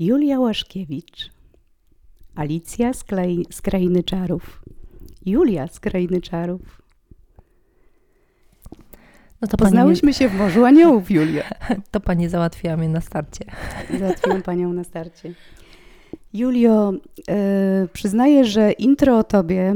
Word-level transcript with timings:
Julia 0.00 0.40
Łaszkiewicz, 0.40 1.30
Alicja 2.34 2.92
z, 2.92 3.04
klei, 3.04 3.46
z 3.50 3.62
Krainy 3.62 4.02
Czarów, 4.02 4.62
Julia 5.26 5.68
z 5.68 5.80
Krainy 5.80 6.20
Czarów. 6.20 6.82
No 9.40 9.48
to 9.48 9.56
Poznałyśmy 9.56 10.14
się 10.14 10.28
w 10.28 10.34
Morzu 10.34 10.64
Aniołów, 10.64 11.10
Julia. 11.10 11.50
to 11.90 12.00
pani 12.00 12.28
załatwiła 12.28 12.76
mnie 12.76 12.88
na 12.88 13.00
starcie. 13.00 13.44
Załatwiłam 13.98 14.42
panią 14.52 14.72
na 14.72 14.84
starcie. 14.84 15.34
Julio, 16.32 16.92
e, 17.28 17.88
przyznaję, 17.92 18.44
że 18.44 18.72
intro 18.72 19.18
o 19.18 19.24
tobie, 19.24 19.74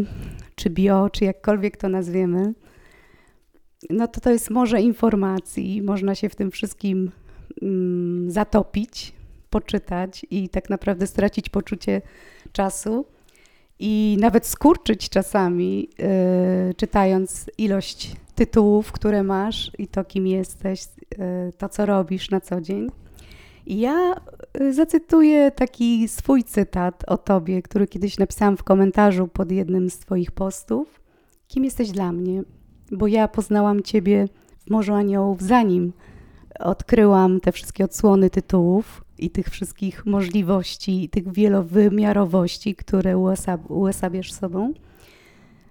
czy 0.54 0.70
bio, 0.70 1.10
czy 1.10 1.24
jakkolwiek 1.24 1.76
to 1.76 1.88
nazwiemy, 1.88 2.54
no 3.90 4.08
to 4.08 4.20
to 4.20 4.30
jest 4.30 4.50
morze 4.50 4.82
informacji. 4.82 5.82
Można 5.82 6.14
się 6.14 6.28
w 6.28 6.36
tym 6.36 6.50
wszystkim 6.50 7.10
mm, 7.62 8.30
zatopić, 8.30 9.14
poczytać 9.54 10.26
i 10.30 10.48
tak 10.48 10.70
naprawdę 10.70 11.06
stracić 11.06 11.48
poczucie 11.48 12.02
czasu 12.52 13.06
i 13.78 14.16
nawet 14.20 14.46
skurczyć 14.46 15.08
czasami, 15.08 15.88
e, 16.00 16.74
czytając 16.74 17.50
ilość 17.58 18.16
tytułów, 18.34 18.92
które 18.92 19.22
masz 19.22 19.70
i 19.78 19.88
to, 19.88 20.04
kim 20.04 20.26
jesteś, 20.26 20.84
e, 21.18 21.52
to, 21.58 21.68
co 21.68 21.86
robisz 21.86 22.30
na 22.30 22.40
co 22.40 22.60
dzień. 22.60 22.88
I 23.66 23.80
ja 23.80 24.14
e, 24.54 24.72
zacytuję 24.72 25.50
taki 25.50 26.08
swój 26.08 26.44
cytat 26.44 27.04
o 27.06 27.18
tobie, 27.18 27.62
który 27.62 27.86
kiedyś 27.86 28.18
napisałam 28.18 28.56
w 28.56 28.64
komentarzu 28.64 29.28
pod 29.28 29.50
jednym 29.52 29.90
z 29.90 29.98
twoich 29.98 30.32
postów. 30.32 31.00
Kim 31.48 31.64
jesteś 31.64 31.90
dla 31.90 32.12
mnie? 32.12 32.42
Bo 32.92 33.06
ja 33.06 33.28
poznałam 33.28 33.82
ciebie 33.82 34.28
w 34.66 34.70
Morzu 34.70 34.94
Aniołów, 34.94 35.42
zanim 35.42 35.92
odkryłam 36.58 37.40
te 37.40 37.52
wszystkie 37.52 37.84
odsłony 37.84 38.30
tytułów 38.30 39.04
i 39.18 39.30
tych 39.30 39.48
wszystkich 39.48 40.06
możliwości, 40.06 41.08
tych 41.08 41.32
wielowymiarowości, 41.32 42.74
które 42.74 43.18
uosab 43.18 43.70
uosabiasz 43.70 44.32
sobą. 44.32 44.72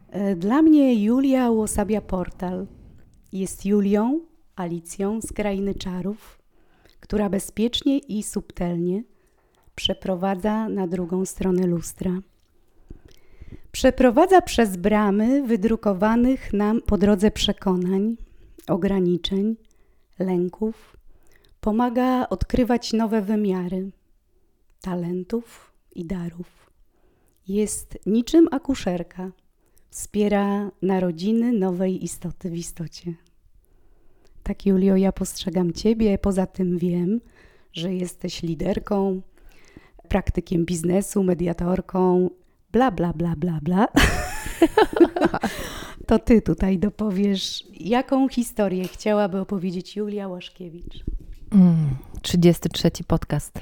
E, 0.09 0.35
Dla 0.35 0.61
mnie 0.61 1.03
Julia 1.03 1.51
uosabia 1.51 2.01
portal. 2.01 2.67
Jest 3.31 3.65
Julią, 3.65 4.19
Alicją 4.55 5.21
z 5.21 5.33
Krainy 5.33 5.75
Czarów, 5.75 6.39
która 6.99 7.29
bezpiecznie 7.29 7.97
i 7.97 8.23
subtelnie 8.23 9.03
przeprowadza 9.75 10.69
na 10.69 10.87
drugą 10.87 11.25
stronę 11.25 11.67
lustra. 11.67 12.11
Przeprowadza 13.71 14.41
przez 14.41 14.77
bramy 14.77 15.43
wydrukowanych 15.47 16.53
nam 16.53 16.81
po 16.81 16.97
drodze 16.97 17.31
przekonań, 17.31 18.17
ograniczeń, 18.67 19.55
lęków. 20.19 20.97
Pomaga 21.61 22.29
odkrywać 22.29 22.93
nowe 22.93 23.21
wymiary 23.21 23.91
talentów 24.81 25.73
i 25.95 26.05
darów. 26.05 26.71
Jest 27.47 27.97
niczym 28.05 28.47
akuszerka. 28.51 29.31
Wspiera 29.89 30.71
narodziny 30.81 31.53
nowej 31.53 32.03
istoty 32.03 32.49
w 32.49 32.55
istocie. 32.55 33.13
Tak, 34.43 34.65
Julio, 34.65 34.95
ja 34.95 35.11
postrzegam 35.11 35.73
Ciebie. 35.73 36.17
Poza 36.17 36.45
tym 36.45 36.77
wiem, 36.77 37.21
że 37.73 37.93
jesteś 37.93 38.43
liderką, 38.43 39.21
praktykiem 40.09 40.65
biznesu, 40.65 41.23
mediatorką, 41.23 42.29
bla, 42.71 42.91
bla, 42.91 43.13
bla, 43.13 43.35
bla, 43.35 43.59
bla. 43.61 43.87
to 46.13 46.19
Ty 46.19 46.41
tutaj 46.41 46.79
dopowiesz, 46.79 47.63
jaką 47.79 48.29
historię 48.29 48.87
chciałaby 48.87 49.39
opowiedzieć 49.39 49.95
Julia 49.95 50.27
Łaszkiewicz. 50.27 51.03
Mm, 51.51 51.95
33 52.21 52.91
podcast. 53.07 53.59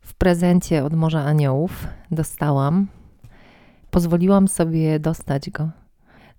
W 0.00 0.14
prezencie 0.14 0.84
od 0.84 0.94
Morza 0.94 1.24
Aniołów 1.24 1.86
dostałam. 2.10 2.86
Pozwoliłam 3.90 4.48
sobie 4.48 4.98
dostać 4.98 5.50
go. 5.50 5.70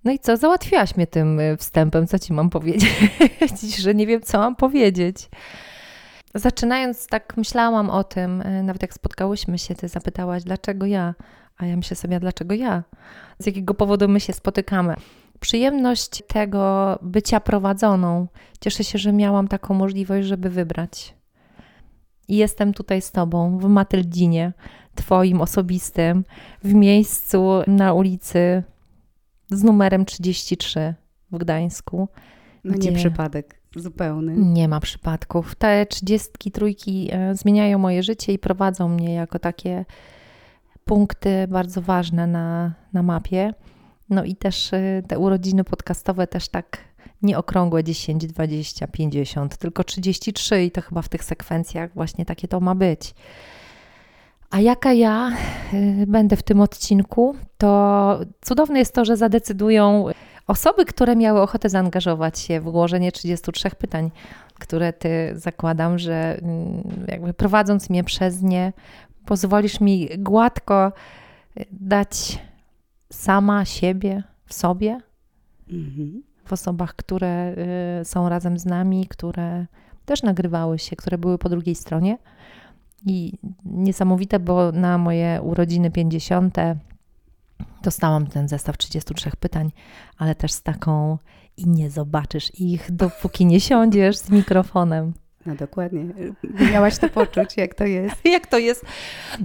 No 0.03 0.12
i 0.12 0.20
co? 0.20 0.38
Załatwiłaś 0.38 0.96
mnie 0.96 1.08
tym 1.08 1.40
y, 1.40 1.58
wstępem. 1.58 2.08
Co 2.08 2.20
ci 2.20 2.34
mam 2.34 2.50
powiedzieć? 2.50 3.12
że 3.84 3.96
nie 3.96 4.08
wiem, 4.08 4.22
co 4.22 4.38
mam 4.38 4.56
powiedzieć. 4.56 5.30
Zaczynając, 6.36 7.08
tak 7.08 7.38
myślałam 7.38 7.90
o 7.90 8.03
tym, 8.03 8.41
y, 8.41 8.64
nawet 8.64 8.81
jak 8.81 8.94
spotkałyśmy 8.94 9.59
się, 9.59 9.75
ty 9.75 9.88
zapytałaś, 9.88 10.44
dlaczego 10.44 10.86
ja? 10.86 11.16
A 11.58 11.66
ja 11.66 11.78
myślę 11.78 11.96
sobie, 11.96 12.20
dlaczego 12.20 12.56
ja? 12.56 12.84
Z 13.40 13.46
jakiego 13.46 13.74
powodu 13.74 14.08
my 14.08 14.20
się 14.20 14.34
spotykamy? 14.34 14.96
Przyjemność 15.41 16.24
tego 16.28 17.00
bycia 17.02 17.40
prowadzoną. 17.40 18.28
Cieszę 18.59 18.84
się, 18.84 19.00
że 19.00 19.13
miałam 19.13 19.47
taką 19.47 19.74
możliwość, 19.74 20.28
żeby 20.28 20.50
wybrać. 20.50 21.16
I 22.28 22.35
jestem 22.35 22.74
tutaj 22.74 23.02
z 23.02 23.12
Tobą 23.12 23.57
w 23.57 23.66
Matyldzinie, 23.66 24.53
Twoim 24.96 25.41
osobistym, 25.41 26.25
w 26.63 26.74
miejscu 26.74 27.50
na 27.68 27.94
ulicy 27.94 28.63
z 29.52 29.63
numerem 29.63 30.06
33 30.06 30.94
w 31.31 31.38
Gdańsku. 31.38 32.08
No 32.63 32.75
nie 32.75 32.91
przypadek, 32.91 33.62
zupełny. 33.75 34.34
Nie 34.38 34.68
ma 34.68 34.79
przypadków. 34.79 35.56
Te 35.56 35.85
trzydziestki 35.85 36.52
trójki 36.52 37.09
e, 37.12 37.35
zmieniają 37.35 37.78
moje 37.78 38.03
życie 38.03 38.34
i 38.34 38.40
prowadzą 38.40 38.90
mnie 38.90 39.13
jako 39.13 39.40
takie 39.40 39.85
punkty 40.85 41.47
bardzo 41.47 41.81
ważne 41.81 42.28
na, 42.28 42.73
na 42.94 43.03
mapie. 43.03 43.53
No 44.11 44.23
i 44.23 44.35
też 44.35 44.73
e, 44.73 45.03
te 45.07 45.19
urodziny 45.19 45.63
podcastowe 45.63 46.27
też 46.27 46.49
tak 46.49 46.77
nieokrągłe 47.22 47.83
10, 47.83 48.27
20, 48.27 48.88
50, 48.88 49.57
tylko 49.57 49.83
33 49.83 50.63
i 50.63 50.72
to 50.72 50.81
chyba 50.81 51.01
w 51.01 51.09
tych 51.09 51.23
sekwencjach 51.23 51.94
właśnie 51.94 52.25
takie 52.25 52.47
to 52.47 52.59
ma 52.59 52.75
być. 52.75 53.13
A 54.49 54.59
jaka 54.59 54.94
ja 54.94 55.31
y, 55.73 56.05
będę 56.07 56.35
w 56.35 56.44
tym 56.44 56.61
odcinku, 56.61 57.35
to 57.57 58.19
cudowne 58.41 58.79
jest 58.79 58.95
to, 58.95 59.05
że 59.05 59.17
zadecydują 59.17 60.05
osoby, 60.47 60.85
które 60.85 61.16
miały 61.16 61.41
ochotę 61.41 61.69
zaangażować 61.69 62.39
się 62.39 62.61
w 62.61 62.67
ułożenie 62.67 63.11
33 63.11 63.69
pytań, 63.69 64.11
które 64.59 64.93
ty 64.93 65.31
zakładam, 65.35 65.99
że 65.99 66.38
mm, 66.41 66.83
jakby 67.07 67.33
prowadząc 67.33 67.89
mnie 67.89 68.03
przez 68.03 68.41
nie, 68.41 68.73
pozwolisz 69.25 69.81
mi 69.81 70.09
gładko 70.17 70.91
y, 71.57 71.66
dać 71.72 72.39
sama 73.11 73.66
siebie 73.66 74.23
w 74.45 74.53
sobie, 74.53 74.99
Mhm. 75.69 76.23
w 76.45 76.53
osobach, 76.53 76.95
które 76.95 77.55
y, 78.01 78.05
są 78.05 78.29
razem 78.29 78.59
z 78.59 78.66
nami, 78.66 79.07
które 79.07 79.66
też 80.05 80.23
nagrywały 80.23 80.79
się, 80.79 80.95
które 80.95 81.17
były 81.17 81.38
po 81.38 81.49
drugiej 81.49 81.75
stronie. 81.75 82.17
I 83.05 83.33
niesamowite, 83.66 84.39
bo 84.39 84.72
na 84.72 84.97
moje 84.97 85.41
urodziny 85.41 85.91
50 85.91 86.57
dostałam 87.83 88.27
ten 88.27 88.47
zestaw 88.47 88.77
33 88.77 89.31
pytań, 89.39 89.72
ale 90.17 90.35
też 90.35 90.51
z 90.51 90.61
taką 90.63 91.17
i 91.57 91.67
nie 91.67 91.89
zobaczysz 91.89 92.59
ich, 92.59 92.91
dopóki 92.91 93.45
nie 93.45 93.59
siądziesz 93.59 94.17
z 94.17 94.29
mikrofonem. 94.29 95.13
No 95.46 95.56
dokładnie. 95.56 96.06
Miałaś 96.72 96.97
to 96.97 97.09
poczuć, 97.09 97.57
jak 97.57 97.75
to 97.75 97.85
jest. 97.85 98.16
Jak 98.35 98.47
to 98.47 98.57
jest? 98.57 98.85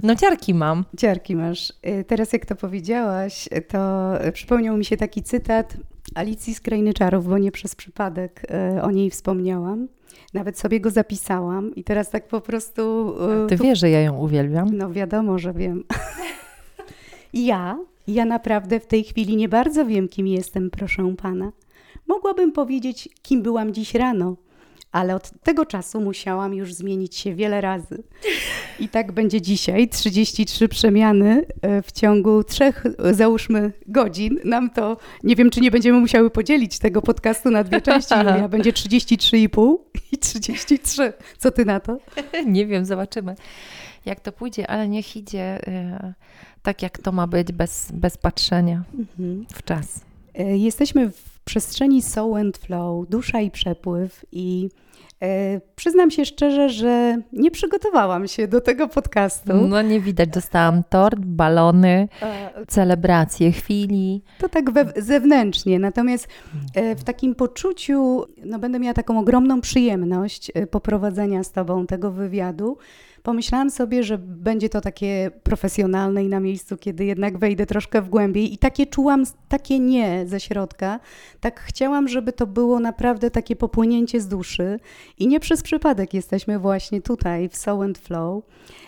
No 0.03 0.15
ciarki 0.15 0.53
mam. 0.53 0.85
Ciarki 0.97 1.35
masz. 1.35 1.73
Y, 1.87 2.03
Teraz 2.07 2.33
jak 2.33 2.45
to 2.45 2.55
powiedziałaś, 2.55 3.49
to 3.67 4.11
przypomniał 4.33 4.77
mi 4.77 4.85
się 4.85 4.97
taki 4.97 5.23
cytat 5.23 5.77
Alicji 6.15 6.53
z 6.55 6.61
Krainy 6.61 6.93
Czarów, 6.93 7.27
bo 7.27 7.37
nie 7.37 7.51
przez 7.51 7.75
przypadek 7.75 8.41
y, 8.77 8.81
o 8.81 8.91
niej 8.91 9.09
wspomniałam. 9.09 9.87
Nawet 10.33 10.59
sobie 10.59 10.79
go 10.79 10.89
zapisałam 10.89 11.75
i 11.75 11.83
teraz 11.83 12.09
tak 12.09 12.27
po 12.27 12.41
prostu... 12.41 13.13
y, 13.45 13.47
Ty 13.49 13.57
tu- 13.57 13.63
wiesz, 13.63 13.79
że 13.79 13.89
ja 13.89 14.01
ją 14.01 14.17
uwielbiam. 14.17 14.67
No 14.77 14.91
wiadomo, 14.91 15.37
że 15.39 15.53
wiem. 15.53 15.83
ja, 17.33 17.79
ja 18.07 18.25
naprawdę 18.25 18.79
w 18.79 18.87
tej 18.87 19.03
chwili 19.03 19.35
nie 19.37 19.49
bardzo 19.49 19.85
wiem, 19.85 20.07
kim 20.07 20.27
jestem, 20.27 20.69
proszę 20.69 21.15
pana. 21.21 21.51
Mogłabym 22.07 22.51
powiedzieć, 22.51 23.09
kim 23.21 23.41
byłam 23.41 23.73
dziś 23.73 23.95
rano, 23.95 24.35
ale 24.97 25.15
od 25.15 25.31
tego 25.43 25.65
czasu 25.65 26.01
musiałam 26.01 26.53
już 26.53 26.73
zmienić 26.73 27.15
się 27.15 27.35
wiele 27.35 27.61
razy. 27.61 28.03
I 28.79 28.89
tak 28.89 29.11
będzie 29.11 29.41
dzisiaj, 29.41 29.89
33 29.89 30.67
przemiany 30.69 31.45
e, 31.61 31.81
w 31.81 31.91
ciągu 31.91 32.43
trzech, 32.43 32.83
e, 33.03 33.13
załóżmy, 33.13 33.71
godzin. 33.87 34.39
Nam 34.43 34.69
to, 34.69 34.97
nie 35.23 35.35
wiem, 35.35 35.49
czy 35.49 35.61
nie 35.61 35.71
będziemy 35.71 35.99
musiały 35.99 36.29
podzielić 36.29 36.79
tego 36.79 37.01
podcastu 37.01 37.51
na 37.51 37.63
dwie 37.63 37.81
części, 37.81 38.13
Julia. 38.19 38.47
Będzie 38.49 38.71
33,5 38.73 39.75
i 40.11 40.17
33. 40.17 41.13
Co 41.37 41.51
ty 41.51 41.65
na 41.65 41.79
to? 41.79 41.97
Nie 42.45 42.65
wiem, 42.67 42.85
zobaczymy, 42.85 43.35
jak 44.05 44.19
to 44.19 44.31
pójdzie, 44.31 44.67
ale 44.67 44.87
niech 44.87 45.15
idzie 45.17 45.67
y, 45.67 46.13
tak, 46.61 46.81
jak 46.81 46.97
to 46.97 47.11
ma 47.11 47.27
być, 47.27 47.51
bez, 47.51 47.91
bez 47.93 48.17
patrzenia 48.17 48.83
Mhm. 48.99 49.45
w 49.53 49.63
czas. 49.63 50.01
E, 50.35 50.57
Jesteśmy 50.57 51.09
w 51.11 51.39
przestrzeni 51.45 52.01
soul 52.01 52.37
and 52.37 52.57
flow, 52.57 53.09
dusza 53.09 53.41
i 53.41 53.51
przepływ 53.51 54.25
i 54.31 54.69
E, 54.69 54.86
przyznam 55.75 56.11
się 56.11 56.25
szczerze, 56.25 56.69
że 56.69 57.17
nie 57.33 57.51
przygotowałam 57.51 58.27
się 58.27 58.47
do 58.47 58.61
tego 58.61 58.87
podcastu. 58.87 59.53
No 59.53 59.81
nie 59.81 59.99
widać, 59.99 60.29
dostałam 60.29 60.83
tort, 60.89 61.19
balony, 61.19 62.07
celebrację 62.67 63.51
chwili. 63.51 64.23
To 64.39 64.49
tak 64.49 64.71
we, 64.71 64.93
zewnętrznie, 64.95 65.79
natomiast 65.79 66.27
e, 66.75 66.95
w 66.95 67.03
takim 67.03 67.35
poczuciu, 67.35 68.25
no 68.45 68.59
będę 68.59 68.79
miała 68.79 68.93
taką 68.93 69.19
ogromną 69.19 69.61
przyjemność 69.61 70.51
e, 70.53 70.67
poprowadzenia 70.67 71.43
z 71.43 71.51
Tobą 71.51 71.87
tego 71.87 72.11
wywiadu, 72.11 72.77
pomyślałam 73.27 73.69
sobie, 73.69 74.03
że 74.03 74.17
będzie 74.17 74.69
to 74.69 74.81
takie 74.81 75.31
profesjonalne 75.43 76.23
i 76.23 76.27
na 76.27 76.39
miejscu, 76.39 76.77
kiedy 76.77 77.05
jednak 77.05 77.37
wejdę 77.37 77.65
troszkę 77.65 78.01
w 78.01 78.09
głębiej 78.09 78.53
i 78.53 78.57
takie 78.57 78.85
czułam, 78.85 79.23
takie 79.47 79.79
nie 79.79 80.27
ze 80.27 80.39
środka. 80.39 80.99
Tak 81.39 81.59
chciałam, 81.59 82.07
żeby 82.07 82.33
to 82.33 82.47
było 82.47 82.79
naprawdę 82.79 83.31
takie 83.31 83.55
popłynięcie 83.55 84.21
z 84.21 84.27
duszy 84.27 84.79
i 85.17 85.27
nie 85.27 85.39
przez 85.39 85.63
przypadek 85.63 86.13
jesteśmy 86.13 86.59
właśnie 86.59 87.01
tutaj 87.01 87.49
w 87.49 87.57
Soul 87.57 87.83
and 87.83 87.97
Flow. 87.97 88.43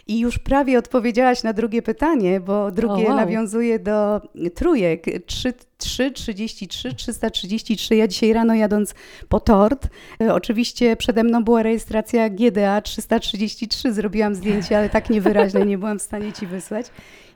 I 0.09 0.19
już 0.19 0.39
prawie 0.39 0.79
odpowiedziałaś 0.79 1.44
na 1.44 1.53
drugie 1.53 1.81
pytanie, 1.81 2.39
bo 2.39 2.71
drugie 2.71 2.94
oh, 2.94 3.07
wow. 3.07 3.15
nawiązuje 3.15 3.79
do 3.79 4.21
trójek 4.56 5.06
3, 5.25 5.53
3, 5.77 6.11
33, 6.11 6.94
333. 6.94 7.95
Ja 7.95 8.07
dzisiaj 8.07 8.33
rano 8.33 8.56
jadąc 8.56 8.95
po 9.29 9.39
tort, 9.39 9.88
e, 10.21 10.33
oczywiście 10.33 10.95
przede 10.95 11.23
mną 11.23 11.44
była 11.44 11.63
rejestracja 11.63 12.29
GDA 12.29 12.81
333. 12.81 13.94
Zrobiłam 13.94 14.35
zdjęcie, 14.35 14.77
ale 14.77 14.89
tak 14.89 15.09
niewyraźne 15.09 15.65
nie 15.65 15.77
byłam 15.77 16.00
w 16.00 16.01
stanie 16.01 16.33
ci 16.33 16.47
wysłać. 16.47 16.85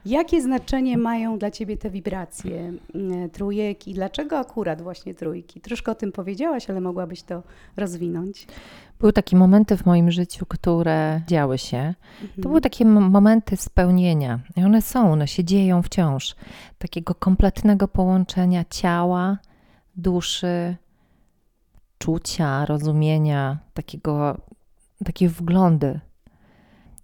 Jakie 0.06 0.42
znaczenie 0.42 0.98
mają 0.98 1.38
dla 1.38 1.50
ciebie 1.50 1.76
te 1.76 1.90
wibracje 1.90 2.72
mm, 2.94 3.30
trójek 3.30 3.88
i 3.88 3.94
dlaczego 3.94 4.38
akurat 4.38 4.82
właśnie 4.82 5.14
trójki? 5.14 5.60
Troszkę 5.60 5.92
o 5.92 5.94
tym 5.94 6.12
powiedziałaś, 6.12 6.70
ale 6.70 6.80
mogłabyś 6.80 7.22
to 7.22 7.42
rozwinąć. 7.76 8.46
Były 9.00 9.12
takie 9.12 9.36
momenty 9.36 9.76
w 9.76 9.86
moim 9.86 10.10
życiu, 10.10 10.46
które 10.46 11.20
działy 11.26 11.58
się. 11.58 11.76
Mhm. 12.22 12.42
To 12.42 12.48
były 12.48 12.60
takie 12.60 12.84
momenty 12.84 13.56
spełnienia. 13.56 14.40
I 14.56 14.64
one 14.64 14.82
są, 14.82 15.12
one 15.12 15.28
się 15.28 15.44
dzieją 15.44 15.82
wciąż. 15.82 16.36
Takiego 16.78 17.14
kompletnego 17.14 17.88
połączenia 17.88 18.64
ciała, 18.70 19.38
duszy, 19.96 20.76
czucia, 21.98 22.66
rozumienia, 22.66 23.58
takiego, 23.74 24.36
takie 25.04 25.28
wglądy. 25.28 26.00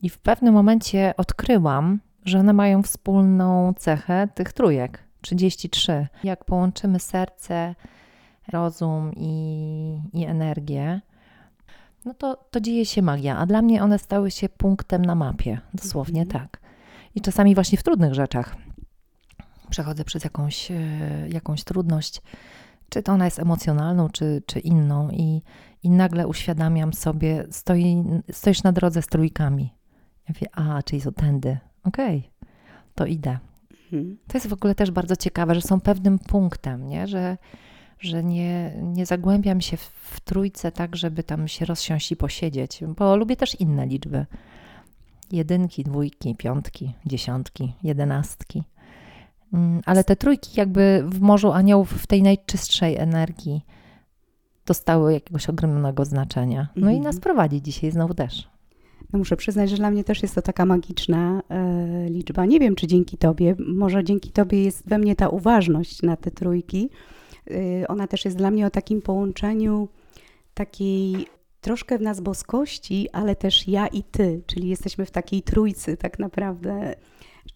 I 0.02 0.08
w 0.08 0.18
pewnym 0.18 0.54
momencie 0.54 1.14
odkryłam, 1.16 2.00
że 2.30 2.38
one 2.38 2.52
mają 2.52 2.82
wspólną 2.82 3.74
cechę 3.76 4.28
tych 4.34 4.52
trójek 4.52 5.04
33. 5.20 6.06
Jak 6.24 6.44
połączymy 6.44 7.00
serce, 7.00 7.74
rozum 8.52 9.12
i, 9.16 10.00
i 10.12 10.24
energię, 10.24 11.00
no 12.04 12.14
to, 12.14 12.36
to 12.50 12.60
dzieje 12.60 12.86
się 12.86 13.02
magia. 13.02 13.38
A 13.38 13.46
dla 13.46 13.62
mnie 13.62 13.82
one 13.82 13.98
stały 13.98 14.30
się 14.30 14.48
punktem 14.48 15.04
na 15.04 15.14
mapie. 15.14 15.60
Dosłownie 15.74 16.22
mhm. 16.22 16.40
tak. 16.40 16.60
I 17.14 17.20
czasami 17.20 17.54
właśnie 17.54 17.78
w 17.78 17.82
trudnych 17.82 18.14
rzeczach 18.14 18.56
przechodzę 19.70 20.04
przez 20.04 20.24
jakąś, 20.24 20.70
e, 20.70 20.78
jakąś 21.28 21.64
trudność, 21.64 22.22
czy 22.88 23.02
to 23.02 23.12
ona 23.12 23.24
jest 23.24 23.38
emocjonalną, 23.38 24.08
czy, 24.08 24.42
czy 24.46 24.58
inną, 24.58 25.10
i, 25.10 25.42
i 25.82 25.90
nagle 25.90 26.26
uświadamiam 26.26 26.92
sobie, 26.92 27.46
stoi, 27.50 28.04
stoisz 28.30 28.62
na 28.62 28.72
drodze 28.72 29.02
z 29.02 29.06
trójkami. 29.06 29.74
Ja 30.28 30.34
mówię, 30.34 30.46
a, 30.52 30.82
czyli 30.82 31.02
są 31.02 31.12
tędy, 31.12 31.58
okej, 31.84 32.18
okay, 32.18 32.50
to 32.94 33.06
idę. 33.06 33.38
Mhm. 33.92 34.16
To 34.26 34.36
jest 34.36 34.46
w 34.46 34.52
ogóle 34.52 34.74
też 34.74 34.90
bardzo 34.90 35.16
ciekawe, 35.16 35.54
że 35.54 35.60
są 35.60 35.80
pewnym 35.80 36.18
punktem, 36.18 36.86
nie? 36.86 37.06
Że, 37.06 37.38
że 38.00 38.24
nie, 38.24 38.72
nie 38.82 39.06
zagłębiam 39.06 39.60
się 39.60 39.76
w, 39.76 39.82
w 39.82 40.20
trójce 40.20 40.72
tak, 40.72 40.96
żeby 40.96 41.22
tam 41.22 41.48
się 41.48 41.64
rozsiąść 41.64 42.12
i 42.12 42.16
posiedzieć, 42.16 42.80
bo 42.96 43.16
lubię 43.16 43.36
też 43.36 43.60
inne 43.60 43.86
liczby. 43.86 44.26
Jedynki, 45.32 45.84
dwójki, 45.84 46.34
piątki, 46.34 46.94
dziesiątki, 47.06 47.72
jedenastki. 47.82 48.62
Mm, 49.52 49.80
ale 49.86 50.04
te 50.04 50.16
trójki 50.16 50.60
jakby 50.60 51.04
w 51.06 51.20
Morzu 51.20 51.52
Aniołów, 51.52 51.92
w 51.92 52.06
tej 52.06 52.22
najczystszej 52.22 52.96
energii 52.96 53.64
dostały 54.66 55.12
jakiegoś 55.12 55.48
ogromnego 55.48 56.04
znaczenia. 56.04 56.68
No 56.76 56.90
i 56.90 56.96
mhm. 56.96 57.02
nas 57.02 57.20
prowadzi 57.20 57.62
dzisiaj 57.62 57.90
znowu 57.90 58.14
też. 58.14 58.48
No 59.12 59.18
muszę 59.18 59.36
przyznać, 59.36 59.70
że 59.70 59.76
dla 59.76 59.90
mnie 59.90 60.04
też 60.04 60.22
jest 60.22 60.34
to 60.34 60.42
taka 60.42 60.66
magiczna 60.66 61.42
e, 61.48 62.10
liczba. 62.10 62.46
Nie 62.46 62.60
wiem, 62.60 62.74
czy 62.74 62.86
dzięki 62.86 63.18
Tobie, 63.18 63.56
może 63.58 64.04
dzięki 64.04 64.30
Tobie 64.30 64.64
jest 64.64 64.88
we 64.88 64.98
mnie 64.98 65.16
ta 65.16 65.28
uważność 65.28 66.02
na 66.02 66.16
te 66.16 66.30
trójki. 66.30 66.90
E, 67.50 67.88
ona 67.88 68.06
też 68.06 68.24
jest 68.24 68.36
dla 68.36 68.50
mnie 68.50 68.66
o 68.66 68.70
takim 68.70 69.02
połączeniu 69.02 69.88
takiej 70.54 71.26
troszkę 71.60 71.98
w 71.98 72.02
nas 72.02 72.20
boskości, 72.20 73.08
ale 73.12 73.36
też 73.36 73.68
ja 73.68 73.86
i 73.86 74.02
Ty, 74.02 74.42
czyli 74.46 74.68
jesteśmy 74.68 75.06
w 75.06 75.10
takiej 75.10 75.42
trójcy 75.42 75.96
tak 75.96 76.18
naprawdę. 76.18 76.94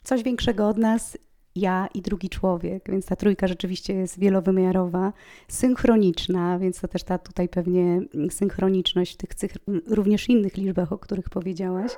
Coś 0.02 0.22
większego 0.22 0.68
od 0.68 0.78
nas 0.78 1.18
ja 1.56 1.88
i 1.94 2.02
drugi 2.02 2.28
człowiek, 2.28 2.90
więc 2.90 3.06
ta 3.06 3.16
trójka 3.16 3.46
rzeczywiście 3.46 3.94
jest 3.94 4.18
wielowymiarowa, 4.18 5.12
synchroniczna, 5.48 6.58
więc 6.58 6.80
to 6.80 6.88
też 6.88 7.02
ta 7.02 7.18
tutaj 7.18 7.48
pewnie 7.48 8.00
synchroniczność 8.30 9.14
w 9.14 9.16
tych 9.16 9.52
również 9.86 10.28
innych 10.28 10.56
liczbach, 10.56 10.92
o 10.92 10.98
których 10.98 11.30
powiedziałaś. 11.30 11.92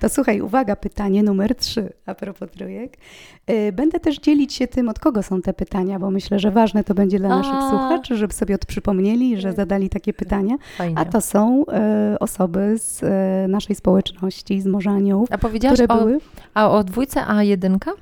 To 0.00 0.08
słuchaj, 0.08 0.40
uwaga, 0.40 0.76
pytanie 0.76 1.22
numer 1.22 1.54
trzy 1.54 1.92
a 2.06 2.14
propos 2.14 2.50
trójek. 2.50 2.96
Y, 3.50 3.72
będę 3.72 4.00
też 4.00 4.18
dzielić 4.18 4.54
się 4.54 4.66
tym, 4.66 4.88
od 4.88 4.98
kogo 4.98 5.22
są 5.22 5.42
te 5.42 5.52
pytania, 5.52 5.98
bo 5.98 6.10
myślę, 6.10 6.38
że 6.38 6.50
ważne 6.50 6.84
to 6.84 6.94
będzie 6.94 7.18
dla 7.18 7.28
naszych 7.28 7.54
a. 7.54 7.70
słuchaczy, 7.70 8.16
żeby 8.16 8.32
sobie 8.32 8.54
odprzypomnieli, 8.54 9.40
że 9.40 9.52
zadali 9.52 9.88
takie 9.88 10.12
pytania. 10.12 10.56
Fajnie. 10.76 10.98
A 10.98 11.04
to 11.04 11.20
są 11.20 11.64
y, 12.14 12.18
osoby 12.18 12.78
z 12.78 13.02
y, 13.02 13.48
naszej 13.48 13.76
społeczności, 13.76 14.60
z 14.60 14.66
Morza 14.66 14.90
Aniołów, 14.90 15.28
a 15.32 15.38
które 15.38 15.88
o, 15.88 15.98
były... 15.98 16.18
A 16.54 16.70
o 16.70 16.84
dwójce 16.84 17.26
A 17.26 17.42
jedynka? 17.42 17.92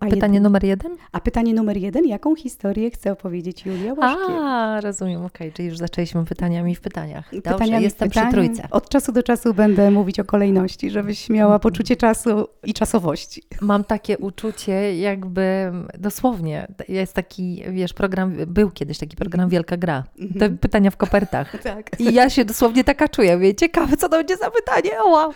A 0.00 0.06
pytanie 0.06 0.34
jeden. 0.34 0.42
numer 0.42 0.64
jeden? 0.64 0.96
A 1.12 1.20
pytanie 1.20 1.54
numer 1.54 1.76
jeden, 1.76 2.06
jaką 2.06 2.36
historię 2.36 2.90
chce 2.90 3.12
opowiedzieć 3.12 3.66
Julia 3.66 3.94
Łaszkiewicz? 3.94 4.40
A, 4.40 4.80
rozumiem, 4.80 5.24
okej, 5.24 5.48
okay. 5.48 5.52
czyli 5.52 5.68
już 5.68 5.78
zaczęliśmy 5.78 6.24
pytaniami 6.24 6.74
w 6.74 6.80
pytaniach. 6.80 7.30
Dobrze, 7.32 7.52
pytaniami 7.52 7.84
jestem 7.84 8.08
pytań. 8.08 8.24
przy 8.24 8.32
trójce. 8.32 8.68
Od 8.70 8.88
czasu 8.88 9.12
do 9.12 9.22
czasu 9.22 9.54
będę 9.54 9.90
mówić 9.90 10.20
o 10.20 10.24
kolejności, 10.24 10.90
żebyś 10.90 11.28
miała 11.28 11.58
poczucie 11.58 11.96
czasu 11.96 12.48
i 12.64 12.74
czasowości. 12.74 13.42
Mam 13.60 13.84
takie 13.84 14.18
uczucie, 14.18 14.98
jakby 14.98 15.72
dosłownie, 15.98 16.66
jest 16.88 17.14
taki, 17.14 17.62
wiesz, 17.70 17.92
program, 17.94 18.32
był 18.46 18.70
kiedyś 18.70 18.98
taki 18.98 19.16
program 19.16 19.40
mhm. 19.40 19.50
Wielka 19.50 19.76
Gra, 19.76 20.04
te 20.16 20.24
mhm. 20.24 20.58
pytania 20.58 20.90
w 20.90 20.96
kopertach. 20.96 21.56
tak. 21.62 22.00
I 22.00 22.14
ja 22.14 22.30
się 22.30 22.44
dosłownie 22.44 22.84
taka 22.84 23.08
czuję, 23.08 23.38
wie, 23.38 23.54
ciekawe, 23.54 23.96
co 23.96 24.08
to 24.08 24.16
będzie 24.16 24.36
za 24.36 24.50
pytanie, 24.50 24.90
o 25.02 25.08
wow. 25.08 25.32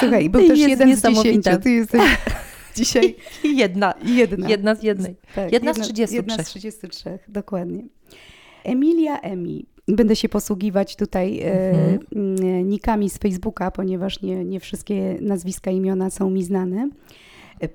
Słuchaj, 0.00 0.30
był 0.30 0.48
też 0.48 0.58
jeden 0.58 0.96
z 0.96 1.02
dziesięciu, 1.02 1.50
ty 1.62 1.70
jesteś... 1.70 2.02
dzisiaj. 2.74 3.16
Jedna. 3.44 3.94
Jedna. 4.04 4.48
Jedna 4.48 4.74
z 4.74 4.82
jednej. 4.82 5.16
Tak, 5.34 5.52
jedna, 5.52 5.74
z 5.74 5.80
33. 5.80 6.14
Jedna 6.14 6.44
z 6.44 6.46
33, 6.46 7.18
dokładnie. 7.28 7.84
Emilia 8.64 9.20
Emi. 9.20 9.66
Będę 9.88 10.16
się 10.16 10.28
posługiwać 10.28 10.96
tutaj 10.96 11.40
e, 11.40 11.70
mhm. 11.70 11.98
e, 12.42 12.64
nikami 12.64 13.10
z 13.10 13.18
Facebooka, 13.18 13.70
ponieważ 13.70 14.22
nie, 14.22 14.44
nie 14.44 14.60
wszystkie 14.60 15.18
nazwiska, 15.20 15.70
imiona 15.70 16.10
są 16.10 16.30
mi 16.30 16.44
znane. 16.44 16.88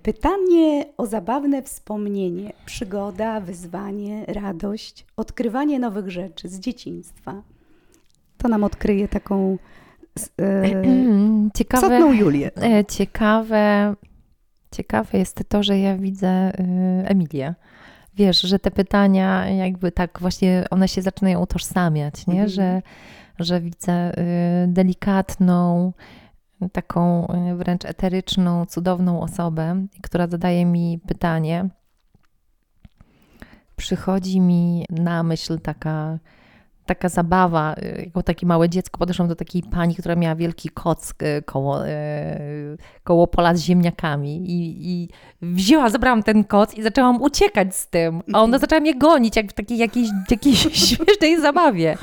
Pytanie 0.03 0.86
o 0.98 1.06
zabawne 1.06 1.63
wspomnienie, 1.63 2.53
przygoda, 2.65 3.39
wyzwanie, 3.39 4.25
radość, 4.27 5.06
odkrywanie 5.18 5.79
nowych 5.79 6.10
rzeczy 6.10 6.50
z 6.50 6.60
dzieciństwa. 6.60 7.44
To 8.38 8.48
nam 8.48 8.63
odkryje 8.63 9.08
taką 9.08 9.58
e, 10.41 11.50
ciekawe, 11.56 12.00
Julię. 12.15 12.51
E, 12.62 12.86
ciekawe 12.86 13.96
Ciekawe 14.71 15.17
jest 15.17 15.43
to, 15.49 15.63
że 15.63 15.79
ja 15.79 15.97
widzę 15.97 16.51
y, 16.59 16.63
Emilię. 17.05 17.55
Wiesz, 18.15 18.41
że 18.41 18.59
te 18.59 18.71
pytania 18.71 19.49
jakby 19.49 19.91
tak 19.91 20.19
właśnie 20.21 20.65
one 20.69 20.88
się 20.88 21.01
zaczynają 21.01 21.41
utożsamiać, 21.41 22.27
nie? 22.27 22.33
Mhm. 22.33 22.49
Że, 22.49 22.81
że 23.39 23.61
widzę 23.61 24.11
y, 24.11 24.67
delikatną, 24.67 25.93
taką 26.71 27.27
y, 27.51 27.55
wręcz 27.55 27.85
eteryczną, 27.85 28.65
cudowną 28.65 29.21
osobę, 29.21 29.85
która 30.01 30.27
zadaje 30.27 30.65
mi 30.65 30.99
pytanie. 31.07 31.69
Przychodzi 33.75 34.39
mi 34.39 34.85
na 34.89 35.23
myśl 35.23 35.59
taka 35.59 36.19
taka 36.89 37.10
zabawa, 37.10 37.75
y, 37.84 38.03
jako 38.05 38.24
takie 38.24 38.46
małe 38.46 38.69
dziecko 38.69 38.98
podeszłam 38.98 39.27
do 39.27 39.36
takiej 39.36 39.63
pani, 39.63 39.96
która 39.96 40.15
miała 40.15 40.36
wielki 40.36 40.69
koc 40.69 41.12
y, 41.12 41.41
koło, 41.41 41.88
y, 41.88 41.91
koło 43.03 43.27
pola 43.27 43.55
z 43.55 43.62
ziemniakami 43.62 44.51
i, 44.51 44.91
i 44.91 45.10
wzięła, 45.41 45.89
zabrałam 45.89 46.24
ten 46.24 46.43
koc 46.43 46.75
i 46.75 46.84
zaczęłam 46.84 47.22
uciekać 47.22 47.75
z 47.75 47.88
tym, 47.88 48.22
a 48.34 48.38
ona 48.38 48.43
mhm. 48.43 48.62
zaczęła 48.62 48.81
mnie 48.81 48.96
gonić, 48.96 49.36
jak 49.36 49.51
w 49.51 49.53
takiej 49.53 49.77
jakiejś, 49.77 50.10
jakiejś 50.31 50.60
śmiesznej 50.89 51.41
zabawie. 51.41 51.98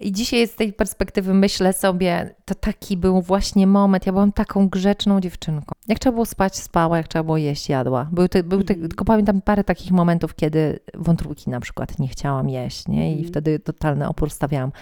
I 0.00 0.12
dzisiaj 0.12 0.48
z 0.48 0.54
tej 0.54 0.72
perspektywy 0.72 1.34
myślę 1.34 1.72
sobie, 1.72 2.34
to 2.44 2.54
taki 2.54 2.96
był 2.96 3.22
właśnie 3.22 3.66
moment. 3.66 4.06
Ja 4.06 4.12
byłam 4.12 4.32
taką 4.32 4.68
grzeczną 4.68 5.20
dziewczynką. 5.20 5.74
Jak 5.88 5.98
trzeba 5.98 6.12
było 6.12 6.26
spać, 6.26 6.56
spała, 6.56 6.96
jak 6.96 7.08
trzeba 7.08 7.22
było 7.22 7.36
jeść, 7.36 7.68
jadła. 7.68 8.08
Był 8.12 8.28
te, 8.28 8.42
był 8.42 8.62
te, 8.62 8.74
mhm. 8.74 8.88
tylko 8.88 9.04
pamiętam 9.04 9.40
parę 9.42 9.64
takich 9.64 9.92
momentów, 9.92 10.34
kiedy 10.34 10.78
wątróbki 10.94 11.50
na 11.50 11.60
przykład 11.60 11.98
nie 11.98 12.08
chciałam 12.08 12.48
jeść, 12.48 12.88
nie? 12.88 13.12
I 13.12 13.18
mm. 13.18 13.28
wtedy 13.28 13.58
totalny 13.58 14.08
opór 14.08 14.30
stawiałam. 14.30 14.72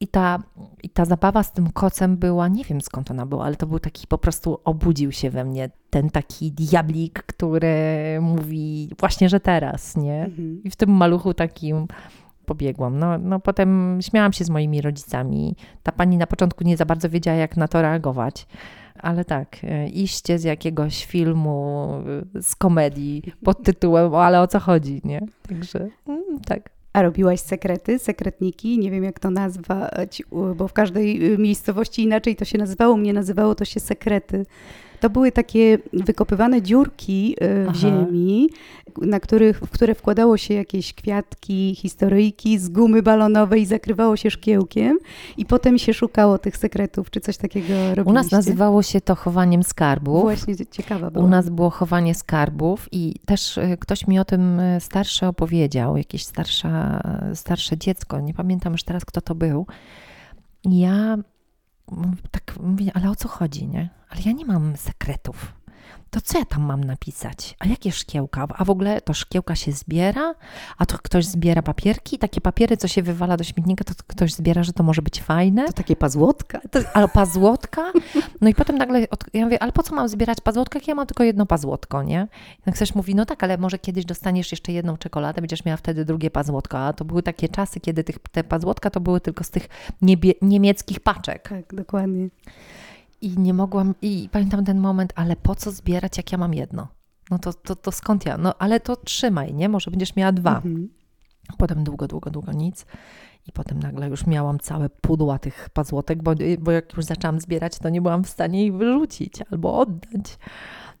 I 0.00 0.08
ta, 0.08 0.42
I 0.82 0.88
ta 0.88 1.04
zabawa 1.04 1.42
z 1.42 1.52
tym 1.52 1.70
kocem 1.70 2.16
była, 2.16 2.48
nie 2.48 2.64
wiem 2.64 2.80
skąd 2.80 3.10
ona 3.10 3.26
była, 3.26 3.44
ale 3.44 3.56
to 3.56 3.66
był 3.66 3.78
taki 3.78 4.06
po 4.06 4.18
prostu 4.18 4.58
obudził 4.64 5.12
się 5.12 5.30
we 5.30 5.44
mnie 5.44 5.70
ten 5.90 6.10
taki 6.10 6.52
diablik, 6.52 7.22
który 7.22 7.74
mówi 8.20 8.90
właśnie, 8.98 9.28
że 9.28 9.40
teraz, 9.40 9.96
nie? 9.96 10.24
Mhm. 10.24 10.62
I 10.64 10.70
w 10.70 10.76
tym 10.76 10.90
maluchu 10.90 11.34
takim 11.34 11.86
pobiegłam. 12.46 12.98
No, 12.98 13.18
no 13.18 13.40
potem 13.40 13.98
śmiałam 14.02 14.32
się 14.32 14.44
z 14.44 14.50
moimi 14.50 14.80
rodzicami. 14.80 15.56
Ta 15.82 15.92
pani 15.92 16.16
na 16.16 16.26
początku 16.26 16.64
nie 16.64 16.76
za 16.76 16.84
bardzo 16.84 17.08
wiedziała, 17.08 17.36
jak 17.36 17.56
na 17.56 17.68
to 17.68 17.82
reagować. 17.82 18.46
Ale 18.98 19.24
tak, 19.24 19.56
e, 19.64 19.88
iście 19.88 20.38
z 20.38 20.44
jakiegoś 20.44 21.04
filmu, 21.04 21.88
e, 22.36 22.42
z 22.42 22.56
komedii 22.56 23.22
pod 23.44 23.62
tytułem 23.62 24.14
ale 24.14 24.40
o 24.40 24.46
co 24.46 24.60
chodzi, 24.60 25.00
nie? 25.04 25.20
Także 25.48 25.88
mm, 26.06 26.40
tak. 26.46 26.70
A 26.92 27.02
robiłaś 27.02 27.40
sekrety, 27.40 27.98
sekretniki? 27.98 28.78
Nie 28.78 28.90
wiem, 28.90 29.04
jak 29.04 29.20
to 29.20 29.30
nazwać, 29.30 30.22
bo 30.56 30.68
w 30.68 30.72
każdej 30.72 31.32
y, 31.32 31.38
miejscowości 31.38 32.02
inaczej 32.02 32.36
to 32.36 32.44
się 32.44 32.58
nazywało. 32.58 32.96
Mnie 32.96 33.12
nazywało 33.12 33.54
to 33.54 33.64
się 33.64 33.80
sekrety. 33.80 34.46
To 35.02 35.10
były 35.10 35.32
takie 35.32 35.78
wykopywane 35.92 36.62
dziurki 36.62 37.36
y, 37.42 37.64
w 37.64 37.68
Aha. 37.68 37.78
ziemi, 37.78 38.50
na 39.00 39.20
których, 39.20 39.60
w 39.60 39.70
które 39.70 39.94
wkładało 39.94 40.36
się 40.36 40.54
jakieś 40.54 40.94
kwiatki, 40.94 41.74
historyjki 41.74 42.58
z 42.58 42.68
gumy 42.68 43.02
balonowej 43.02 43.62
i 43.62 43.66
zakrywało 43.66 44.16
się 44.16 44.30
szkiełkiem 44.30 44.98
i 45.36 45.46
potem 45.46 45.78
się 45.78 45.94
szukało 45.94 46.38
tych 46.38 46.56
sekretów, 46.56 47.10
czy 47.10 47.20
coś 47.20 47.36
takiego 47.36 47.74
robiliście? 47.74 48.10
U 48.10 48.12
nas 48.12 48.30
nazywało 48.30 48.82
się 48.82 49.00
to 49.00 49.14
chowaniem 49.14 49.62
skarbów. 49.62 50.22
Właśnie 50.22 50.66
ciekawa 50.70 51.10
była. 51.10 51.24
U 51.24 51.28
nas 51.28 51.48
było 51.48 51.70
chowanie 51.70 52.14
skarbów 52.14 52.88
i 52.92 53.14
też 53.26 53.58
e, 53.58 53.76
ktoś 53.76 54.06
mi 54.06 54.18
o 54.18 54.24
tym 54.24 54.60
e, 54.60 54.80
starszy 54.80 55.26
opowiedział, 55.26 55.96
jakieś 55.96 56.24
starsza, 56.24 57.02
starsze 57.34 57.78
dziecko, 57.78 58.20
nie 58.20 58.34
pamiętam 58.34 58.72
już 58.72 58.82
teraz 58.82 59.04
kto 59.04 59.20
to 59.20 59.34
był. 59.34 59.66
I 60.64 60.78
ja 60.80 61.16
tak 62.30 62.54
mówię, 62.62 62.90
ale 62.94 63.10
o 63.10 63.16
co 63.16 63.28
chodzi, 63.28 63.68
nie? 63.68 64.01
Ale 64.12 64.22
ja 64.26 64.32
nie 64.32 64.46
mam 64.46 64.76
sekretów. 64.76 65.52
To 66.10 66.20
co 66.20 66.38
ja 66.38 66.44
tam 66.44 66.62
mam 66.62 66.84
napisać? 66.84 67.56
A 67.58 67.66
jakie 67.66 67.92
szkiełka? 67.92 68.46
A 68.56 68.64
w 68.64 68.70
ogóle 68.70 69.00
to 69.00 69.14
szkiełka 69.14 69.54
się 69.54 69.72
zbiera? 69.72 70.34
A 70.78 70.86
to 70.86 70.98
ktoś 70.98 71.24
zbiera 71.24 71.62
papierki? 71.62 72.18
Takie 72.18 72.40
papiery, 72.40 72.76
co 72.76 72.88
się 72.88 73.02
wywala 73.02 73.36
do 73.36 73.44
śmietnika, 73.44 73.84
to 73.84 73.94
ktoś 74.06 74.32
zbiera, 74.32 74.62
że 74.62 74.72
to 74.72 74.82
może 74.82 75.02
być 75.02 75.22
fajne? 75.22 75.66
To 75.66 75.72
takie 75.72 75.96
pazłotka. 75.96 76.60
To, 76.70 76.80
ale 76.94 77.08
pazłotka? 77.08 77.92
No 78.40 78.48
i 78.48 78.54
potem 78.54 78.78
nagle, 78.78 79.10
od, 79.10 79.24
ja 79.32 79.44
mówię, 79.44 79.62
ale 79.62 79.72
po 79.72 79.82
co 79.82 79.94
mam 79.94 80.08
zbierać 80.08 80.40
pazłotka, 80.40 80.78
jak 80.78 80.88
ja 80.88 80.94
mam 80.94 81.06
tylko 81.06 81.24
jedno 81.24 81.46
pazłotko, 81.46 82.02
nie? 82.02 82.28
Tak 82.64 82.74
ktoś 82.74 82.94
mówi, 82.94 83.14
no 83.14 83.26
tak, 83.26 83.42
ale 83.42 83.58
może 83.58 83.78
kiedyś 83.78 84.04
dostaniesz 84.04 84.50
jeszcze 84.52 84.72
jedną 84.72 84.96
czekoladę, 84.96 85.40
będziesz 85.40 85.64
miała 85.64 85.76
wtedy 85.76 86.04
drugie 86.04 86.30
pazłotko. 86.30 86.78
A 86.78 86.92
to 86.92 87.04
były 87.04 87.22
takie 87.22 87.48
czasy, 87.48 87.80
kiedy 87.80 88.04
tych, 88.04 88.18
te 88.18 88.44
pazłotka 88.44 88.90
to 88.90 89.00
były 89.00 89.20
tylko 89.20 89.44
z 89.44 89.50
tych 89.50 89.68
niebie, 90.02 90.32
niemieckich 90.42 91.00
paczek. 91.00 91.48
Tak, 91.48 91.74
dokładnie. 91.74 92.28
I 93.22 93.38
nie 93.38 93.54
mogłam, 93.54 93.94
i 94.02 94.28
pamiętam 94.32 94.64
ten 94.64 94.78
moment, 94.78 95.12
ale 95.16 95.36
po 95.36 95.54
co 95.54 95.70
zbierać, 95.70 96.16
jak 96.16 96.32
ja 96.32 96.38
mam 96.38 96.54
jedno? 96.54 96.88
No 97.30 97.38
to, 97.38 97.52
to, 97.52 97.76
to 97.76 97.92
skąd 97.92 98.26
ja? 98.26 98.38
No 98.38 98.54
ale 98.58 98.80
to 98.80 98.96
trzymaj, 98.96 99.54
nie? 99.54 99.68
Może 99.68 99.90
będziesz 99.90 100.16
miała 100.16 100.32
dwa. 100.32 100.56
Mhm. 100.56 100.88
Potem 101.58 101.84
długo, 101.84 102.08
długo, 102.08 102.30
długo 102.30 102.52
nic. 102.52 102.86
I 103.46 103.52
potem 103.52 103.78
nagle 103.78 104.08
już 104.08 104.26
miałam 104.26 104.58
całe 104.58 104.88
pudła 104.88 105.38
tych 105.38 105.70
pazłotek, 105.70 106.22
bo, 106.22 106.34
bo 106.58 106.70
jak 106.70 106.96
już 106.96 107.04
zaczęłam 107.04 107.40
zbierać, 107.40 107.78
to 107.78 107.88
nie 107.88 108.02
byłam 108.02 108.24
w 108.24 108.28
stanie 108.28 108.66
ich 108.66 108.74
wyrzucić 108.74 109.34
albo 109.50 109.78
oddać. 109.78 110.38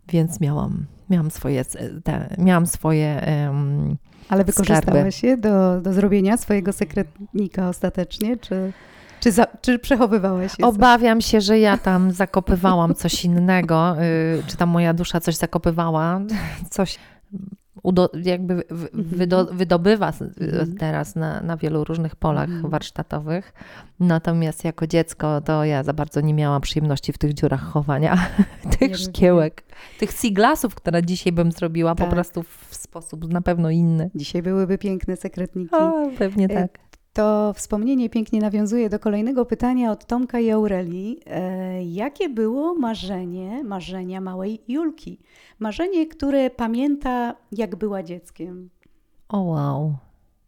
Więc 0.08 0.40
miałam, 0.40 0.86
miałam 1.10 1.30
swoje, 1.30 1.64
te, 2.04 2.36
miałam 2.38 2.66
swoje 2.66 3.20
em, 3.20 3.96
Ale 4.28 4.42
Skarby. 4.42 4.52
wykorzystałaś 4.52 5.22
je 5.22 5.36
do, 5.36 5.80
do 5.80 5.92
zrobienia 5.92 6.36
swojego 6.36 6.72
sekretnika 6.72 7.68
ostatecznie, 7.68 8.36
czy, 8.36 8.72
czy, 9.22 9.32
za, 9.32 9.46
czy 9.60 9.78
przechowywałaś 9.78 10.58
je? 10.58 10.66
Obawiam 10.66 11.20
się, 11.20 11.40
że 11.40 11.58
ja 11.58 11.78
tam 11.78 12.10
zakopywałam 12.12 12.94
coś 12.94 13.24
innego, 13.24 13.96
y, 14.02 14.42
czy 14.46 14.56
tam 14.56 14.68
moja 14.68 14.94
dusza 14.94 15.20
coś 15.20 15.36
zakopywała, 15.36 16.20
coś 16.70 16.98
udo, 17.82 18.10
jakby 18.24 18.64
w- 18.70 19.16
wydo, 19.16 19.44
wydobywa 19.52 20.08
s- 20.08 20.22
Mhm. 20.22 20.76
teraz 20.76 21.16
na, 21.16 21.40
na 21.40 21.56
wielu 21.56 21.84
różnych 21.84 22.16
polach 22.16 22.48
Mhm. 22.48 22.70
warsztatowych. 22.70 23.52
Natomiast 24.00 24.64
jako 24.64 24.86
dziecko 24.86 25.40
to 25.40 25.64
ja 25.64 25.82
za 25.82 25.92
bardzo 25.92 26.20
nie 26.20 26.34
miałam 26.34 26.60
przyjemności 26.60 27.12
w 27.12 27.18
tych 27.18 27.34
dziurach 27.34 27.60
chowania 27.62 28.16
tych 28.78 28.90
Nie 28.90 28.96
szkiełek, 28.96 29.62
tych 29.98 30.10
siglasów, 30.12 30.74
które 30.74 31.02
dzisiaj 31.02 31.32
bym 31.32 31.52
zrobiła 31.52 31.94
po 31.94 32.02
Tak. 32.04 32.10
prostu 32.12 32.42
w 32.42 32.68
sposób 32.74 33.28
na 33.32 33.40
pewno 33.40 33.70
inny. 33.70 34.10
Dzisiaj 34.14 34.42
byłyby 34.42 34.78
piękne 34.78 35.16
sekretniki. 35.16 35.74
O, 35.74 35.92
pewnie 36.18 36.44
E, 36.44 36.48
tak. 36.48 36.78
To 37.12 37.52
wspomnienie 37.52 38.10
pięknie 38.10 38.40
nawiązuje 38.40 38.88
do 38.88 38.98
kolejnego 38.98 39.46
pytania 39.46 39.92
od 39.92 40.06
Tomka 40.06 40.40
i 40.40 40.50
Aurelii. 40.50 41.20
E, 41.26 41.84
jakie 41.84 42.28
było 42.28 42.74
marzenie, 42.74 43.64
marzenia 43.64 44.20
małej 44.20 44.62
Julki? 44.68 45.20
Marzenie, 45.58 46.06
które 46.06 46.50
pamięta, 46.50 47.34
jak 47.52 47.76
była 47.76 48.02
dzieckiem. 48.02 48.70
O 49.28 49.40
wow, 49.40 49.96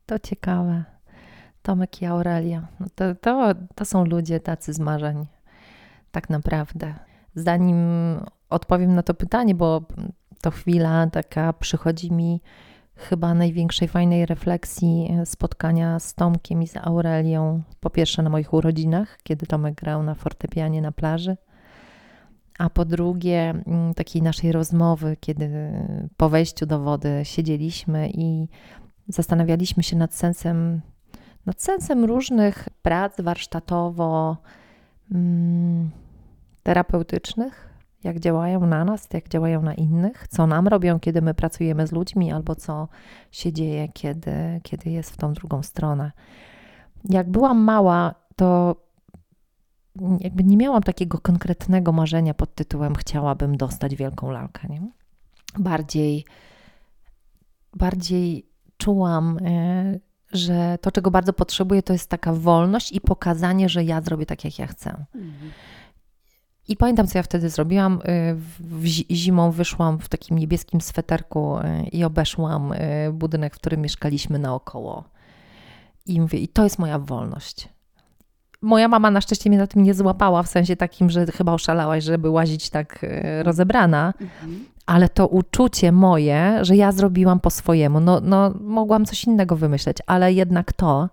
to 0.07 0.19
ciekawe. 0.19 0.85
Tomek 1.63 2.03
i 2.03 2.07
Aurelia. 2.07 2.67
No 2.81 2.87
to, 2.95 3.15
to, 3.15 3.53
to 3.75 3.85
są 3.85 4.05
ludzie 4.05 4.41
tacy 4.41 4.73
z 4.73 4.79
marzeń. 4.79 5.27
Tak 6.11 6.31
naprawdę. 6.31 6.95
Zanim 7.35 7.77
odpowiem 8.51 8.95
na 8.95 9.03
to 9.03 9.15
pytanie, 9.15 9.55
bo 9.55 9.83
to 10.41 10.51
chwila 10.51 11.07
taka 11.07 11.53
przychodzi 11.53 12.13
mi 12.13 12.41
chyba 12.97 13.35
największej 13.35 13.89
fajnej 13.89 14.27
refleksji 14.27 15.09
e, 15.11 15.27
spotkania 15.27 15.99
z 16.01 16.15
Tomkiem 16.15 16.63
i 16.63 16.67
z 16.67 16.77
Aurelią. 16.77 17.63
Po 17.81 17.91
pierwsze 17.91 18.23
na 18.23 18.31
moich 18.31 18.53
urodzinach, 18.53 19.19
kiedy 19.23 19.47
Tomek 19.47 19.75
grał 19.75 20.03
na 20.03 20.15
fortepianie 20.15 20.83
na 20.83 20.93
plaży. 20.93 21.37
A 22.59 22.71
po 22.71 22.85
drugie, 22.85 23.51
mm, 23.51 23.95
takiej 23.95 24.23
naszej 24.23 24.53
rozmowy, 24.53 25.17
kiedy 25.21 25.73
po 26.17 26.29
wejściu 26.29 26.67
do 26.67 26.81
wody 26.81 27.21
siedzieliśmy 27.23 28.11
i 28.11 28.49
zastanawialiśmy 29.09 29.83
się 29.83 29.97
nad 29.97 30.15
sensem, 30.15 30.81
nad 31.47 31.63
sensem 31.63 32.05
różnych 32.05 32.69
prac 32.83 33.21
warsztatowo 33.21 34.37
mm, 35.13 35.91
terapeutycznych, 36.63 37.74
jak 38.05 38.21
działają 38.21 38.67
na 38.67 38.85
nas, 38.85 39.09
jak 39.13 39.29
działają 39.29 39.63
na 39.63 39.75
innych, 39.75 40.29
co 40.29 40.47
nam 40.47 40.69
robią, 40.69 41.01
kiedy 41.01 41.23
my 41.23 41.35
pracujemy 41.35 41.87
z 41.87 41.93
ludźmi, 41.93 42.33
albo 42.33 42.55
co 42.55 42.89
się 43.31 43.53
dzieje, 43.53 43.89
kiedy, 43.89 44.61
kiedy 44.63 44.91
jest 44.91 45.11
w 45.11 45.17
tą 45.17 45.33
drugą 45.33 45.63
stronę. 45.63 46.13
Jak 47.05 47.31
byłam 47.31 47.59
mała, 47.59 48.15
to 48.37 48.77
jakby 50.21 50.45
nie 50.45 50.57
miałam 50.57 50.83
takiego 50.83 51.19
konkretnego 51.19 51.93
marzenia 51.93 52.35
pod 52.35 52.55
tytułem 52.55 52.95
chciałabym 52.95 53.57
dostać 53.57 53.97
wielką 53.97 54.31
lalkę. 54.31 54.69
Nie? 54.69 54.83
Bardziej, 55.59 56.25
bardziej 57.77 58.49
czułam, 58.77 59.39
e, 59.47 59.99
że 60.33 60.79
to, 60.81 60.93
czego 60.93 61.11
bardzo 61.11 61.33
potrzebuję, 61.33 61.83
to 61.83 61.93
jest 61.93 62.11
taka 62.11 62.33
wolność 62.33 62.93
i 62.93 63.01
pokazanie, 63.01 63.69
że 63.69 63.85
ja 63.85 64.01
zrobię 64.01 64.27
tak, 64.27 64.45
jak 64.45 64.59
ja 64.59 64.67
chcę. 64.67 65.05
I 66.69 66.77
pamiętam, 66.77 67.07
co 67.07 67.19
ja 67.19 67.23
wtedy 67.23 67.49
zrobiłam. 67.51 68.01
Y, 68.75 69.15
Zimą 69.15 69.51
wyszłam 69.51 69.99
w 69.99 70.09
takim 70.09 70.39
niebieskim 70.39 70.81
sweterku 70.81 71.59
y, 71.59 71.63
i 71.93 72.05
obeszłam 72.05 72.73
y, 72.73 72.77
budynek, 73.13 73.55
w 73.55 73.59
którym 73.59 73.81
mieszkaliśmy 73.81 74.39
naokoło. 74.39 75.05
I 76.07 76.21
mówię, 76.21 76.39
i 76.39 76.49
to 76.49 76.65
jest 76.65 76.79
moja 76.79 76.99
wolność. 76.99 77.69
Moja 78.63 78.89
mama 78.89 79.11
na 79.11 79.21
szczęście 79.21 79.51
mnie 79.51 79.59
na 79.59 79.67
tym 79.67 79.83
nie 79.83 79.95
złapała, 79.95 80.43
w 80.43 80.49
sensie 80.49 80.77
takim, 80.77 81.11
że 81.11 81.27
chyba 81.27 81.53
oszalałaś, 81.53 82.05
żeby 82.05 82.31
łazić 82.31 82.71
tak 82.71 83.07
rozebrana, 83.43 84.13
Mhm. 84.21 84.65
ale 84.87 85.09
to 85.09 85.27
uczucie 85.27 85.93
moje, 85.93 86.59
że 86.63 86.77
ja 86.77 86.93
zrobiłam 86.93 87.41
po 87.41 87.51
swojemu, 87.51 88.01
no, 88.01 88.21
no 88.21 88.55
mogłam 88.61 89.05
coś 89.05 89.25
innego 89.25 89.57
wymyśleć, 89.57 89.97
ale 90.07 90.33
jednak 90.33 90.73
to, 90.73 91.09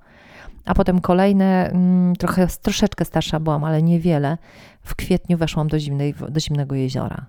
a 0.65 0.73
potem 0.73 1.01
kolejne, 1.01 1.69
mm, 1.69 2.15
trochę, 2.15 2.47
troszeczkę 2.61 3.05
starsza 3.05 3.39
byłam, 3.39 3.63
ale 3.63 3.83
niewiele, 3.83 4.37
w 4.83 4.95
kwietniu 4.95 5.37
weszłam 5.37 5.67
do, 5.67 5.79
zimnej, 5.79 6.15
do 6.29 6.39
zimnego 6.39 6.75
jeziora. 6.75 7.25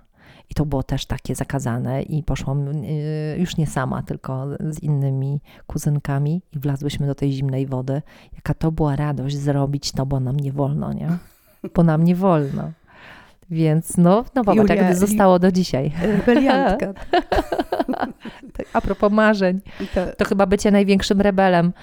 I 0.49 0.53
to 0.53 0.65
było 0.65 0.83
też 0.83 1.05
takie 1.05 1.35
zakazane 1.35 2.03
i 2.03 2.23
poszłam 2.23 2.67
y, 2.67 3.35
już 3.39 3.57
nie 3.57 3.67
sama, 3.67 4.03
tylko 4.03 4.47
z 4.59 4.79
innymi 4.79 5.41
kuzynkami 5.67 6.41
i 6.51 6.59
wlazłyśmy 6.59 7.07
do 7.07 7.15
tej 7.15 7.31
zimnej 7.31 7.67
wody. 7.67 8.01
Jaka 8.35 8.53
to 8.53 8.71
była 8.71 8.95
radość 8.95 9.37
zrobić 9.37 9.91
to, 9.91 10.05
bo 10.05 10.19
nam 10.19 10.37
nie 10.37 10.51
wolno, 10.51 10.93
nie? 10.93 11.17
Bo 11.75 11.83
nam 11.83 12.03
nie 12.03 12.15
wolno. 12.15 12.71
Więc 13.49 13.97
no, 13.97 14.25
no 14.35 14.43
popatrz, 14.43 14.69
Julia, 14.69 14.75
jak 14.75 14.95
zostało 14.95 15.39
do 15.39 15.51
dzisiaj. 15.51 15.91
Rebeliantka. 16.01 16.93
Tak, 18.53 18.65
A 18.73 18.81
propos 18.81 19.11
marzeń, 19.11 19.61
to, 19.93 20.05
to 20.17 20.25
chyba 20.25 20.45
bycie 20.45 20.71
największym 20.71 21.21
rebelem. 21.21 21.73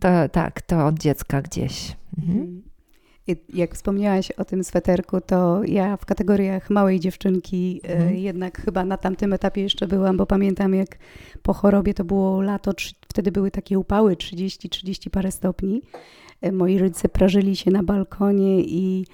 To 0.00 0.08
tak, 0.32 0.62
to 0.62 0.86
od 0.86 0.98
dziecka 0.98 1.42
gdzieś. 1.42 1.96
Mhm. 2.18 2.62
Jak 3.54 3.74
wspomniałaś 3.74 4.30
o 4.30 4.44
tym 4.44 4.64
sweterku, 4.64 5.20
to 5.20 5.64
ja 5.64 5.96
w 5.96 6.04
kategoriach 6.06 6.70
małej 6.70 7.00
dziewczynki 7.00 7.80
e, 7.84 7.92
Mhm. 7.92 8.16
jednak 8.16 8.60
chyba 8.60 8.84
na 8.84 8.96
tamtym 8.96 9.32
etapie 9.32 9.62
jeszcze 9.62 9.86
byłam, 9.86 10.16
bo 10.16 10.26
pamiętam 10.26 10.74
jak 10.74 10.98
po 11.42 11.52
chorobie 11.52 11.94
to 11.94 12.04
było 12.04 12.42
lato, 12.42 12.72
wtedy 13.08 13.32
były 13.32 13.50
takie 13.50 13.78
upały 13.78 14.16
30-30 14.16 15.10
parę 15.10 15.32
stopni. 15.32 15.82
moi 16.52 16.78
rodzice 16.78 17.08
prażyli 17.08 17.56
się 17.56 17.70
na 17.70 17.82
balkonie 17.82 18.60
i 18.60 19.06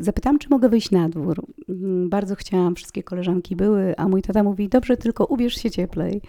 zapytałam, 0.00 0.38
czy 0.38 0.48
mogę 0.50 0.68
wyjść 0.68 0.90
na 0.90 1.08
dwór. 1.08 1.42
Mm, 1.68 2.08
bardzo 2.08 2.34
chciałam, 2.36 2.74
wszystkie 2.74 3.02
koleżanki 3.02 3.56
były, 3.56 3.96
a 3.96 4.08
mój 4.08 4.22
tata 4.22 4.42
mówi, 4.42 4.68
dobrze, 4.68 4.96
tylko 4.96 5.24
ubierz 5.24 5.54
się 5.54 5.70
cieplej. 5.70 6.20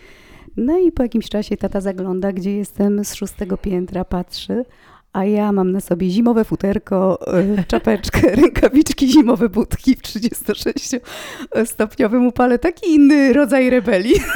No 0.57 0.77
i 0.79 0.91
po 0.91 1.03
jakimś 1.03 1.29
czasie 1.29 1.57
tata 1.57 1.81
zagląda, 1.81 2.31
gdzie 2.31 2.57
jestem 2.57 3.05
z 3.05 3.13
szóstego 3.13 3.57
piętra, 3.57 4.05
patrzy, 4.05 4.65
a 5.13 5.25
ja 5.25 5.51
mam 5.51 5.71
na 5.71 5.81
sobie 5.81 6.09
zimowe 6.09 6.45
futerko, 6.45 7.19
e, 7.37 7.63
czapeczkę, 7.63 8.21
rękawiczki, 8.41 9.11
zimowe 9.11 9.49
budki 9.49 9.95
w 9.95 10.01
36-stopniowym 10.01 12.27
upale. 12.27 12.59
Taki 12.59 12.95
inny 12.95 13.33
rodzaj 13.33 13.69
rebelii. 13.69 14.15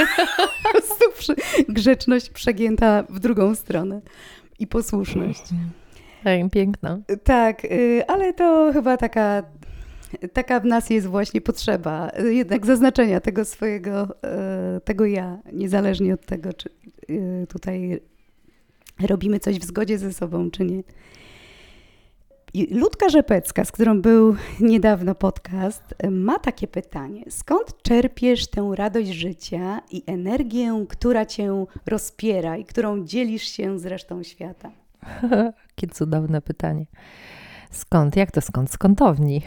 Grzeczność 1.70 2.30
przegięta 2.30 3.04
w 3.10 3.20
drugą 3.20 3.56
stronę 3.56 4.02
i 4.60 4.68
posłuszność. 4.68 5.44
Piękna. 6.52 7.00
Tak, 7.24 7.66
y, 7.66 8.04
ale 8.08 8.34
to 8.34 8.70
chyba 8.74 8.98
taka, 8.98 9.44
taka 10.34 10.60
w 10.60 10.66
nas 10.66 10.90
jest 10.90 11.08
właśnie 11.08 11.42
potrzeba 11.42 12.10
jednak 12.30 12.66
zaznaczenia 12.66 13.22
tego 13.22 13.46
swojego, 13.46 14.08
e, 14.24 14.82
tego 14.84 15.06
ja, 15.06 15.38
niezależnie 15.54 16.14
od 16.14 16.26
tego, 16.26 16.54
czy 16.54 16.70
tutaj 17.50 18.02
robimy 19.00 19.40
coś 19.40 19.60
w 19.60 19.66
zgodzie 19.66 19.98
ze 19.98 20.14
sobą, 20.14 20.52
czy 20.52 20.66
nie. 20.66 20.84
Ludka 22.72 23.10
Rzepecka, 23.10 23.66
z 23.66 23.72
którą 23.72 24.02
był 24.02 24.36
niedawno 24.60 25.16
podcast, 25.16 25.84
ma 26.12 26.40
takie 26.40 26.68
pytanie. 26.68 27.24
Skąd 27.30 27.82
czerpiesz 27.82 28.48
tę 28.48 28.72
radość 28.76 29.10
życia 29.10 29.82
i 29.92 30.04
energię, 30.06 30.86
która 30.90 31.26
cię 31.26 31.66
rozpiera 31.86 32.58
i 32.58 32.66
którą 32.66 33.06
dzielisz 33.06 33.44
się 33.44 33.80
z 33.80 33.86
resztą 33.86 34.24
świata? 34.24 34.72
Jakie 35.70 35.88
cudowne 35.94 36.42
pytanie. 36.42 36.86
Skąd? 37.72 38.16
Jak 38.16 38.32
to 38.32 38.42
skąd? 38.42 38.72
Skątowni. 38.72 39.42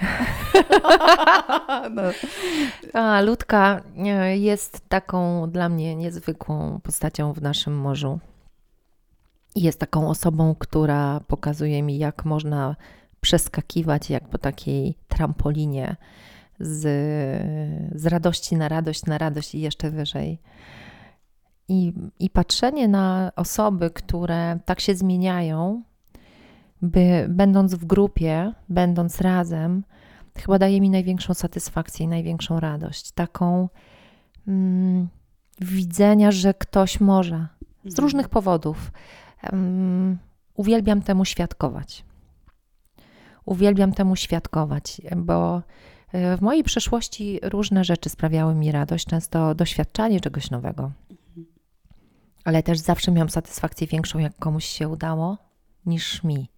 no. 1.95 2.02
A, 2.92 3.21
Ludka 3.21 3.80
e, 3.97 4.37
jest 4.38 4.88
taką 4.88 5.50
dla 5.50 5.69
mnie 5.69 5.97
niezwykłą 5.97 6.80
postacią 6.83 7.33
w 7.33 7.42
naszym 7.42 7.76
morzu. 7.76 8.19
Jest 9.57 9.80
taką 9.80 10.09
osobą, 10.09 10.54
która 10.59 11.21
pokazuje 11.21 11.83
mi, 11.83 11.99
jak 11.99 12.25
można 12.25 12.76
przeskakiwać 13.21 14.11
jak 14.11 14.28
po 14.28 14.38
takiej 14.38 14.95
trampolinie 15.09 15.97
z, 16.61 16.83
z 17.95 18.07
radości 18.07 18.57
na 18.57 18.69
radość, 18.69 19.07
na 19.07 19.19
radość 19.19 19.54
i 19.54 19.61
jeszcze 19.61 19.90
wyżej. 19.90 20.40
I, 21.69 21.92
I 22.19 22.30
patrzenie 22.30 22.88
na 22.88 23.33
osoby, 23.37 23.90
które 23.90 24.59
tak 24.64 24.80
się 24.80 24.95
zmieniają, 24.95 25.83
by 26.83 27.26
będąc 27.28 27.75
w 27.75 27.85
grupie, 27.85 28.52
będąc 28.69 29.21
razem, 29.21 29.85
chyba 30.37 30.59
daje 30.59 30.80
mi 30.80 30.90
największą 30.90 31.35
satysfakcję 31.35 32.07
i 32.07 32.09
największą 32.09 32.61
radość. 32.61 33.12
Taką 33.12 33.69
mm, 34.49 35.09
widzenia, 35.61 36.30
że 36.30 36.54
ktoś 36.54 37.00
może 37.00 37.47
z 37.85 37.87
mhm. 37.87 38.04
różnych 38.04 38.28
powodów. 38.28 38.92
Um, 39.52 40.18
uwielbiam 40.54 41.02
temu 41.02 41.25
świadkować. 41.25 42.04
Uwielbiam 43.44 43.92
temu 43.92 44.16
świadkować, 44.16 45.00
bo 45.16 45.62
e, 46.12 46.37
w 46.37 46.40
mojej 46.40 46.64
przeszłości 46.64 47.40
różne 47.42 47.85
rzeczy 47.85 48.09
sprawiały 48.09 48.54
mi 48.54 48.73
radość, 48.73 49.06
często 49.06 49.54
doświadczanie 49.54 50.20
czegoś 50.20 50.50
nowego. 50.50 50.90
Mhm. 51.11 51.47
Ale 52.44 52.62
też 52.62 52.78
zawsze 52.78 53.12
miałam 53.12 53.30
satysfakcję 53.30 53.87
większą, 53.87 54.18
jak 54.18 54.37
komuś 54.38 54.64
się 54.64 54.88
udało, 54.88 55.38
niż 55.87 56.25
mi. 56.25 56.49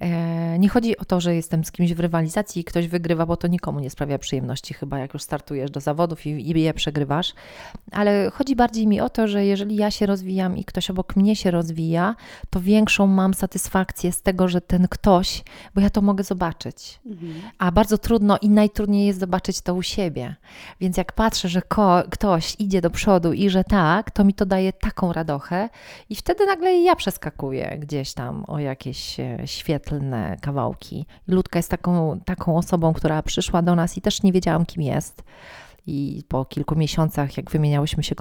E, 0.00 0.58
nie 0.58 0.68
chodzi 0.68 0.98
o 0.98 1.04
to, 1.04 1.20
że 1.20 1.34
jestem 1.34 1.64
z 1.64 1.72
kimś 1.72 1.94
w 1.94 2.00
rywalizacji 2.00 2.62
i 2.62 2.64
ktoś 2.64 2.88
wygrywa, 2.88 3.26
bo 3.26 3.36
to 3.36 3.48
nikomu 3.48 3.80
nie 3.80 3.90
sprawia 3.90 4.18
przyjemności, 4.18 4.74
chyba 4.74 4.98
jak 4.98 5.14
już 5.14 5.22
startujesz 5.22 5.70
do 5.70 5.80
zawodów 5.80 6.26
i, 6.26 6.30
i 6.30 6.60
je 6.60 6.74
przegrywasz. 6.74 7.34
Ale 7.92 8.30
chodzi 8.30 8.56
bardziej 8.56 8.86
mi 8.86 9.00
o 9.00 9.10
to, 9.10 9.28
że 9.28 9.44
jeżeli 9.46 9.76
ja 9.76 9.90
się 9.90 10.06
rozwijam 10.06 10.56
i 10.56 10.64
ktoś 10.64 10.90
obok 10.90 11.16
mnie 11.16 11.36
się 11.36 11.50
rozwija, 11.50 12.16
to 12.50 12.60
większą 12.60 13.06
mam 13.06 13.34
satysfakcję 13.34 14.12
z 14.12 14.22
tego, 14.22 14.48
że 14.48 14.60
ten 14.60 14.88
ktoś, 14.88 15.42
bo 15.74 15.80
ja 15.80 15.90
to 15.90 16.02
mogę 16.02 16.24
zobaczyć. 16.24 17.00
Mhm. 17.06 17.32
A 17.58 17.72
bardzo 17.72 17.98
trudno 17.98 18.38
i 18.42 18.50
najtrudniej 18.50 19.06
jest 19.06 19.20
zobaczyć 19.20 19.60
to 19.60 19.74
u 19.74 19.82
siebie. 19.82 20.34
Więc 20.80 20.96
jak 20.96 21.12
patrzę, 21.12 21.48
że 21.48 21.62
ktoś 22.10 22.56
idzie 22.58 22.80
do 22.80 22.90
przodu 22.90 23.32
i 23.32 23.50
że 23.50 23.64
tak, 23.64 24.10
to 24.10 24.24
mi 24.24 24.34
to 24.34 24.46
daje 24.46 24.72
taką 24.72 25.12
radochę, 25.12 25.68
i 26.10 26.16
wtedy 26.16 26.46
nagle 26.46 26.74
ja 26.74 26.96
przeskakuję 26.96 27.78
gdzieś 27.78 28.14
tam 28.14 28.44
o 28.46 28.58
jakieś 28.58 29.20
e, 29.20 29.38
świetle 29.44 29.89
tylne 29.90 30.36
kawałki. 30.40 31.06
Ludka 31.28 31.58
jest 31.58 31.70
taką, 31.70 32.20
taką 32.24 32.56
osobą, 32.56 32.92
która 32.92 33.22
przyszła 33.22 33.62
do 33.62 33.74
nas 33.74 33.96
i 33.96 34.00
też 34.00 34.22
nie 34.22 34.32
wiedziałam, 34.32 34.66
kim 34.66 34.82
jest. 34.82 35.22
I 35.86 36.24
po 36.28 36.44
kilku 36.44 36.76
miesiącach, 36.76 37.36
jak 37.36 37.50
wymieniałyśmy 37.50 38.02
się 38.02 38.14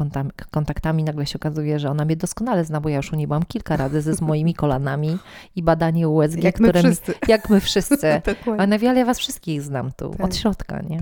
kontaktami, 0.52 1.04
nagle 1.04 1.26
się 1.26 1.36
okazuje, 1.36 1.80
że 1.80 1.90
ona 1.90 2.06
mnie 2.06 2.16
doskonale 2.16 2.66
zna, 2.66 2.82
bo 2.82 2.90
ja 2.90 2.98
już 2.98 3.14
u 3.14 3.16
niej 3.16 3.28
byłam 3.28 3.44
kilka 3.46 3.78
razy 3.78 4.02
ze 4.02 4.14
z 4.14 4.22
moimi 4.22 4.54
kolanami 4.54 5.18
i 5.56 5.64
badanie 5.64 6.10
USG, 6.10 6.44
jak 6.44 6.60
my 6.60 6.74
wszyscy. 6.74 7.14
jak 7.28 7.50
my 7.50 7.60
wszyscy. 7.60 8.08
A 8.58 8.86
ja 8.94 9.06
was 9.06 9.20
wszystkich 9.20 9.62
znam 9.62 9.92
tu, 9.92 10.10
tak. 10.10 10.26
od 10.26 10.36
środka, 10.36 10.82
nie? 10.90 11.02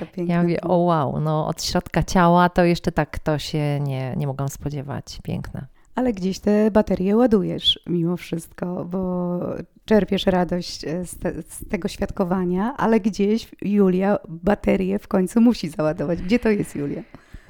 Tak, 0.00 0.08
ja 0.16 0.42
mówię, 0.42 0.60
o 0.60 0.76
wow, 0.76 1.20
no 1.20 1.46
od 1.46 1.62
środka 1.62 2.02
ciała 2.02 2.48
to 2.48 2.64
jeszcze 2.64 2.92
tak 2.92 3.18
to 3.18 3.38
się 3.38 3.80
nie, 3.80 4.14
nie 4.16 4.26
mogłam 4.26 4.48
spodziewać. 4.48 5.18
Piękne 5.22 5.66
ale 5.94 6.12
gdzieś 6.12 6.38
te 6.38 6.70
baterie 6.70 7.16
ładujesz 7.16 7.80
mimo 7.86 8.16
wszystko, 8.16 8.84
bo 8.84 9.40
czerpiesz 9.84 10.26
radość 10.26 10.84
e, 10.84 11.06
z, 11.06 11.18
te, 11.18 11.42
z, 11.42 11.68
tego 11.68 11.88
świadkowania, 11.88 12.74
ale 12.76 13.00
gdzieś 13.00 13.48
Julia 13.62 14.18
baterię 14.28 14.98
w 14.98 15.08
końcu 15.08 15.40
musi 15.40 15.68
załadować. 15.68 16.22
Gdzie 16.22 16.38
to 16.38 16.48
jest 16.48 16.76
Julia? 16.76 17.02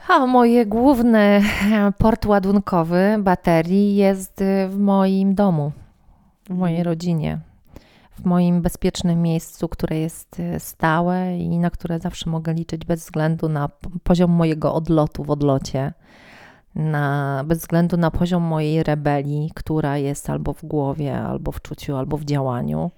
A 0.09 0.27
moje 0.27 0.67
główny 0.67 1.19
e, 1.19 1.43
port 1.99 2.27
ładunkowy 2.27 3.17
baterii 3.19 3.97
jest 3.97 4.43
e, 4.43 4.69
w 4.69 4.79
moim 4.79 5.35
domu, 5.35 5.73
w 6.49 6.55
mojej 6.55 6.79
mhm. 6.79 6.95
rodzinie, 6.95 7.39
w 8.13 8.25
moim 8.25 8.63
bezpiecznym 8.63 9.23
miejscu, 9.23 9.69
które 9.69 9.99
jest 9.99 10.43
stałe 10.59 11.39
i 11.39 11.59
na 11.59 11.71
które 11.71 11.99
zawsze 11.99 12.31
mogę 12.31 12.55
liczyć 12.55 12.85
bez 12.85 13.01
względu 13.01 13.49
na 13.49 13.69
poziom 14.03 14.31
mojego 14.31 14.75
odlotu 14.75 15.25
w 15.25 15.31
odlocie 15.31 15.93
na, 16.75 17.45
bez 17.47 17.59
względu 17.59 17.97
na 17.97 18.11
poziom 18.11 18.43
mojej 18.43 18.83
rebelii, 18.83 19.51
która 19.55 19.99
jest 19.99 20.31
albo 20.31 20.53
w 20.53 20.65
głowie, 20.65 21.19
albo 21.19 21.53
w 21.53 21.63
czuciu, 21.63 21.97
albo 21.97 22.17
w 22.17 22.25
działaniu, 22.25 22.91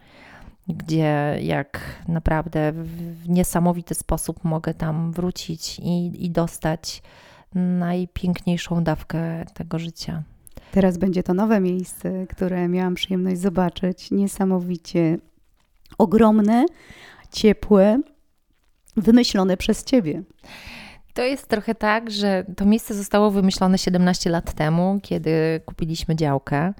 gdzie 0.68 1.38
jak 1.40 1.80
naprawdę 2.08 2.72
w 2.72 3.28
niesamowity 3.28 3.94
sposób 3.94 4.44
mogę 4.44 4.74
tam 4.74 5.12
wrócić 5.12 5.78
i, 5.78 6.24
i 6.24 6.30
dostać 6.30 7.02
najpiękniejszą 7.54 8.84
dawkę 8.84 9.44
tego 9.54 9.78
życia. 9.78 10.22
Teraz 10.72 10.98
będzie 10.98 11.22
to 11.22 11.34
nowe 11.34 11.60
miejsce, 11.60 12.26
które 12.26 12.68
miałam 12.68 12.94
przyjemność 12.94 13.40
zobaczyć. 13.40 14.10
Niesamowicie 14.10 15.18
ogromne, 15.98 16.66
ciepłe, 17.32 18.00
wymyślone 18.96 19.56
przez 19.56 19.84
ciebie. 19.84 20.22
To 21.14 21.22
jest 21.22 21.48
trochę 21.48 21.74
tak, 21.74 22.10
że 22.10 22.44
to 22.56 22.64
miejsce 22.64 22.94
zostało 22.94 23.30
wymyślone 23.30 23.78
17 23.78 24.30
lat 24.30 24.52
temu, 24.52 25.00
kiedy 25.02 25.60
kupiliśmy 25.66 26.16
działkę. 26.16 26.74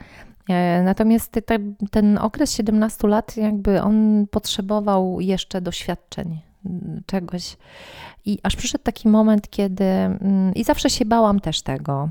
E, 0.49 0.83
natomiast 0.83 1.33
te, 1.33 1.59
ten 1.90 2.18
okres 2.18 2.55
17 2.55 3.09
lat, 3.09 3.37
jakby 3.37 3.83
on 3.83 4.27
potrzebował 4.31 5.20
jeszcze 5.20 5.61
doświadczeń, 5.61 6.40
mm, 6.66 7.03
czegoś. 7.07 7.57
I 8.25 8.38
aż 8.42 8.57
przyszedł 8.57 8.85
taki 8.85 9.09
moment, 9.09 9.51
kiedy. 9.51 9.85
Mm, 9.85 10.55
I 10.55 10.64
zawsze 10.64 10.90
się 10.90 11.05
bałam 11.05 11.40
też 11.40 11.62
tego. 11.62 12.09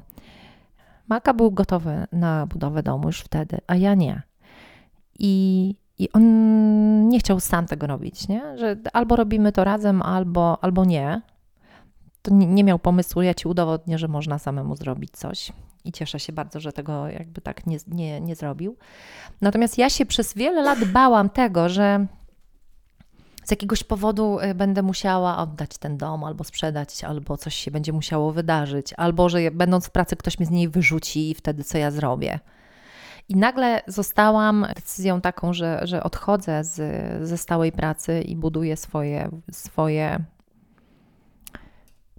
Maka 1.08 1.34
był 1.34 1.52
gotowy 1.52 2.08
na 2.12 2.48
budowę 2.48 2.84
domu 2.84 3.08
już 3.08 3.22
wtedy, 3.22 3.58
a 3.68 3.76
ja 3.76 3.96
nie. 3.96 4.22
I, 5.20 5.76
i 6.00 6.12
on 6.12 7.10
nie 7.10 7.20
chciał 7.20 7.40
sam 7.40 7.66
tego 7.66 7.88
robić, 7.88 8.28
nie? 8.28 8.58
że 8.58 8.78
albo 8.94 9.16
robimy 9.16 9.52
to 9.52 9.64
razem, 9.64 10.02
albo, 10.02 10.64
albo 10.64 10.86
nie 10.86 11.22
to 12.24 12.34
nie, 12.34 12.64
miał 12.64 12.80
pomysłu, 12.80 13.22
ja 13.22 13.34
ci 13.34 13.48
udowodnię, 13.48 13.98
że 13.98 14.08
można 14.08 14.40
samemu 14.40 14.76
zrobić 14.76 15.12
coś. 15.12 15.52
I 15.86 15.92
cieszę 15.92 16.20
się 16.20 16.34
bardzo, 16.34 16.60
że 16.60 16.74
tego 16.74 17.08
jakby 17.08 17.42
tak 17.42 17.68
nie, 17.68 17.78
nie, 17.88 18.22
nie 18.22 18.36
zrobił. 18.36 18.78
Natomiast 19.42 19.78
ja 19.78 19.90
się 19.90 20.06
przez 20.06 20.34
wiele 20.34 20.62
lat 20.62 20.86
bałam 20.86 21.30
tego, 21.30 21.70
że 21.70 22.08
z 23.44 23.52
jakiegoś 23.52 23.84
powodu 23.84 24.40
y, 24.40 24.56
będę 24.56 24.82
musiała 24.82 25.38
oddać 25.38 25.78
ten 25.78 25.98
dom, 25.98 26.24
albo 26.24 26.44
sprzedać, 26.44 27.04
albo 27.04 27.38
coś 27.38 27.56
się 27.56 27.72
będzie 27.72 27.94
musiało 27.94 28.32
wydarzyć, 28.32 28.94
albo 28.98 29.30
że 29.30 29.52
będąc 29.52 29.88
w 29.88 29.92
pracy 29.92 30.16
ktoś 30.16 30.40
mnie 30.40 30.46
z 30.46 30.52
niej 30.52 30.70
wyrzuci 30.70 31.30
i 31.30 31.36
wtedy 31.36 31.64
co 31.64 31.78
ja 31.78 31.92
zrobię. 31.92 32.40
I 33.30 33.36
nagle 33.36 33.82
zostałam 33.88 34.68
decyzją 34.76 35.22
taką, 35.22 35.54
że, 35.54 35.80
że 35.84 36.04
odchodzę 36.04 36.64
z, 36.64 36.82
ze 37.28 37.38
stałej 37.38 37.72
pracy 37.72 38.22
i 38.22 38.36
buduję 38.36 38.78
swoje, 38.78 39.30
swoje 39.52 40.24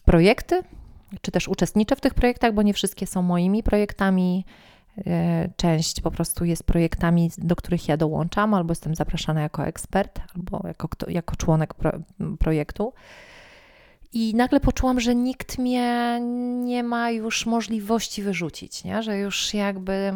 projekty, 0.05 0.63
czy 1.21 1.31
też 1.31 1.49
uczestniczę 1.49 1.97
w 1.97 2.01
tych 2.01 2.15
projektach, 2.15 2.55
bo 2.55 2.63
nie 2.63 2.75
wszystkie 2.75 3.07
są 3.07 3.23
moimi 3.23 3.63
projektami. 3.63 4.45
E, 5.07 5.49
część 5.57 6.01
po 6.01 6.11
prostu 6.11 6.45
jest 6.45 6.65
projektami, 6.65 7.31
do 7.39 7.57
których 7.57 7.89
ja 7.89 7.97
dołączam, 7.97 8.55
albo 8.55 8.73
jestem 8.73 8.95
zapraszana 8.95 9.41
jako 9.41 9.67
ekspert, 9.67 10.21
albo 10.37 10.61
jako, 10.69 10.89
jako 11.09 11.37
członek 11.37 11.75
pro, 11.75 11.93
projektu. 12.39 12.93
I 14.13 14.35
nagle 14.35 14.61
poczułam, 14.61 15.01
że 15.01 15.15
nikt 15.15 15.59
mnie 15.59 16.21
nie 16.65 16.83
ma 16.83 17.11
już 17.11 17.47
możliwości 17.47 18.23
wyrzucić, 18.23 18.85
nie? 18.85 19.03
że 19.03 19.19
już 19.19 19.55
jakby 19.55 20.13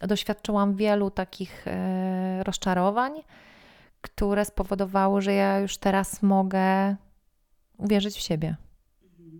doświadczyłam 0.00 0.76
wielu 0.76 1.10
takich 1.10 1.64
e, 1.66 2.44
rozczarowań, 2.44 3.12
które 4.00 4.44
spowodowały, 4.44 5.22
że 5.22 5.32
ja 5.32 5.58
już 5.58 5.78
teraz 5.78 6.22
mogę 6.22 6.96
uwierzyć 7.78 8.16
w 8.16 8.20
siebie 8.20 8.56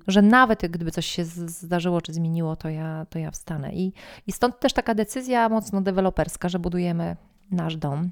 że 0.06 0.22
nawet 0.22 0.66
gdyby 0.66 0.90
coś 0.90 1.06
się 1.06 1.24
zdarzyło 1.24 2.00
czy 2.00 2.12
zmieniło, 2.12 2.56
to 2.56 2.68
ja, 2.68 3.06
to 3.10 3.18
ja 3.18 3.30
wstanę. 3.30 3.72
I, 3.72 3.92
I 4.26 4.32
stąd 4.32 4.60
też 4.60 4.72
taka 4.72 4.94
decyzja 4.94 5.48
mocno 5.48 5.80
deweloperska, 5.80 6.48
że 6.48 6.58
budujemy 6.58 7.16
nasz 7.50 7.76
dom. 7.76 8.10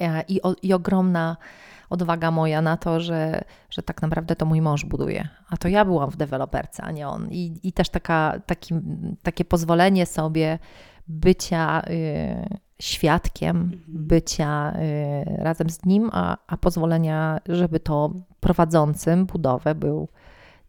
E, 0.00 0.24
I, 0.28 0.42
o, 0.42 0.54
i 0.62 0.72
ogromna 0.72 1.36
odwaga 1.90 2.30
moja 2.30 2.62
na 2.62 2.76
to, 2.76 3.00
że, 3.00 3.44
że 3.70 3.82
tak 3.82 4.02
naprawdę 4.02 4.36
to 4.36 4.46
mój 4.46 4.60
mąż 4.60 4.84
buduje, 4.84 5.28
a 5.48 5.56
to 5.56 5.68
ja 5.68 5.84
byłam 5.84 6.10
w 6.10 6.16
deweloperce, 6.16 6.82
a 6.82 6.90
nie 6.90 7.08
on. 7.08 7.28
I, 7.30 7.60
i 7.62 7.72
też 7.72 7.88
taka, 7.88 8.40
taki, 8.46 8.74
takie 9.22 9.44
pozwolenie 9.44 10.06
sobie 10.06 10.58
bycia 11.08 11.82
y, 11.90 12.58
świadkiem, 12.82 13.56
mhm. 13.56 13.80
bycia 13.88 14.72
y, 14.76 15.42
razem 15.42 15.70
z 15.70 15.84
nim, 15.84 16.10
a, 16.12 16.36
a 16.46 16.56
pozwolenia, 16.56 17.40
żeby 17.48 17.80
to 17.80 18.12
prowadzącym 18.40 19.26
budowę 19.26 19.74
był 19.74 20.08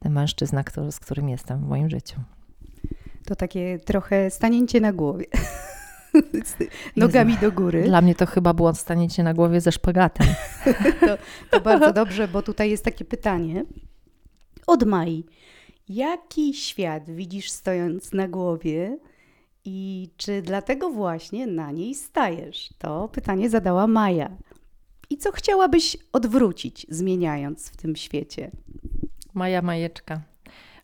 mężczyzna, 0.10 0.63
który, 0.63 0.92
z 0.92 1.00
którym 1.00 1.30
jestem 1.30 1.60
w 1.60 1.68
moim 1.68 1.89
życiu. 1.89 2.20
To 3.26 3.36
takie 3.36 3.80
trochę 3.80 4.30
stanięcie 4.30 4.82
na 4.82 4.94
głowie. 4.94 5.26
Nogami 6.96 7.38
do 7.38 7.52
góry. 7.52 7.84
Dla 7.84 8.02
mnie 8.02 8.16
to 8.16 8.26
chyba 8.26 8.54
było 8.54 8.74
stanięcie 8.74 9.24
na 9.24 9.34
głowie 9.34 9.62
ze 9.62 9.72
szpagatem. 9.72 10.28
to, 11.08 11.18
to 11.52 11.62
bardzo 11.62 11.94
dobrze, 11.94 12.28
bo 12.28 12.42
tutaj 12.42 12.70
jest 12.70 12.86
takie 12.86 13.06
pytanie 13.06 13.66
od 14.68 14.84
Mai. 14.84 15.26
Jaki 15.89 16.54
świat 16.54 17.10
widzisz 17.12 17.52
stojąc 17.52 18.13
na 18.13 18.28
głowie 18.28 18.98
i 19.66 20.10
czy 20.18 20.42
dlatego 20.42 20.89
właśnie 20.89 21.48
na 21.48 21.72
niej 21.72 21.96
stajesz? 21.96 22.70
To 22.78 23.10
pytanie 23.10 23.50
zadała 23.50 23.88
Maja. 23.88 24.38
I 25.10 25.18
co 25.18 25.32
chciałabyś 25.32 25.98
odwrócić, 26.13 26.86
zmieniając 26.89 27.70
w 27.70 27.78
tym 27.78 27.96
świecie? 27.96 28.52
Maja 29.34 29.62
Majeczka 29.62 30.22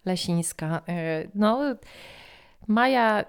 Lesińska. 0.05 0.81
E, 0.88 1.27
no, 1.35 1.75
Maja 2.67 3.25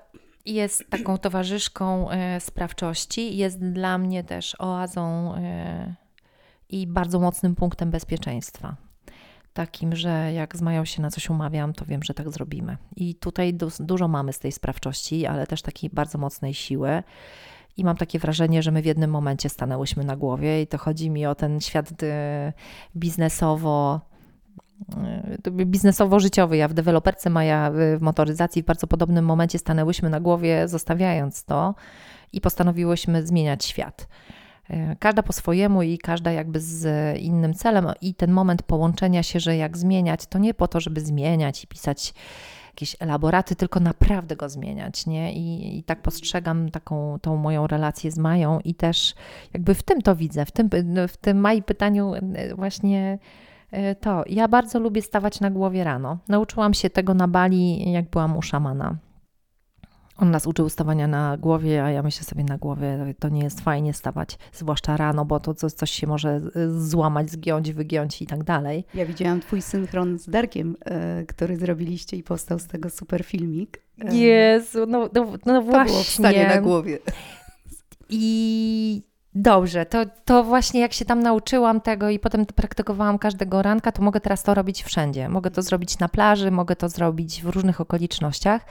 jest 0.46 0.90
taką 0.90 1.18
towarzyszką 1.18 2.10
e, 2.10 2.40
sprawczości, 2.40 3.36
jest 3.36 3.58
dla 3.58 3.98
mnie 3.98 4.24
też 4.24 4.56
oazą 4.58 5.34
e, 5.34 5.94
i 6.68 6.86
bardzo 6.86 7.20
mocnym 7.20 7.54
punktem 7.54 7.90
bezpieczeństwa. 7.90 8.76
Takim, 9.52 9.96
że 9.96 10.32
jak 10.32 10.56
z 10.56 10.62
Mają 10.62 10.84
się 10.84 11.02
na 11.02 11.10
coś 11.10 11.30
umawiam, 11.30 11.72
to 11.72 11.84
wiem, 11.84 12.02
że 12.02 12.14
tak 12.14 12.30
zrobimy. 12.30 12.76
I 12.96 13.14
tutaj 13.14 13.54
du 13.54 13.68
dużo 13.80 14.08
mamy 14.08 14.32
z 14.32 14.38
tej 14.38 14.52
sprawczości, 14.52 15.26
ale 15.26 15.46
też 15.46 15.62
takiej 15.62 15.90
bardzo 15.90 16.18
mocnej 16.18 16.54
siły. 16.54 17.02
I 17.76 17.84
mam 17.84 17.96
takie 17.96 18.18
wrażenie, 18.18 18.62
że 18.62 18.70
my 18.70 18.82
w 18.82 18.86
jednym 18.86 19.10
momencie 19.10 19.48
stanęłyśmy 19.48 20.04
na 20.04 20.16
głowie, 20.16 20.62
i 20.62 20.66
to 20.66 20.78
chodzi 20.78 21.10
mi 21.10 21.26
o 21.26 21.34
ten 21.34 21.60
świat 21.60 21.90
biznesowo 22.96 24.09
biznesowo-życiowy. 25.66 26.56
Ja 26.56 26.68
w 26.68 26.74
deweloperce 26.74 27.30
Maja 27.30 27.70
w 27.74 28.00
motoryzacji 28.00 28.62
w 28.62 28.66
bardzo 28.66 28.86
podobnym 28.86 29.24
momencie 29.24 29.58
stanęłyśmy 29.58 30.10
na 30.10 30.20
głowie, 30.20 30.68
zostawiając 30.68 31.44
to 31.44 31.74
i 32.32 32.40
postanowiłyśmy 32.40 33.26
zmieniać 33.26 33.64
świat. 33.64 34.08
E, 34.70 34.96
każda 34.96 35.22
po 35.22 35.32
swojemu 35.32 35.82
i 35.82 35.98
każda 35.98 36.32
jakby 36.32 36.60
z 36.60 37.18
innym 37.18 37.54
celem, 37.54 37.86
i 38.00 38.14
ten 38.14 38.32
moment 38.32 38.62
połączenia 38.62 39.22
się, 39.22 39.40
że 39.40 39.56
jak 39.56 39.76
zmieniać, 39.78 40.26
to 40.26 40.38
nie 40.38 40.54
po 40.54 40.68
to, 40.68 40.80
żeby 40.80 41.00
zmieniać 41.00 41.64
i 41.64 41.66
pisać 41.66 42.14
jakieś 42.66 42.96
elaboraty, 43.00 43.56
tylko 43.56 43.80
naprawdę 43.80 44.36
go 44.36 44.48
zmieniać, 44.48 45.06
nie? 45.06 45.32
I, 45.32 45.78
i 45.78 45.82
tak 45.82 46.02
postrzegam 46.02 46.70
taką 46.70 47.18
tą 47.22 47.36
moją 47.36 47.66
relację 47.66 48.10
z 48.10 48.18
Mają 48.18 48.60
i 48.60 48.74
też 48.74 49.14
jakby 49.54 49.74
w 49.74 49.82
tym 49.82 50.02
to 50.02 50.16
widzę, 50.16 50.44
w 50.44 50.50
tym, 50.50 50.70
w 51.08 51.16
tym 51.16 51.40
Mai 51.40 51.62
pytaniu 51.62 52.14
e, 52.14 52.54
właśnie 52.54 53.18
E, 53.18 53.49
to 54.00 54.24
ja 54.26 54.48
bardzo 54.48 54.80
lubię 54.80 55.02
stawać 55.02 55.40
na 55.40 55.50
głowie 55.50 55.84
rano. 55.84 56.18
Nauczyłam 56.28 56.74
się 56.74 56.90
tego 56.90 57.14
na 57.14 57.28
Bali, 57.28 57.92
jak 57.92 58.10
byłam 58.10 58.36
u 58.36 58.42
szamana. 58.42 58.96
On 60.20 60.30
nas 60.30 60.46
uczył 60.46 60.68
stawania 60.68 61.08
na 61.08 61.36
głowie, 61.36 61.84
a 61.84 61.90
ja 61.90 62.02
myślę 62.02 62.24
sobie 62.24 62.44
na 62.44 62.58
głowie, 62.58 63.14
to 63.18 63.28
nie 63.28 63.42
jest 63.42 63.60
fajnie 63.60 63.92
stawać, 63.92 64.38
zwłaszcza 64.52 64.96
rano, 64.96 65.24
bo 65.24 65.40
to 65.40 65.54
coś 65.54 65.90
się 65.90 66.06
może 66.06 66.40
złamać, 66.78 67.30
zgiąć, 67.30 67.72
wygiąć 67.72 68.22
i 68.22 68.26
tak 68.26 68.44
dalej. 68.44 68.84
Ja 68.94 69.06
widziałam 69.06 69.40
twój 69.40 69.62
synchron 69.62 70.18
z 70.18 70.28
Darkiem, 70.28 70.76
e, 70.84 71.24
który 71.26 71.56
zrobiliście 71.56 72.16
i 72.16 72.22
powstał 72.22 72.58
z 72.58 72.66
tego 72.66 72.90
super 72.90 73.24
filmik. 73.24 73.82
E, 74.04 74.16
Jezu, 74.16 74.86
no, 74.86 75.08
no, 75.14 75.32
no 75.46 75.62
właśnie. 75.62 75.84
To 75.84 75.92
było 75.92 76.02
wstanie 76.02 76.48
na 76.48 76.60
głowie. 76.60 76.98
I 78.08 79.02
Dobrze, 79.34 79.86
to, 79.86 79.98
to 80.24 80.44
właśnie 80.44 80.80
jak 80.80 80.92
się 80.92 81.04
tam 81.04 81.22
nauczyłam 81.22 81.80
tego 81.80 82.08
i 82.08 82.18
potem 82.18 82.46
to 82.46 82.54
praktykowałam 82.54 83.18
każdego 83.18 83.62
ranka, 83.62 83.92
to 83.92 84.02
mogę 84.02 84.20
teraz 84.20 84.42
to 84.42 84.54
robić 84.54 84.82
wszędzie. 84.82 85.28
Mogę 85.28 85.50
to 85.50 85.62
zrobić 85.62 85.98
na 85.98 86.08
plaży, 86.08 86.50
mogę 86.50 86.76
to 86.76 86.88
zrobić 86.88 87.42
w 87.42 87.48
różnych 87.48 87.80
okolicznościach. 87.80 88.62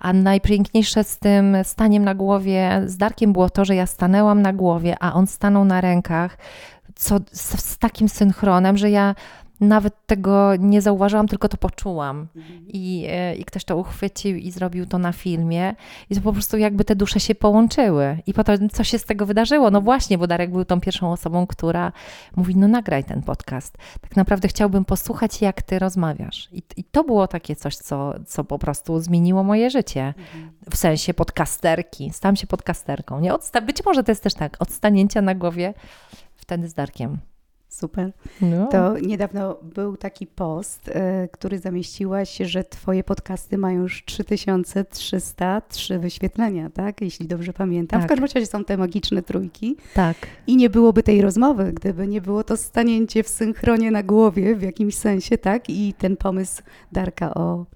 A 0.00 0.12
najpiękniejsze 0.12 1.04
z 1.04 1.18
tym 1.18 1.56
staniem 1.62 2.04
na 2.04 2.14
głowie 2.14 2.82
z 2.86 2.96
Darkiem 2.96 3.32
było 3.32 3.50
to, 3.50 3.64
że 3.64 3.74
ja 3.74 3.86
stanęłam 3.86 4.42
na 4.42 4.52
głowie, 4.52 4.96
a 5.00 5.12
on 5.12 5.26
stanął 5.26 5.64
na 5.64 5.80
rękach, 5.80 6.38
co 6.94 7.18
z, 7.32 7.64
z 7.64 7.78
takim 7.78 8.08
synchronem, 8.08 8.76
że 8.76 8.90
ja 8.90 9.14
nawet 9.60 10.06
tego 10.06 10.56
nie 10.56 10.82
zauważyłam, 10.82 11.28
tylko 11.28 11.48
to 11.48 11.56
poczułam. 11.56 12.26
Mhm. 12.36 12.64
I, 12.68 13.06
e, 13.08 13.34
I 13.34 13.44
ktoś 13.44 13.64
to 13.64 13.76
uchwycił 13.76 14.36
i 14.36 14.50
zrobił 14.50 14.86
to 14.86 14.98
na 14.98 15.12
filmie. 15.12 15.74
I 16.10 16.14
to 16.14 16.20
po 16.20 16.32
prostu 16.32 16.58
jakby 16.58 16.84
te 16.84 16.96
dusze 16.96 17.20
się 17.20 17.34
połączyły. 17.34 18.18
I 18.26 18.34
potem 18.34 18.68
co 18.68 18.84
się 18.84 18.98
z 18.98 19.04
tego 19.04 19.26
wydarzyło? 19.26 19.70
No 19.70 19.80
właśnie, 19.80 20.18
bo 20.18 20.26
Darek 20.26 20.50
był 20.50 20.64
tą 20.64 20.80
pierwszą 20.80 21.12
osobą, 21.12 21.46
która 21.46 21.92
mówi, 22.36 22.56
no 22.56 22.68
nagraj 22.68 23.04
ten 23.04 23.22
podcast. 23.22 23.78
Tak 24.00 24.16
naprawdę 24.16 24.48
chciałbym 24.48 24.84
posłuchać, 24.84 25.40
jak 25.40 25.62
ty 25.62 25.78
rozmawiasz. 25.78 26.48
I, 26.52 26.62
i 26.76 26.84
to 26.84 27.04
było 27.04 27.28
takie 27.28 27.56
coś, 27.56 27.76
co, 27.76 28.14
co 28.26 28.44
po 28.44 28.58
prostu 28.58 29.00
zmieniło 29.00 29.44
moje 29.44 29.70
życie. 29.70 30.14
Mhm. 30.18 30.50
W 30.70 30.76
sensie 30.76 31.14
podcasterki. 31.14 32.10
Stałam 32.12 32.36
się 32.36 32.46
podcasterką. 32.46 33.20
Nie? 33.20 33.34
Odsta- 33.34 33.62
być 33.66 33.84
może 33.84 34.04
to 34.04 34.12
jest 34.12 34.22
też 34.22 34.34
tak, 34.34 34.56
odstanięcia 34.58 35.22
na 35.22 35.34
głowie 35.34 35.74
wtedy 36.36 36.68
z 36.68 36.74
Darkiem. 36.74 37.18
Super. 37.70 38.12
No. 38.40 38.66
To 38.66 38.98
niedawno 38.98 39.56
był 39.62 39.96
taki 39.96 40.26
post, 40.26 40.88
y, 40.88 40.92
który 41.32 41.58
zamieściłaś, 41.58 42.36
że 42.36 42.64
twoje 42.64 43.04
podcasty 43.04 43.58
mają 43.58 43.82
już 43.82 44.04
3303 44.04 45.98
wyświetlenia, 45.98 46.70
tak? 46.70 47.00
Jeśli 47.00 47.26
dobrze 47.26 47.52
pamiętam. 47.52 48.00
Tak. 48.00 48.08
W 48.08 48.08
każdym 48.08 48.24
razie 48.34 48.46
są 48.46 48.64
te 48.64 48.76
magiczne 48.76 49.22
trójki. 49.22 49.76
Tak. 49.94 50.16
I 50.46 50.56
nie 50.56 50.70
byłoby 50.70 51.02
tej 51.02 51.22
rozmowy, 51.22 51.72
gdyby 51.72 52.06
nie 52.06 52.20
było 52.20 52.44
to 52.44 52.56
stanięcie 52.56 53.22
w 53.22 53.28
synchronie 53.28 53.90
na 53.90 54.02
głowie 54.02 54.56
w 54.56 54.62
jakimś 54.62 54.94
sensie, 54.94 55.38
tak? 55.38 55.70
I 55.70 55.94
ten 55.94 56.16
pomysł 56.16 56.62
Darka 56.92 57.34
o, 57.34 57.66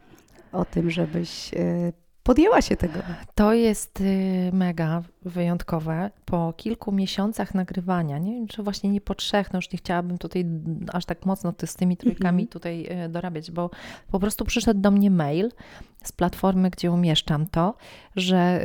o 0.53 0.65
tym, 0.65 0.91
żebyś 0.91 1.55
y, 1.55 1.93
podjęła 2.25 2.63
się 2.63 2.77
tego. 2.77 2.99
To 3.35 3.55
jest 3.55 4.01
y, 4.01 4.51
mega 4.53 5.03
wyjątkowe. 5.23 6.11
Po 6.25 6.53
kilku 6.57 6.93
miesiącach 6.93 7.55
nagrywania, 7.55 8.19
nie 8.19 8.33
wiem, 8.33 8.47
czy 8.47 8.63
właśnie 8.63 8.91
nie 8.91 9.01
po 9.01 9.15
trzech, 9.15 9.53
no 9.53 9.59
już 9.59 9.73
nie 9.73 9.79
chciałabym 9.79 10.19
tutaj 10.19 10.45
aż 10.93 11.05
tak 11.05 11.27
mocno 11.27 11.55
z 11.65 11.75
tymi 11.75 11.97
trójkami 11.97 12.47
-hmm. 12.47 12.53
tutaj 12.53 13.05
y, 13.05 13.09
dorabiać, 13.09 13.51
bo 13.51 13.71
po 14.11 14.21
prostu 14.21 14.45
przyszedł 14.45 14.81
do 14.81 14.91
mnie 14.91 15.11
mail 15.11 15.51
z 16.05 16.13
platformy, 16.13 16.71
gdzie 16.71 16.93
umieszczam 16.93 17.47
to, 17.47 17.75
że 18.17 18.61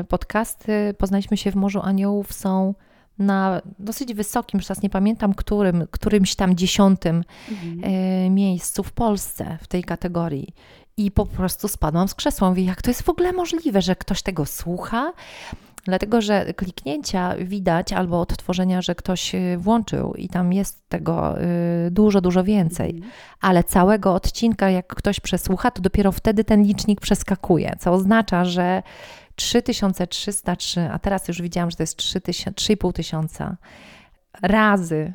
y, 0.00 0.04
podcasty 0.04 0.94
Poznaliśmy 0.98 1.36
się 1.36 1.50
w 1.50 1.54
Morzu 1.54 1.80
Aniołów 1.82 2.32
są 2.32 2.74
na 3.18 3.62
dosyć 3.78 4.14
wysokim, 4.14 4.58
już 4.58 4.66
teraz 4.66 4.82
nie 4.82 4.90
pamiętam, 4.90 5.34
którym, 5.34 5.86
którymś 5.90 6.34
tam 6.34 6.56
dziesiątym 6.56 7.24
mhm. 7.50 8.34
miejscu 8.34 8.82
w 8.82 8.92
Polsce 8.92 9.58
w 9.60 9.66
tej 9.66 9.84
kategorii. 9.84 10.54
I 10.96 11.10
po 11.10 11.26
prostu 11.26 11.68
spadłam 11.68 12.08
z 12.08 12.14
krzesła. 12.14 12.48
Mówię, 12.48 12.64
jak 12.64 12.82
to 12.82 12.90
jest 12.90 13.02
w 13.02 13.08
ogóle 13.08 13.32
możliwe, 13.32 13.82
że 13.82 13.96
ktoś 13.96 14.22
tego 14.22 14.46
słucha? 14.46 15.12
Dlatego, 15.84 16.20
że 16.20 16.54
kliknięcia 16.54 17.34
widać 17.38 17.92
albo 17.92 18.20
odtworzenia, 18.20 18.82
że 18.82 18.94
ktoś 18.94 19.34
y, 19.34 19.56
włączył 19.58 20.14
i 20.14 20.28
tam 20.28 20.52
jest 20.52 20.88
tego 20.88 21.40
y, 21.86 21.90
dużo, 21.90 22.20
dużo 22.20 22.44
więcej. 22.44 22.90
Mhm. 22.90 23.12
Ale 23.40 23.64
całego 23.64 24.14
odcinka, 24.14 24.70
jak 24.70 24.86
ktoś 24.86 25.20
przesłucha, 25.20 25.70
to 25.70 25.82
dopiero 25.82 26.12
wtedy 26.12 26.44
ten 26.44 26.62
licznik 26.62 27.00
przeskakuje, 27.00 27.76
co 27.80 27.92
oznacza, 27.92 28.44
że 28.44 28.82
3303, 29.34 30.88
a 30.92 30.98
teraz 30.98 31.28
już 31.28 31.42
widziałam, 31.42 31.70
że 31.70 31.76
to 31.76 31.82
jest 31.82 31.98
3,5 31.98 32.92
tysiąca 32.92 33.56
razy 34.42 35.12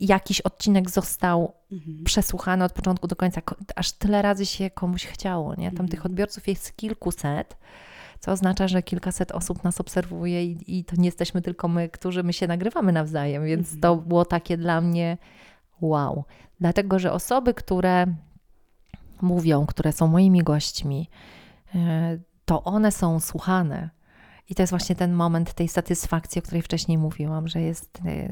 jakiś 0.00 0.40
odcinek 0.40 0.90
został 0.90 1.52
mhm. 1.72 2.04
przesłuchany 2.04 2.64
od 2.64 2.72
początku 2.72 3.06
do 3.06 3.16
końca, 3.16 3.40
aż 3.76 3.92
tyle 3.92 4.22
razy 4.22 4.46
się 4.46 4.70
komuś 4.70 5.06
chciało, 5.06 5.54
nie? 5.54 5.66
Tam 5.66 5.70
mhm. 5.70 5.88
tych 5.88 6.06
odbiorców 6.06 6.48
jest 6.48 6.76
kilkuset. 6.76 7.56
co 8.20 8.32
oznacza, 8.32 8.68
że 8.68 8.82
kilkaset 8.82 9.32
osób 9.32 9.64
nas 9.64 9.80
obserwuje 9.80 10.44
i, 10.44 10.78
i 10.78 10.84
to 10.84 10.96
nie 10.96 11.06
jesteśmy 11.06 11.42
tylko 11.42 11.68
my, 11.68 11.88
którzy 11.88 12.22
my 12.22 12.32
się 12.32 12.46
nagrywamy 12.46 12.92
nawzajem, 12.92 13.44
więc 13.44 13.66
mhm. 13.66 13.80
to 13.80 13.96
było 13.96 14.24
takie 14.24 14.56
dla 14.56 14.80
mnie 14.80 15.18
wow. 15.80 16.24
Dlatego, 16.60 16.98
że 16.98 17.12
osoby, 17.12 17.54
które 17.54 18.06
mówią, 19.22 19.66
które 19.66 19.92
są 19.92 20.06
moimi 20.06 20.42
gośćmi, 20.42 21.08
e, 21.74 22.18
to 22.44 22.64
one 22.64 22.92
są 22.92 23.20
słuchane. 23.20 23.90
I 24.50 24.54
to 24.54 24.62
jest 24.62 24.70
właśnie 24.70 24.96
ten 24.96 25.12
moment 25.12 25.54
tej 25.54 25.68
satysfakcji, 25.68 26.38
o 26.38 26.42
której 26.42 26.62
wcześniej 26.62 26.98
mówiłam, 26.98 27.48
że 27.48 27.60
jest, 27.60 27.98
e, 28.06 28.28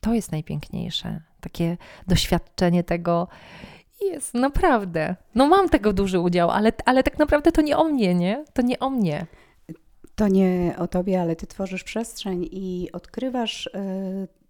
to 0.00 0.14
jest 0.14 0.32
najpiękniejsze. 0.32 1.20
Takie 1.40 1.76
doświadczenie 2.06 2.84
tego, 2.84 3.28
jest, 4.00 4.34
naprawdę. 4.34 5.16
No 5.34 5.46
mam 5.46 5.68
tego 5.68 5.92
duży 5.92 6.20
udział, 6.20 6.50
ale, 6.50 6.72
ale 6.84 7.02
tak 7.02 7.18
naprawdę 7.18 7.52
to 7.52 7.62
nie 7.62 7.76
o 7.76 7.84
mnie, 7.84 8.14
nie? 8.14 8.44
To 8.52 8.62
nie 8.62 8.78
o 8.78 8.90
mnie. 8.90 9.26
To 10.14 10.28
nie 10.28 10.74
o 10.78 10.86
tobie, 10.86 11.20
ale 11.20 11.36
ty 11.36 11.46
tworzysz 11.46 11.84
przestrzeń 11.84 12.48
i 12.52 12.88
odkrywasz 12.92 13.70
e, 13.74 13.80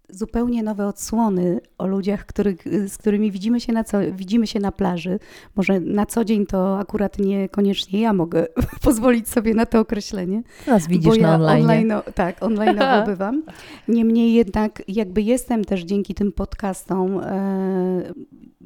zupełnie 0.09 0.63
nowe 0.63 0.87
odsłony 0.87 1.59
o 1.77 1.87
ludziach, 1.87 2.25
których, 2.25 2.57
z 2.87 2.97
którymi 2.97 3.31
widzimy 3.31 3.59
się, 3.59 3.73
na 3.73 3.83
co, 3.83 3.97
widzimy 4.11 4.47
się 4.47 4.59
na 4.59 4.71
plaży. 4.71 5.19
Może 5.55 5.79
na 5.79 6.05
co 6.05 6.25
dzień 6.25 6.45
to 6.45 6.79
akurat 6.79 7.19
niekoniecznie 7.19 8.01
ja 8.01 8.13
mogę 8.13 8.47
pozwolić 8.83 9.29
sobie 9.29 9.53
na 9.53 9.65
to 9.65 9.79
określenie. 9.79 10.43
Nas 10.67 10.87
widzisz 10.87 11.17
ja 11.17 11.27
na 11.27 11.35
online. 11.35 11.61
online 11.63 12.01
tak, 12.15 12.43
online 12.43 12.79
bywam. 13.05 13.43
Niemniej 13.87 14.33
jednak 14.33 14.83
jakby 14.87 15.21
jestem 15.21 15.65
też 15.65 15.81
dzięki 15.81 16.13
tym 16.13 16.31
podcastom, 16.31 17.19
e, 17.19 18.13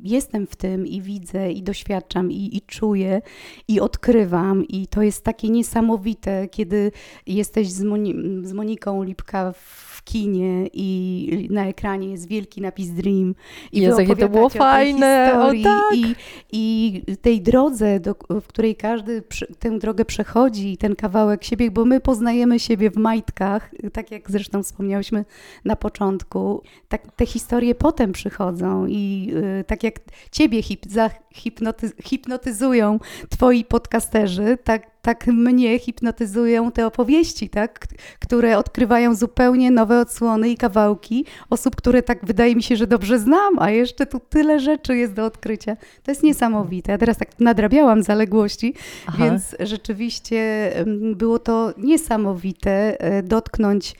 jestem 0.04 0.48
w 0.48 0.56
tym 0.56 0.88
i 0.88 1.02
widzę 1.02 1.52
i 1.52 1.64
doświadczam 1.64 2.32
i, 2.32 2.58
i 2.58 2.62
czuję 2.62 3.22
i 3.68 3.80
odkrywam 3.80 4.68
i 4.68 4.88
to 4.88 5.02
jest 5.02 5.24
takie 5.24 5.50
niesamowite, 5.50 6.48
kiedy 6.48 6.92
jesteś 7.28 7.70
z, 7.70 7.84
Moni 7.84 8.16
z 8.44 8.54
Moniką 8.54 9.04
Lipka 9.04 9.52
w 9.52 9.89
kinie 10.10 10.68
i 10.74 11.48
na 11.52 11.66
ekranie 11.66 12.12
jest 12.12 12.28
wielki 12.28 12.62
napis 12.62 12.90
Dream. 12.90 13.36
I 13.72 13.82
Jezu, 13.82 14.02
jakie 14.02 14.16
to 14.16 14.30
było 14.30 14.50
fajne! 14.50 15.32
O, 15.36 15.64
tak. 15.64 15.96
i, 15.96 16.16
I 16.52 17.02
tej 17.22 17.42
drodze, 17.42 18.00
do, 18.00 18.16
w 18.30 18.48
której 18.48 18.76
każdy 18.76 19.24
tę 19.60 19.80
drogę 19.80 20.06
przechodzi, 20.06 20.78
ten 20.78 20.96
kawałek 20.96 21.44
siebie, 21.44 21.72
bo 21.72 21.86
my 21.86 22.00
poznajemy 22.00 22.60
siebie 22.60 22.92
w 22.92 22.98
majtkach, 22.98 23.72
tak 23.94 24.12
jak 24.12 24.32
zresztą 24.32 24.64
wspomniałyśmy 24.64 25.26
na 25.66 25.76
początku. 25.76 26.64
Tak, 26.88 27.16
te 27.16 27.26
historie 27.26 27.76
potem 27.76 28.12
przychodzą 28.12 28.86
i 28.88 29.32
y, 29.60 29.64
tak 29.64 29.84
jak 29.84 30.00
ciebie 30.32 30.62
hip, 30.62 30.86
hipnoty, 31.34 31.92
hipnotyzują 32.04 33.00
twoi 33.30 33.66
podcasterzy, 33.66 34.58
tak 34.64 34.99
tak 35.02 35.28
mnie 35.28 35.80
hipnotyzują 35.80 36.72
te 36.72 36.88
opowieści, 36.88 37.50
tak? 37.50 37.88
które 38.20 38.58
odkrywają 38.58 39.16
zupełnie 39.16 39.72
nowe 39.72 40.00
odsłony 40.00 40.50
i 40.50 40.58
kawałki 40.58 41.26
osób, 41.50 41.76
które 41.76 42.04
tak 42.04 42.26
wydaje 42.26 42.56
mi 42.56 42.64
się, 42.64 42.76
że 42.76 42.88
dobrze 42.88 43.20
znam, 43.20 43.60
a 43.60 43.72
jeszcze 43.72 44.06
tu 44.06 44.20
tyle 44.20 44.60
rzeczy 44.60 44.98
jest 44.98 45.14
do 45.14 45.26
odkrycia. 45.26 45.76
To 46.04 46.12
jest 46.12 46.24
niesamowite. 46.24 46.92
Ja 46.92 46.98
teraz 46.98 47.18
tak 47.18 47.40
nadrabiałam 47.40 48.04
zaległości, 48.04 48.74
Aha. 49.08 49.18
więc 49.26 49.56
rzeczywiście 49.60 50.72
było 51.16 51.40
to 51.40 51.74
niesamowite 51.78 53.02
e, 53.02 53.24
dotknąć 53.24 53.96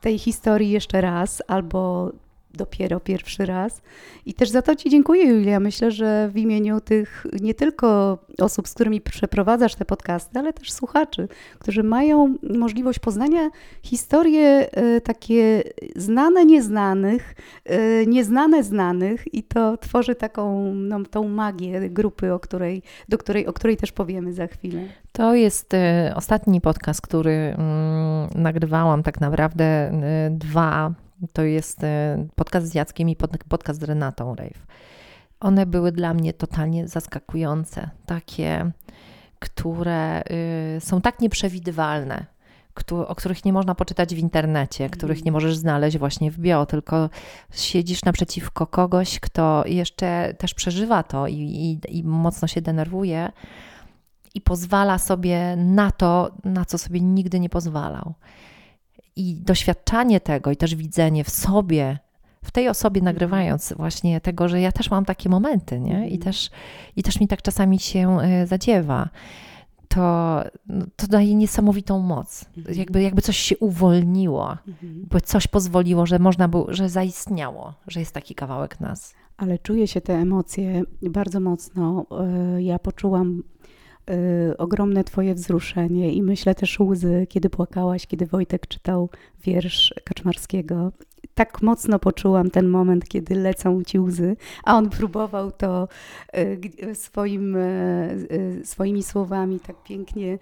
tej 0.00 0.18
historii 0.18 0.70
jeszcze 0.70 1.00
raz 1.00 1.42
albo 1.48 2.12
dopiero 2.58 3.00
pierwszy 3.00 3.46
raz. 3.46 3.82
I 4.26 4.34
też 4.34 4.50
za 4.50 4.62
to 4.62 4.76
Ci 4.76 4.90
dziękuję, 4.90 5.24
Julia. 5.24 5.60
Myślę, 5.60 5.90
że 5.90 6.30
w 6.32 6.36
imieniu 6.36 6.80
tych 6.80 7.26
nie 7.40 7.54
tylko 7.54 8.18
osób, 8.40 8.68
z 8.68 8.74
którymi 8.74 9.00
przeprowadzasz 9.00 9.74
te 9.74 9.84
podcasty, 9.84 10.38
ale 10.38 10.52
też 10.52 10.72
słuchaczy, 10.72 11.28
którzy 11.58 11.82
mają 11.82 12.34
możliwość 12.42 12.98
poznania 12.98 13.50
historie 13.82 14.70
e, 14.72 15.00
takie 15.00 15.62
znane 15.96 16.44
nieznanych, 16.44 17.34
e, 17.64 18.06
nieznane 18.06 18.62
znanych 18.62 19.34
i 19.34 19.42
to 19.42 19.76
tworzy 19.76 20.14
taką 20.14 20.74
no, 20.74 21.04
tą 21.10 21.28
magię 21.28 21.90
grupy, 21.90 22.32
o 22.32 22.40
której, 22.40 22.82
do 23.08 23.18
której, 23.18 23.46
o 23.46 23.52
której 23.52 23.76
też 23.76 23.92
powiemy 23.92 24.32
za 24.32 24.46
chwilę. 24.46 24.80
To 25.12 25.34
jest 25.34 25.74
e, 25.74 26.12
ostatni 26.16 26.60
podcast, 26.60 27.00
który 27.00 27.30
mm, 27.30 28.28
nagrywałam 28.34 29.02
tak 29.02 29.20
naprawdę 29.20 29.92
dwa 30.30 30.94
to 31.32 31.42
jest 31.42 31.84
e, 31.84 32.26
podcast 32.36 32.66
z 32.66 32.74
Jackiem 32.74 33.08
i 33.08 33.16
podcast 33.48 33.80
z 33.80 33.82
Renatą 33.82 34.34
Rave. 34.34 34.66
One 35.40 35.66
były 35.66 35.92
dla 35.92 36.14
mnie 36.14 36.32
totalnie 36.32 36.88
zaskakujące, 36.88 37.90
takie, 38.06 38.70
które 39.38 40.22
y, 40.76 40.80
są 40.80 41.00
tak 41.00 41.20
nieprzewidywalne, 41.20 42.26
o 42.90 43.14
których 43.14 43.44
nie 43.44 43.52
można 43.52 43.74
poczytać 43.74 44.14
w 44.14 44.18
internecie, 44.18 44.90
których 44.90 45.24
nie 45.24 45.32
możesz 45.32 45.56
znaleźć 45.56 45.98
właśnie 45.98 46.30
w 46.30 46.38
bio, 46.38 46.66
tylko 46.66 47.10
siedzisz 47.54 48.04
naprzeciwko 48.04 48.66
kogoś, 48.66 49.20
kto 49.20 49.62
jeszcze 49.66 50.34
też 50.38 50.54
przeżywa 50.54 51.02
to 51.02 51.26
i, 51.26 51.34
i, 51.34 51.98
i 51.98 52.04
mocno 52.04 52.48
się 52.48 52.60
denerwuje 52.60 53.32
i 54.34 54.40
pozwala 54.40 54.98
sobie 54.98 55.56
na 55.56 55.90
to, 55.90 56.30
na 56.44 56.64
co 56.64 56.78
sobie 56.78 57.00
nigdy 57.00 57.40
nie 57.40 57.48
pozwalał. 57.48 58.14
I 59.18 59.34
doświadczanie 59.34 60.20
tego 60.20 60.50
i 60.50 60.56
też 60.56 60.74
widzenie 60.74 61.24
w 61.24 61.30
sobie, 61.30 61.98
w 62.44 62.50
tej 62.50 62.68
osobie 62.68 62.98
mhm. 62.98 63.14
nagrywając 63.14 63.72
właśnie 63.76 64.20
tego, 64.20 64.48
że 64.48 64.60
ja 64.60 64.72
też 64.72 64.90
mam 64.90 65.04
takie 65.04 65.28
momenty, 65.28 65.80
nie? 65.80 66.08
I 66.08 66.14
mhm. 66.14 66.18
też, 66.18 66.50
i 66.96 67.02
też 67.02 67.20
mi 67.20 67.28
tak 67.28 67.42
czasami 67.42 67.78
się 67.78 68.20
e, 68.20 68.46
zadziewa. 68.46 69.08
To, 69.88 70.42
no, 70.66 70.86
to 70.96 71.06
daje 71.06 71.34
niesamowitą 71.34 71.98
moc. 71.98 72.44
Mhm. 72.56 72.78
Jakby, 72.78 73.02
jakby 73.02 73.22
coś 73.22 73.36
się 73.36 73.58
uwolniło, 73.58 74.56
bo 74.82 75.20
coś 75.20 75.46
pozwoliło, 75.46 76.06
że 76.06 76.18
można 76.18 76.48
było, 76.48 76.66
że 76.68 76.88
zaistniało, 76.88 77.74
że 77.86 78.00
jest 78.00 78.14
taki 78.14 78.34
kawałek 78.34 78.80
nas. 78.80 79.14
Ale 79.36 79.58
czuję 79.58 79.86
się 79.86 80.00
te 80.00 80.14
emocje 80.14 80.82
bardzo 81.02 81.40
mocno. 81.40 82.06
E, 82.10 82.62
ja 82.62 82.78
poczułam 82.78 83.42
y, 84.10 84.56
ogromne 84.56 85.04
Twoje 85.04 85.34
wzruszenie 85.34 86.12
i 86.12 86.22
myślę 86.22 86.54
też 86.54 86.80
łzy, 86.80 87.26
kiedy 87.28 87.50
płakałaś, 87.50 88.06
kiedy 88.06 88.26
Wojtek 88.26 88.66
czytał 88.66 89.10
wiersz 89.44 89.94
Kaczmarskiego. 90.04 90.92
Tak 91.34 91.62
mocno 91.62 91.98
poczułam 91.98 92.50
ten 92.50 92.68
moment, 92.68 93.08
kiedy 93.08 93.34
lecą 93.34 93.82
ci 93.84 93.98
łzy, 93.98 94.36
a 94.64 94.76
on 94.76 94.90
próbował 94.90 95.52
to 95.52 95.88
y, 96.36 96.94
swoim, 96.94 97.56
y, 97.56 98.60
swoimi 98.64 99.02
słowami 99.02 99.60
tak 99.60 99.82
pięknie 99.82 100.38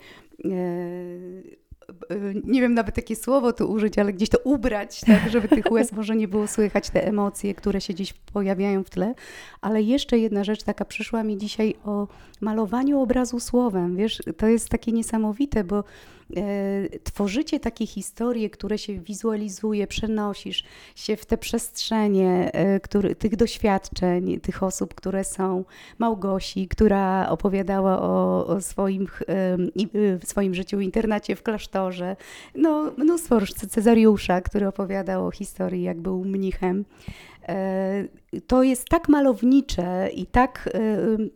nie 2.45 2.61
wiem 2.61 2.75
nawet 2.75 2.97
jakie 2.97 3.17
słowo 3.17 3.53
tu 3.53 3.71
użyć, 3.71 3.99
ale 3.99 4.13
gdzieś 4.13 4.29
to 4.29 4.39
ubrać, 4.45 5.01
tak, 5.01 5.31
żeby 5.31 5.49
tych 5.49 5.73
łez 5.73 5.93
może 5.93 6.17
nie 6.17 6.29
było 6.29 6.47
słychać, 6.47 6.91
te 6.91 7.07
emocje, 7.07 7.55
które 7.55 7.81
się 7.81 7.95
gdzieś 7.95 8.13
pojawiają 8.13 8.85
w 8.85 8.91
tle. 8.91 9.15
Ale 9.61 9.83
jeszcze 9.83 10.19
jedna 10.19 10.45
rzecz 10.45 10.63
taka 10.63 10.85
przyszła 10.85 11.23
mi 11.23 11.39
dzisiaj 11.39 11.75
o 11.85 12.09
malowaniu 12.41 13.01
obrazu 13.01 13.41
słowem. 13.41 13.97
Wiesz, 13.97 14.23
to 14.37 14.47
jest 14.47 14.69
takie 14.69 14.93
niesamowite, 14.93 15.65
bo 15.65 15.85
tworzycie 17.05 17.61
takie 17.61 17.87
historie, 17.87 18.51
które 18.51 18.79
się 18.79 19.01
wizualizuje, 19.01 19.87
przenosisz 19.87 20.65
się 20.95 21.17
w 21.17 21.27
te 21.27 21.39
przestrzenie 21.39 22.51
e, 22.53 22.81
który, 22.81 23.15
tych 23.15 23.37
doświadczeń, 23.37 24.41
tych 24.41 24.63
osób, 24.63 24.95
które 24.95 25.25
są. 25.25 25.65
Małgosi, 25.99 26.69
która 26.69 27.29
opowiadała 27.29 28.03
o, 28.03 28.47
o 28.47 28.61
swoim, 28.61 29.07
w 30.21 30.23
swoim 30.25 30.55
życiu 30.55 30.79
w 30.79 30.83
internacie 30.83 31.37
w 31.37 31.43
klasztorze. 31.43 32.17
No, 32.55 32.93
mnóstwo 32.97 33.41
Cezariusza, 33.69 34.41
który 34.41 34.69
opowiadał 34.69 35.27
o 35.27 35.31
historii, 35.31 35.83
jak 35.83 36.01
był 36.01 36.25
mnichem. 36.25 36.85
To 38.47 38.63
jest 38.63 38.89
tak 38.89 39.09
malownicze 39.09 40.09
i 40.15 40.27
tak, 40.27 40.69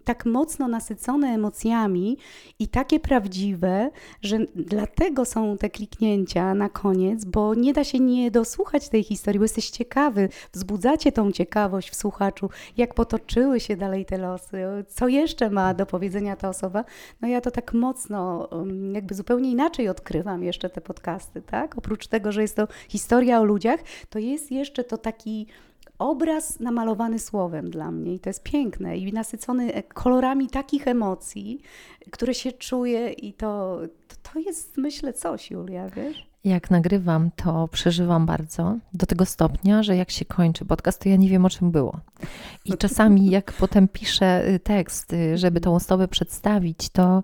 tak 0.04 0.26
mocno 0.26 0.68
nasycone 0.68 1.28
emocjami 1.28 2.18
i 2.58 2.68
takie 2.68 3.00
prawdziwe, 3.00 3.90
że 4.22 4.38
dlatego 4.54 5.24
są 5.24 5.58
te 5.58 5.70
kliknięcia 5.70 6.54
na 6.54 6.68
koniec, 6.68 7.24
bo 7.24 7.54
nie 7.54 7.72
da 7.72 7.84
się 7.84 8.00
nie 8.00 8.30
dosłuchać 8.30 8.88
tej 8.88 9.02
historii, 9.02 9.38
bo 9.38 9.44
jesteś 9.44 9.70
ciekawy, 9.70 10.28
wzbudzacie 10.52 11.12
tą 11.12 11.32
ciekawość 11.32 11.90
w 11.90 11.96
słuchaczu, 11.96 12.50
jak 12.76 12.94
potoczyły 12.94 13.60
się 13.60 13.76
dalej 13.76 14.06
te 14.06 14.18
losy, 14.18 14.64
co 14.88 15.08
jeszcze 15.08 15.50
ma 15.50 15.74
do 15.74 15.86
powiedzenia 15.86 16.36
ta 16.36 16.48
osoba. 16.48 16.84
No 17.20 17.28
ja 17.28 17.40
to 17.40 17.50
tak 17.50 17.74
mocno, 17.74 18.48
jakby 18.92 19.14
zupełnie 19.14 19.50
inaczej 19.50 19.88
odkrywam 19.88 20.44
jeszcze 20.44 20.70
te 20.70 20.80
podcasty, 20.80 21.42
tak? 21.42 21.78
Oprócz 21.78 22.06
tego, 22.06 22.32
że 22.32 22.42
jest 22.42 22.56
to 22.56 22.68
historia 22.88 23.40
o 23.40 23.44
ludziach, 23.44 23.80
to 24.08 24.18
jest 24.18 24.50
jeszcze 24.50 24.84
to 24.84 24.98
taki 24.98 25.46
obraz 26.00 26.60
namalowany 26.60 27.18
słowem 27.18 27.70
dla 27.70 27.90
mnie 27.90 28.14
i 28.14 28.20
to 28.20 28.30
jest 28.30 28.42
piękne 28.42 28.96
i 28.96 29.12
nasycony 29.12 29.82
kolorami 29.94 30.48
takich 30.48 30.88
emocji, 30.88 31.60
które 32.10 32.34
się 32.34 32.52
czuje 32.52 33.10
i 33.10 33.32
to, 33.32 33.80
to, 34.08 34.32
to 34.32 34.38
jest 34.38 34.76
myślę 34.76 35.12
coś, 35.12 35.50
Julia, 35.50 35.88
wiesz? 35.88 36.30
Jak 36.44 36.70
nagrywam, 36.70 37.30
to 37.36 37.68
przeżywam 37.68 38.26
bardzo 38.26 38.76
do 38.94 39.06
tego 39.06 39.26
stopnia, 39.26 39.82
że 39.82 39.96
jak 39.96 40.10
się 40.10 40.24
kończy 40.24 40.64
podcast, 40.64 41.00
to 41.00 41.08
ja 41.08 41.16
nie 41.16 41.28
wiem 41.28 41.44
o 41.44 41.50
czym 41.50 41.70
było. 41.70 42.00
I 42.64 42.76
czasami 42.76 43.30
jak 43.30 43.52
potem 43.60 43.88
piszę 43.88 44.48
y, 44.48 44.58
tekst, 44.58 45.12
y, 45.12 45.38
żeby 45.38 45.60
tą 45.60 45.74
osobę 45.74 46.08
przedstawić, 46.08 46.88
to 46.88 47.22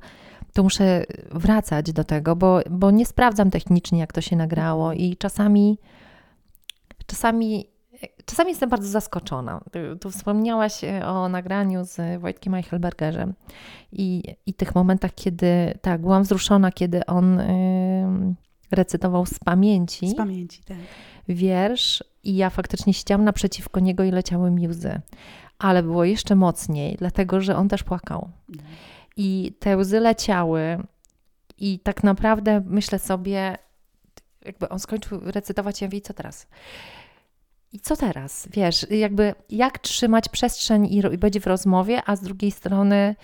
to 0.53 0.62
muszę 0.62 1.05
wracać 1.31 1.93
do 1.93 2.05
tego, 2.05 2.37
bo, 2.37 2.61
bo 2.71 2.91
nie 2.91 3.07
sprawdzam 3.07 3.51
technicznie, 3.51 3.99
jak 3.99 4.12
to 4.12 4.21
się 4.21 4.37
nagrało 4.37 4.93
i 4.93 5.17
czasami, 5.17 5.79
czasami, 7.07 7.67
czasami 8.25 8.51
jestem 8.51 8.71
bardzo 8.71 8.88
zaskoczona. 8.88 9.61
Tu, 10.01 10.11
wspomniałaś 10.11 10.85
e, 10.85 11.07
o 11.07 11.29
nagraniu 11.29 11.85
z 11.85 12.21
Wojtkiem 12.21 12.55
Eichelbergerem 12.55 13.35
i, 13.92 14.23
i 14.47 14.55
tych 14.55 14.75
momentach, 14.75 15.14
kiedy, 15.14 15.79
tak, 15.81 16.01
byłam 16.01 16.23
wzruszona, 16.23 16.73
kiedy 16.73 17.07
on 17.07 17.40
y, 17.40 18.35
recytował 18.71 19.27
z 19.27 19.38
pamięci. 19.38 20.09
Z 20.09 20.14
pamięci, 20.14 20.62
tak. 20.64 20.77
Wiersz 21.29 22.05
i 22.25 22.37
ja 22.37 22.51
faktycznie 22.51 22.95
siedziałam 22.95 23.25
naprzeciwko 23.25 23.81
niego 23.81 24.05
i 24.05 24.11
leciały 24.11 24.51
mi 24.51 24.69
łzy. 24.69 25.01
Ale 25.59 25.83
było 25.83 26.05
jeszcze 26.05 26.35
mocniej, 26.35 26.97
dlatego 26.97 27.40
że 27.40 27.57
on 27.57 27.69
też 27.69 27.83
płakał. 27.83 28.29
Mhm. 28.49 28.69
I 29.16 29.57
te 29.59 29.77
łzy 29.77 30.01
leciały, 30.01 30.79
i 31.59 31.79
tak 31.79 32.05
naprawdę 32.05 32.62
myślę 32.66 32.99
sobie, 32.99 33.59
jakby 34.45 34.69
on 34.69 34.79
skończył 34.79 35.21
recytować, 35.21 35.81
ja 35.81 35.87
mówię, 35.87 36.01
co 36.01 36.14
teraz? 36.14 36.47
I 37.77 37.81
co 37.81 37.97
teraz? 37.97 38.49
Wiesz, 38.53 38.87
jakby 38.91 39.35
jak 39.51 39.79
trzymać 39.79 40.29
przestrzeń 40.29 40.87
i, 40.87 41.03
być 41.19 41.41
w 41.41 41.47
rozmowie, 41.47 42.03
a 42.07 42.17
z 42.17 42.21
drugiej 42.21 42.51
strony 42.51 43.17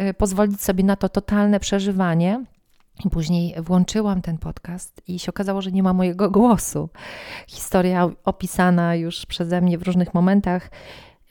y, 0.00 0.14
pozwolić 0.14 0.62
sobie 0.62 0.84
na 0.84 0.96
to 0.96 1.08
totalne 1.08 1.60
przeżywanie. 1.60 2.44
I 3.04 3.10
później 3.10 3.54
włączyłam 3.58 4.22
ten 4.22 4.38
podcast 4.38 5.02
i 5.08 5.18
się 5.18 5.30
okazało, 5.30 5.62
że 5.62 5.72
nie 5.72 5.82
ma 5.82 5.92
mojego 5.92 6.30
głosu. 6.40 6.88
Historia 7.46 8.10
opisana 8.24 8.94
już 8.94 9.26
przeze 9.26 9.60
mnie 9.60 9.78
w 9.78 9.82
różnych 9.82 10.14
momentach 10.14 10.70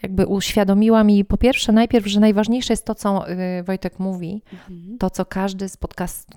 jakby 0.03 0.27
uświadomiła 0.27 1.03
mi 1.03 1.25
po 1.25 1.37
pierwsze 1.37 1.71
najpierw, 1.71 2.07
że 2.07 2.19
najważniejsze 2.19 2.73
jest 2.73 2.85
to, 2.85 2.95
co 2.95 3.31
y, 3.31 3.63
Wojtek 3.63 3.99
mówi, 3.99 4.41
mhm. 4.53 4.97
to, 4.97 5.09
co 5.09 5.25
każdy 5.25 5.69
z, 5.69 5.77
podcast, 5.77 6.29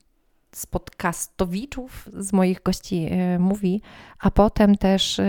z 0.53 0.67
podcastowiczów, 0.67 2.09
z 2.17 2.33
moich 2.33 2.63
gości 2.63 3.09
y, 3.35 3.39
mówi, 3.39 3.83
a 4.19 4.31
potem 4.31 4.77
też 4.77 5.21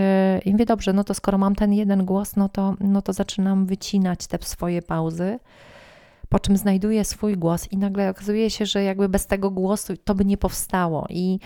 i 0.44 0.52
mówię, 0.52 0.66
dobrze, 0.66 0.92
no 0.92 1.04
to 1.04 1.14
skoro 1.14 1.38
mam 1.38 1.54
ten 1.54 1.72
jeden 1.72 2.04
głos, 2.04 2.36
no 2.36 2.48
to, 2.48 2.74
no 2.80 3.02
to 3.02 3.12
zaczynam 3.12 3.66
wycinać 3.66 4.26
te 4.26 4.38
swoje 4.40 4.82
pauzy, 4.82 5.38
po 6.28 6.38
czym 6.38 6.56
znajduję 6.56 7.04
swój 7.04 7.36
głos 7.36 7.72
i 7.72 7.76
nagle 7.76 8.10
okazuje 8.10 8.50
się, 8.50 8.66
że 8.66 8.82
jakby 8.82 9.08
bez 9.08 9.26
tego 9.26 9.50
głosu 9.50 9.94
to 10.04 10.14
by 10.14 10.24
nie 10.24 10.36
powstało. 10.36 11.06
I 11.10 11.38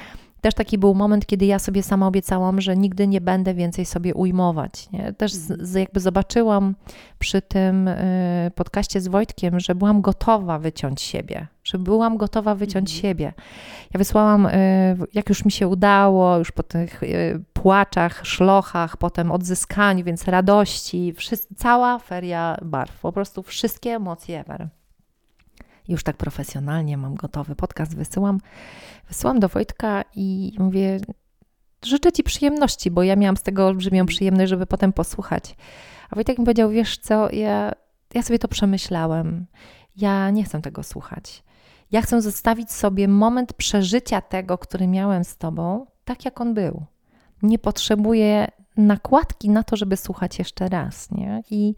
też 0.49 0.55
taki 0.55 0.79
był 0.79 0.95
moment, 0.95 1.27
kiedy 1.27 1.47
ja 1.47 1.59
sobie 1.59 1.83
sama 1.83 2.07
obiecałam, 2.07 2.61
że 2.61 2.77
nigdy 2.77 3.09
nie 3.09 3.21
będę 3.21 3.55
więcej 3.55 3.85
sobie 3.85 4.15
ujmować. 4.15 4.91
Nie? 4.91 5.13
Też 5.13 5.33
z, 5.33 5.75
jakby 5.75 6.01
zobaczyłam 6.01 6.75
przy 7.19 7.43
tym 7.43 7.89
y, 7.89 8.51
podcaście 8.55 9.01
z 9.01 9.09
Wojtkiem, 9.09 9.61
że 9.61 9.75
byłam 9.75 10.01
gotowa 10.01 10.59
wyciąć 10.59 11.01
siebie, 11.01 11.47
że 11.65 11.79
byłam 11.79 12.17
gotowa 12.17 12.55
wyciąć 12.55 12.91
mhm. 12.91 13.03
siebie. 13.03 13.33
Ja 13.95 13.99
wysłałam, 13.99 14.47
y, 14.47 14.51
jak 15.15 15.29
już 15.29 15.45
mi 15.45 15.53
się 15.53 15.69
udało, 15.69 16.39
już 16.39 16.53
po 16.53 16.63
tych 16.63 17.03
y, 17.03 17.45
płaczach, 17.53 18.27
szlochach, 18.27 18.97
potem 18.97 19.33
odzyskaniu, 19.33 20.05
więc 20.05 20.29
radości, 20.29 21.15
cała 21.57 21.99
feria 21.99 22.57
barw, 22.63 23.01
po 23.01 23.13
prostu 23.13 23.43
wszystkie 23.43 23.95
emocje 23.95 24.41
ever 24.41 24.69
już 25.89 26.03
tak 26.03 26.17
profesjonalnie 26.17 26.97
mam 26.97 27.15
gotowy 27.15 27.55
podcast, 27.55 27.97
wysyłam, 27.97 28.41
wysyłam 29.09 29.41
do 29.41 29.49
Wojtka 29.49 30.05
i 30.15 30.53
mówię, 30.59 31.01
życzę 31.85 32.13
Ci 32.13 32.23
przyjemności, 32.23 32.91
bo 32.91 33.03
ja 33.03 33.17
miałam 33.17 33.37
z 33.37 33.43
tego 33.43 33.67
olbrzymią 33.67 34.07
przyjemność, 34.07 34.51
żeby 34.51 34.67
potem 34.67 34.93
posłuchać. 34.93 35.57
A 36.11 36.15
Wojtek 36.15 36.39
mi 36.39 36.45
powiedział, 36.45 36.71
wiesz 36.71 36.99
co, 36.99 37.33
ja, 37.33 37.73
ja 38.15 38.23
sobie 38.23 38.39
to 38.39 38.49
przemyślałem, 38.49 39.47
ja 39.97 40.31
nie 40.31 40.45
chcę 40.45 40.63
tego 40.63 40.83
słuchać. 40.83 41.43
Ja 41.91 42.03
chcę 42.03 42.23
zostawić 42.23 42.73
sobie 42.73 43.09
moment 43.09 43.53
przeżycia 43.53 44.21
tego, 44.21 44.59
który 44.59 44.87
miałem 44.87 45.25
z 45.25 45.37
Tobą, 45.37 45.87
tak 46.05 46.25
jak 46.25 46.41
on 46.41 46.55
był. 46.55 46.85
Nie 47.43 47.59
potrzebuję 47.59 48.49
nakładki 48.79 49.51
na 49.51 49.63
to, 49.63 49.77
żeby 49.77 49.97
słuchać 49.97 50.39
jeszcze 50.39 50.69
raz. 50.69 51.11
Nie? 51.11 51.43
I, 51.51 51.75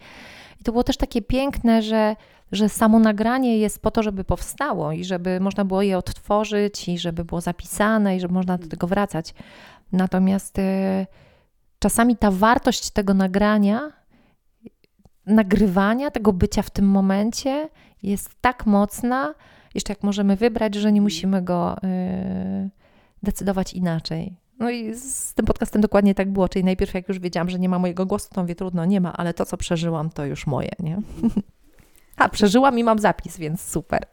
I 0.60 0.64
to 0.64 0.72
było 0.72 0.84
też 0.84 0.96
takie 0.96 1.22
piękne, 1.22 1.82
że 1.82 2.16
że 2.52 2.68
samo 2.68 2.98
nagranie 2.98 3.58
jest 3.58 3.82
po 3.82 3.90
to, 3.90 4.02
żeby 4.02 4.24
powstało 4.24 4.92
i 4.92 5.04
żeby 5.04 5.40
można 5.40 5.64
było 5.64 5.82
je 5.82 5.98
odtworzyć 5.98 6.88
i 6.88 6.98
żeby 6.98 7.24
było 7.24 7.40
zapisane 7.40 8.16
i 8.16 8.20
żeby 8.20 8.34
można 8.34 8.58
do 8.58 8.68
tego 8.68 8.86
wracać. 8.86 9.34
Natomiast 9.92 10.58
y, 10.58 10.62
czasami 11.78 12.16
ta 12.16 12.30
wartość 12.30 12.90
tego 12.90 13.14
nagrania, 13.14 13.92
nagrywania, 15.26 16.10
tego 16.10 16.32
bycia 16.32 16.62
w 16.62 16.70
tym 16.70 16.88
momencie 16.88 17.68
jest 18.02 18.30
tak 18.40 18.66
mocna, 18.66 19.34
jeszcze 19.74 19.92
jak 19.92 20.02
możemy 20.02 20.36
wybrać, 20.36 20.74
że 20.74 20.92
nie 20.92 21.00
musimy 21.00 21.42
go 21.42 21.76
y, 21.76 22.70
decydować 23.22 23.72
inaczej. 23.72 24.36
No 24.60 24.70
i 24.70 24.94
z 24.94 25.34
tym 25.34 25.46
podcastem 25.46 25.82
dokładnie 25.82 26.14
tak 26.14 26.32
było, 26.32 26.48
czyli 26.48 26.64
najpierw 26.64 26.94
jak 26.94 27.08
już 27.08 27.18
wiedziałam, 27.18 27.50
że 27.50 27.58
nie 27.58 27.68
ma 27.68 27.78
mojego 27.78 28.06
głosu, 28.06 28.28
to 28.34 28.40
mówię, 28.40 28.54
trudno, 28.54 28.84
nie 28.84 29.00
ma, 29.00 29.12
ale 29.12 29.34
to, 29.34 29.46
co 29.46 29.56
przeżyłam, 29.56 30.10
to 30.10 30.24
już 30.24 30.46
moje, 30.46 30.70
nie? 30.78 31.02
A, 32.16 32.28
przeżyłam 32.28 32.78
i 32.78 32.84
mam 32.84 32.98
zapis, 32.98 33.38
więc 33.38 33.60
super. 33.60 34.06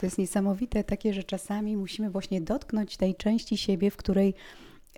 To 0.00 0.06
jest 0.06 0.18
niesamowite 0.18 0.84
takie, 0.84 1.14
że 1.14 1.24
czasami 1.24 1.76
musimy 1.76 2.10
właśnie 2.10 2.40
dotknąć 2.40 2.96
tej 2.96 3.14
części 3.14 3.56
siebie, 3.56 3.90
w 3.90 3.96
której 3.96 4.34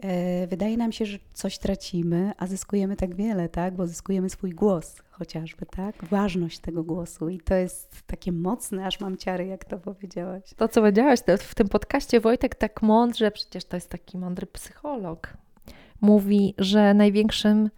e, 0.02 0.46
wydaje 0.46 0.76
nam 0.76 0.92
się, 0.92 1.06
że 1.06 1.18
coś 1.34 1.58
tracimy, 1.58 2.32
a 2.38 2.46
zyskujemy 2.46 2.96
tak 2.96 3.14
wiele, 3.14 3.48
tak? 3.48 3.74
Bo 3.74 3.86
zyskujemy 3.86 4.30
swój 4.30 4.50
głos 4.50 4.96
chociażby, 5.20 5.66
tak? 5.66 6.04
Ważność 6.04 6.58
tego 6.58 6.82
głosu 6.82 7.28
i 7.28 7.40
to 7.40 7.54
jest 7.54 8.02
takie 8.06 8.32
mocne, 8.32 8.86
aż 8.86 9.00
mam 9.00 9.16
ciary, 9.16 9.46
jak 9.46 9.64
to 9.64 9.78
powiedziałaś. 9.78 10.42
To, 10.56 10.68
co 10.68 10.80
powiedziałaś 10.80 11.20
w 11.38 11.54
tym 11.54 11.68
podcaście, 11.68 12.20
Wojtek 12.20 12.54
tak 12.54 12.82
mądrze, 12.82 13.30
przecież 13.30 13.64
to 13.64 13.76
jest 13.76 13.88
taki 13.88 14.18
mądry 14.18 14.46
psycholog, 14.46 15.36
mówi, 16.00 16.54
że 16.58 16.94
największym 16.94 17.70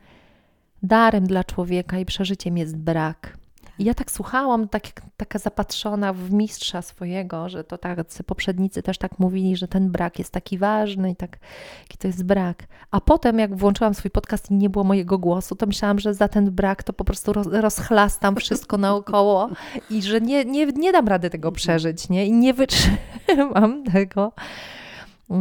darem 0.83 1.27
dla 1.27 1.45
człowieka 1.45 1.99
i 1.99 2.05
przeżyciem 2.05 2.59
jest 2.59 2.77
brak. 2.77 3.39
I 3.79 3.85
ja 3.85 3.95
tak 3.95 4.11
słuchałam, 4.11 4.69
tak, 4.69 4.83
taka 5.17 5.39
zapatrzona 5.39 6.13
w 6.13 6.33
mistrza 6.33 6.83
swojego, 6.83 7.49
że 7.49 7.65
to 7.65 7.79
tacy 7.79 8.25
poprzednicy 8.25 8.83
też 8.83 8.99
tak 8.99 9.19
mówili, 9.19 9.57
że 9.57 9.69
ten 9.69 9.91
brak 9.91 10.19
jest 10.19 10.33
taki 10.33 10.59
ważny 10.59 11.11
i 11.11 11.17
tak, 11.17 11.39
jaki 11.81 11.99
to 11.99 12.07
jest 12.07 12.25
brak. 12.25 12.63
A 12.91 13.01
potem, 13.01 13.39
jak 13.39 13.57
włączyłam 13.57 13.95
swój 13.95 14.11
podcast 14.11 14.51
i 14.51 14.55
nie 14.55 14.71
było 14.71 14.85
mojego 14.85 15.19
głosu, 15.19 15.57
to 15.57 15.67
myślałam, 15.67 15.99
że 15.99 16.15
za 16.15 16.29
ten 16.29 16.51
brak 16.51 16.83
to 16.83 16.93
po 16.93 17.05
prostu 17.05 17.33
roz, 17.33 17.47
rozchlastam 17.47 18.37
wszystko 18.37 18.79
naokoło 18.79 19.49
i 19.91 20.03
że 20.03 20.21
nie, 20.21 20.45
nie, 20.45 20.67
nie 20.67 20.93
dam 20.93 21.09
rady 21.09 21.31
tego 21.31 21.53
przeżyć, 21.53 22.09
nie? 22.09 22.27
I 22.27 22.33
nie 22.33 22.55
wytrzymam 22.55 23.85
tego. 23.93 24.33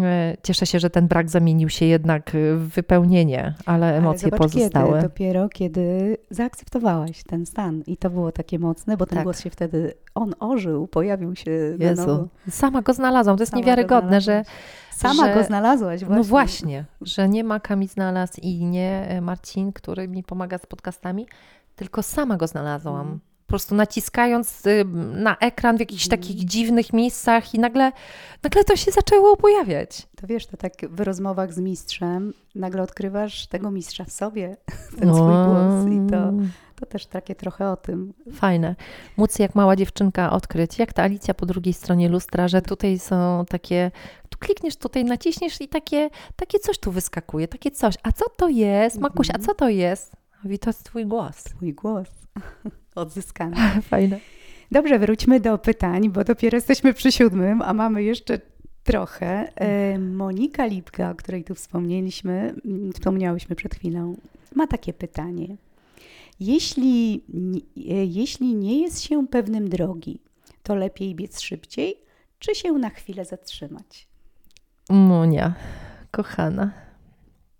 E, 0.03 0.37
cieszę 0.43 0.65
się, 0.65 0.79
że 0.79 0.89
ten 0.89 1.07
brak 1.07 1.29
zamienił 1.29 1.69
się 1.69 1.85
jednak 1.85 2.31
w 2.55 2.69
wypełnienie, 2.75 3.53
ale 3.65 3.97
emocje 3.97 4.29
ale 4.31 4.37
pozostały. 4.37 4.89
Kiedy, 4.89 5.01
dopiero 5.01 5.49
kiedy 5.49 6.17
zaakceptowałaś 6.29 7.23
ten 7.23 7.45
stan 7.45 7.83
i 7.87 7.97
to 7.97 8.09
było 8.09 8.31
takie 8.31 8.59
mocne, 8.59 8.97
bo 8.97 9.05
ten 9.05 9.15
tak. 9.15 9.23
głos 9.23 9.39
się 9.39 9.49
wtedy, 9.49 9.93
on 10.15 10.33
ożył, 10.39 10.87
pojawił 10.87 11.35
się 11.35 11.51
Jezu. 11.79 12.01
na 12.01 12.07
nowo. 12.07 12.27
Sama 12.49 12.81
go 12.81 12.93
znalazłam, 12.93 13.37
to 13.37 13.41
jest 13.41 13.51
Sama 13.51 13.59
niewiarygodne, 13.59 14.21
że... 14.21 14.43
Sama 14.91 15.27
że, 15.27 15.33
go 15.33 15.43
znalazłaś 15.43 16.03
właśnie. 16.03 16.17
No 16.17 16.23
właśnie, 16.23 16.85
że 17.01 17.29
nie 17.29 17.43
Maka 17.43 17.75
mi 17.75 17.87
znalazł 17.87 18.41
i 18.41 18.65
nie 18.65 19.05
e, 19.07 19.21
Marcin, 19.21 19.73
który 19.73 20.07
mi 20.07 20.23
pomaga 20.23 20.57
z 20.57 20.65
podcastami, 20.65 21.27
tylko 21.75 22.03
sama 22.03 22.37
go 22.37 22.47
znalazłam. 22.47 23.19
Po 23.51 23.53
prostu 23.53 23.75
naciskając 23.75 24.65
y, 24.65 24.85
na 25.13 25.37
ekran 25.37 25.77
w 25.77 25.79
jakichś 25.79 26.07
mm. 26.07 26.19
takich 26.19 26.45
dziwnych 26.45 26.93
miejscach 26.93 27.53
i 27.53 27.59
nagle, 27.59 27.91
nagle 28.43 28.63
to 28.63 28.75
się 28.75 28.91
zaczęło 28.91 29.37
pojawiać. 29.37 30.07
To 30.15 30.27
wiesz, 30.27 30.47
to 30.47 30.57
tak 30.57 30.73
w 30.89 30.99
rozmowach 30.99 31.53
z 31.53 31.57
mistrzem 31.59 32.33
nagle 32.55 32.81
odkrywasz 32.81 33.47
tego 33.47 33.71
mistrza 33.71 34.03
w 34.03 34.11
sobie, 34.11 34.57
ten 34.99 35.09
no. 35.09 35.15
swój 35.15 35.33
głos 35.45 36.05
i 36.05 36.11
to, 36.11 36.33
to 36.75 36.85
też 36.85 37.05
takie 37.05 37.35
trochę 37.35 37.69
o 37.69 37.77
tym. 37.77 38.13
Fajne. 38.33 38.75
Móc 39.17 39.39
jak 39.39 39.55
mała 39.55 39.75
dziewczynka 39.75 40.31
odkryć, 40.31 40.79
jak 40.79 40.93
ta 40.93 41.03
Alicja 41.03 41.33
po 41.33 41.45
drugiej 41.45 41.73
stronie 41.73 42.09
lustra, 42.09 42.47
że 42.47 42.61
tutaj 42.61 42.99
są 42.99 43.45
takie, 43.49 43.91
tu 44.29 44.39
klikniesz, 44.39 44.75
tutaj 44.75 45.05
naciśniesz 45.05 45.61
i 45.61 45.67
takie, 45.67 46.09
takie 46.35 46.59
coś 46.59 46.79
tu 46.79 46.91
wyskakuje, 46.91 47.47
takie 47.47 47.71
coś. 47.71 47.95
A 48.03 48.11
co 48.11 48.25
to 48.37 48.49
jest? 48.49 48.99
Makuś, 48.99 49.29
a 49.29 49.33
mhm. 49.33 49.45
co 49.45 49.53
to 49.53 49.69
jest? 49.69 50.20
Mówi, 50.43 50.59
to 50.59 50.69
jest 50.69 50.83
twój 50.83 51.05
głos. 51.05 51.43
Twój 51.43 51.73
głos. 51.73 52.09
odzyskane. 52.95 53.55
Fajne. 53.81 54.19
Dobrze, 54.71 54.99
wróćmy 54.99 55.39
do 55.39 55.57
pytań, 55.57 56.09
bo 56.09 56.23
dopiero 56.23 56.57
jesteśmy 56.57 56.93
przy 56.93 57.11
siódmym, 57.11 57.61
a 57.61 57.73
mamy 57.73 58.03
jeszcze 58.03 58.39
trochę. 58.83 59.55
E, 59.55 59.99
Monika 59.99 60.65
Lipka, 60.65 61.11
o 61.11 61.15
której 61.15 61.43
tu 61.43 61.55
wspomnieliśmy, 61.55 62.55
mm, 62.65 62.93
wspomniałyśmy 62.93 63.55
przed 63.55 63.75
chwilą, 63.75 64.15
ma 64.55 64.67
takie 64.67 64.93
pytanie. 64.93 65.57
Jeśli, 66.39 67.23
e, 67.77 68.05
jeśli 68.05 68.55
nie 68.55 68.81
jest 68.81 69.01
się 69.01 69.27
pewnym 69.27 69.69
drogi, 69.69 70.19
to 70.63 70.75
lepiej 70.75 71.15
biec 71.15 71.39
szybciej, 71.41 71.95
czy 72.39 72.55
się 72.55 72.73
na 72.73 72.89
chwilę 72.89 73.25
zatrzymać? 73.25 74.07
Monia, 74.89 75.53
kochana. 76.11 76.71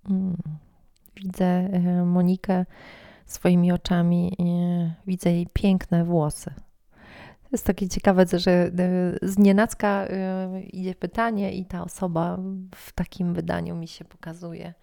Mm. 0.10 0.38
Widzę 1.24 1.46
e, 1.46 2.06
Monikę 2.06 2.66
swoimi 3.26 3.72
oczami 3.72 4.38
widzę 5.08 5.32
jej 5.32 5.48
piękne 5.54 6.06
włosy. 6.06 6.54
Jest 7.52 7.66
takie 7.66 7.90
ciekawe, 7.90 8.26
że 8.34 8.52
e, 8.52 8.72
z 9.22 9.38
nienacka 9.38 10.06
e, 10.06 10.62
idzie 10.62 10.96
pytanie 10.96 11.54
i 11.54 11.66
ta 11.66 11.84
osoba 11.84 12.38
w 12.76 12.92
takim 12.92 13.34
wydaniu 13.34 13.76
mi 13.76 13.88
się 13.88 14.06
pokazuje. 14.06 14.74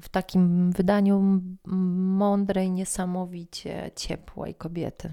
W 0.00 0.08
takim 0.08 0.72
wydaniu 0.72 1.40
mądrej, 1.64 2.70
niesamowicie 2.70 3.90
ciepłej 3.96 4.54
kobiety. 4.54 5.12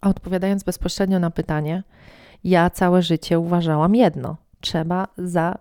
A 0.00 0.08
odpowiadając 0.08 0.64
bezpośrednio 0.64 1.18
na 1.18 1.30
pytanie, 1.30 1.82
ja 2.44 2.70
całe 2.70 3.02
życie 3.02 3.38
uważałam 3.38 3.94
jedno: 3.94 4.36
trzeba 4.60 5.08
za. 5.18 5.58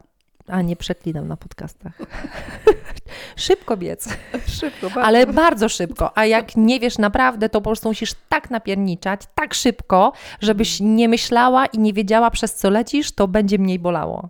A 0.48 0.62
nie 0.62 0.76
przeklinam 0.76 1.28
na 1.28 1.38
podcastach. 1.38 1.98
szybko 3.36 3.78
biec. 3.78 4.10
Szybko, 4.48 4.89
bardzo. 4.89 5.04
Ale 5.04 5.28
bardzo 5.28 5.70
szybko. 5.70 6.18
A 6.18 6.26
jak 6.26 6.56
nie 6.56 6.80
wiesz 6.80 6.98
naprawdę, 6.98 7.50
to 7.50 7.62
po 7.62 7.70
prostu 7.70 7.89
musisz 7.89 8.14
tak 8.30 8.52
napierniczać, 8.52 9.22
tak 9.36 9.54
szybko, 9.54 10.14
żebyś 10.41 10.80
nie 10.80 11.10
myślała 11.10 11.66
i 11.66 11.80
nie 11.80 11.93
wiedziała, 11.93 12.32
przez 12.32 12.56
co 12.56 12.70
lecisz, 12.70 13.12
to 13.12 13.28
będzie 13.28 13.58
mniej 13.58 13.80
bolało. 13.80 14.30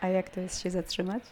A 0.00 0.08
jak 0.08 0.30
to 0.30 0.40
jest 0.40 0.60
się 0.60 0.70
zatrzymać? 0.70 1.22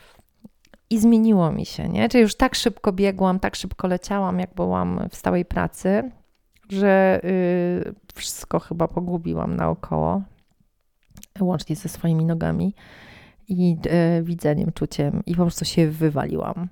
I 0.91 0.99
zmieniło 0.99 1.53
mi 1.53 1.67
się, 1.67 1.89
nie? 1.89 2.09
Czyli 2.09 2.23
już 2.23 2.35
tak 2.35 2.55
szybko 2.55 2.93
biegłam, 2.93 3.41
tak 3.41 3.57
szybko 3.57 3.89
leciałam, 3.89 4.39
jak 4.39 4.55
byłam 4.55 5.09
w 5.11 5.17
stałej 5.17 5.45
pracy, 5.45 6.11
że 6.69 7.21
yy, 7.85 7.95
wszystko 8.15 8.61
chyba 8.61 8.89
pogubiłam 8.89 9.57
naokoło, 9.57 10.23
łącznie 11.41 11.77
ze 11.77 11.89
swoimi 11.89 12.25
nogami 12.25 12.75
i 13.51 13.71
yy, 13.71 14.23
widzeniem, 14.23 14.73
czuciem, 14.73 15.23
i 15.27 15.35
po 15.35 15.43
prostu 15.43 15.65
się 15.65 15.91
wywaliłam. 15.91 16.69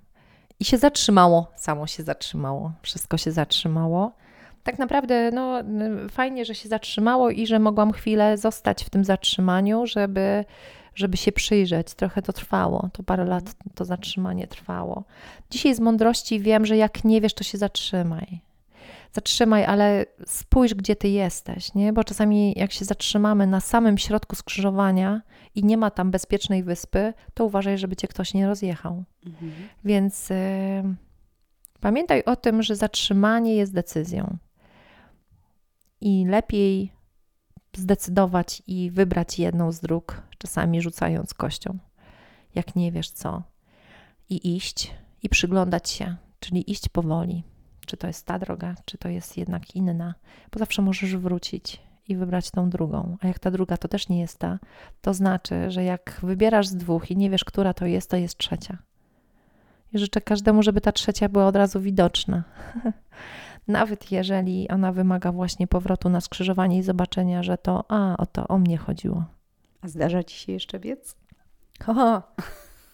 I 0.60 0.64
się 0.64 0.78
zatrzymało, 0.78 1.52
samo 1.56 1.86
się 1.86 2.02
zatrzymało, 2.02 2.72
wszystko 2.82 3.16
się 3.16 3.32
zatrzymało. 3.32 4.12
Tak 4.62 4.78
naprawdę, 4.78 5.30
no, 5.30 5.62
fajnie, 6.10 6.44
że 6.44 6.54
się 6.54 6.68
zatrzymało 6.68 7.30
i 7.30 7.46
że 7.46 7.58
mogłam 7.58 7.92
chwilę 7.92 8.36
zostać 8.36 8.84
w 8.84 8.90
tym 8.90 9.04
zatrzymaniu, 9.04 9.86
żeby, 9.86 10.44
żeby 10.94 11.16
się 11.16 11.32
przyjrzeć. 11.32 11.94
Trochę 11.94 12.22
to 12.22 12.32
trwało, 12.32 12.88
to 12.92 13.02
parę 13.02 13.24
lat 13.24 13.54
to 13.74 13.84
zatrzymanie 13.84 14.46
trwało. 14.46 15.04
Dzisiaj 15.50 15.74
z 15.74 15.80
mądrości 15.80 16.40
wiem, 16.40 16.66
że 16.66 16.76
jak 16.76 17.04
nie 17.04 17.20
wiesz, 17.20 17.34
to 17.34 17.44
się 17.44 17.58
zatrzymaj 17.58 18.47
zatrzymaj, 19.12 19.64
ale 19.64 20.06
spójrz, 20.26 20.74
gdzie 20.74 20.96
ty 20.96 21.08
jesteś, 21.08 21.74
nie? 21.74 21.92
Bo 21.92 22.04
czasami 22.04 22.54
jak 22.56 22.72
się 22.72 22.84
zatrzymamy 22.84 23.46
na 23.46 23.60
samym 23.60 23.98
środku 23.98 24.36
skrzyżowania 24.36 25.22
i 25.54 25.64
nie 25.64 25.76
ma 25.76 25.90
tam 25.90 26.10
bezpiecznej 26.10 26.64
wyspy, 26.64 27.12
to 27.34 27.44
uważaj, 27.44 27.78
żeby 27.78 27.96
cię 27.96 28.08
ktoś 28.08 28.34
nie 28.34 28.46
rozjechał. 28.46 29.04
Mhm. 29.26 29.52
Więc 29.84 30.30
y, 30.30 30.34
pamiętaj 31.80 32.24
o 32.24 32.36
tym, 32.36 32.62
że 32.62 32.76
zatrzymanie 32.76 33.54
jest 33.54 33.74
decyzją. 33.74 34.36
I 36.00 36.26
lepiej 36.28 36.92
zdecydować 37.76 38.62
i 38.66 38.90
wybrać 38.90 39.38
jedną 39.38 39.72
z 39.72 39.80
dróg, 39.80 40.22
czasami 40.38 40.82
rzucając 40.82 41.34
kością, 41.34 41.78
jak 42.54 42.76
nie 42.76 42.92
wiesz 42.92 43.10
co, 43.10 43.42
i 44.30 44.56
iść 44.56 44.94
i 45.22 45.28
przyglądać 45.28 45.90
się, 45.90 46.16
czyli 46.40 46.70
iść 46.70 46.88
powoli 46.88 47.44
czy 47.88 47.96
to 47.96 48.06
jest 48.06 48.26
ta 48.26 48.38
droga, 48.38 48.74
czy 48.84 48.98
to 48.98 49.08
jest 49.08 49.36
jednak 49.36 49.76
inna, 49.76 50.14
bo 50.52 50.58
zawsze 50.58 50.82
możesz 50.82 51.16
wrócić 51.16 51.80
i 52.08 52.16
wybrać 52.16 52.50
tą 52.50 52.70
drugą. 52.70 53.16
A 53.20 53.26
jak 53.26 53.38
ta 53.38 53.50
druga 53.50 53.76
to 53.76 53.88
też 53.88 54.08
nie 54.08 54.20
jest 54.20 54.38
ta, 54.38 54.58
to 55.00 55.14
znaczy, 55.14 55.70
że 55.70 55.84
jak 55.84 56.20
wybierasz 56.22 56.66
z 56.66 56.76
dwóch 56.76 57.10
i 57.10 57.16
nie 57.16 57.30
wiesz, 57.30 57.44
która 57.44 57.74
to 57.74 57.86
jest, 57.86 58.10
to 58.10 58.16
jest 58.16 58.38
trzecia. 58.38 58.78
I 59.92 59.98
życzę 59.98 60.20
każdemu, 60.20 60.62
żeby 60.62 60.80
ta 60.80 60.92
trzecia 60.92 61.28
była 61.28 61.46
od 61.46 61.56
razu 61.56 61.80
widoczna. 61.80 62.44
Nawet 63.68 64.12
jeżeli 64.12 64.68
ona 64.68 64.92
wymaga 64.92 65.32
właśnie 65.32 65.66
powrotu 65.66 66.08
na 66.08 66.20
skrzyżowanie 66.20 66.78
i 66.78 66.82
zobaczenia, 66.82 67.42
że 67.42 67.58
to, 67.58 67.84
a, 67.88 68.16
o 68.16 68.26
to 68.26 68.48
o 68.48 68.58
mnie 68.58 68.78
chodziło. 68.78 69.24
A 69.80 69.88
zdarza 69.88 70.24
ci 70.24 70.36
się 70.38 70.52
jeszcze 70.52 70.78
biec? 70.78 71.16
Ho, 71.84 72.22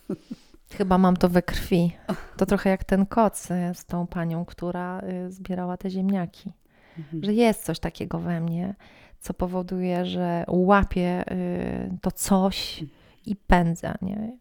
Chyba 0.78 0.98
mam 0.98 1.16
to 1.16 1.28
we 1.28 1.42
krwi. 1.42 1.96
To 2.36 2.46
trochę 2.46 2.70
jak 2.70 2.84
ten 2.84 3.06
koc 3.06 3.50
y, 3.50 3.74
z 3.74 3.84
tą 3.84 4.06
panią, 4.06 4.44
która 4.44 5.00
y, 5.00 5.30
zbierała 5.30 5.76
te 5.76 5.90
ziemniaki. 5.90 6.52
Mhm. 6.98 7.24
Że 7.24 7.32
jest 7.32 7.64
coś 7.64 7.78
takiego 7.78 8.18
we 8.18 8.40
mnie, 8.40 8.74
co 9.20 9.34
powoduje, 9.34 10.06
że 10.06 10.44
łapię 10.48 11.32
y, 11.32 11.98
to 12.00 12.10
coś 12.10 12.84
i 13.26 13.36
pędzę. 13.36 13.94
Nie? 14.02 14.38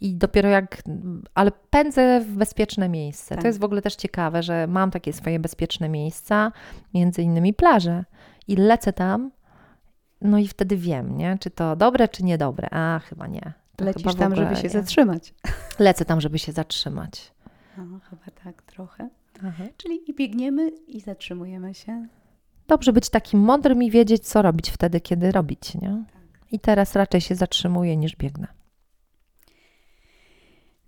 I 0.00 0.14
dopiero 0.14 0.48
jak, 0.48 0.82
ale 1.34 1.50
pędzę 1.70 2.20
w 2.20 2.36
bezpieczne 2.36 2.88
miejsce. 2.88 3.34
Tak. 3.34 3.42
To 3.42 3.46
jest 3.46 3.60
w 3.60 3.64
ogóle 3.64 3.82
też 3.82 3.96
ciekawe, 3.96 4.42
że 4.42 4.66
mam 4.66 4.90
takie 4.90 5.12
swoje 5.12 5.38
bezpieczne 5.38 5.88
miejsca, 5.88 6.52
między 6.94 7.22
innymi 7.22 7.54
plaże. 7.54 8.04
I 8.48 8.56
lecę 8.56 8.92
tam, 8.92 9.30
no 10.20 10.38
i 10.38 10.48
wtedy 10.48 10.76
wiem, 10.76 11.16
nie? 11.16 11.38
czy 11.40 11.50
to 11.50 11.76
dobre, 11.76 12.08
czy 12.08 12.24
niedobre. 12.24 12.68
A, 12.70 12.98
chyba 12.98 13.26
nie. 13.26 13.61
Lecisz 13.80 14.14
tam, 14.14 14.36
żeby 14.36 14.56
się 14.56 14.68
zatrzymać. 14.68 15.34
Lecę 15.78 16.04
tam, 16.04 16.20
żeby 16.20 16.38
się 16.38 16.52
zatrzymać. 16.52 17.32
No, 17.76 18.00
chyba 18.10 18.24
tak 18.44 18.62
trochę. 18.62 19.08
Aha. 19.44 19.64
Czyli 19.76 20.10
i 20.10 20.14
biegniemy 20.14 20.68
i 20.68 21.00
zatrzymujemy 21.00 21.74
się. 21.74 22.06
Dobrze 22.68 22.92
być 22.92 23.10
takim 23.10 23.40
mądrym 23.40 23.82
i 23.82 23.90
wiedzieć, 23.90 24.26
co 24.26 24.42
robić 24.42 24.70
wtedy, 24.70 25.00
kiedy 25.00 25.32
robić, 25.32 25.74
nie? 25.74 26.04
Tak. 26.12 26.52
I 26.52 26.60
teraz 26.60 26.96
raczej 26.96 27.20
się 27.20 27.34
zatrzymuję 27.34 27.96
niż 27.96 28.16
biegnę. 28.16 28.46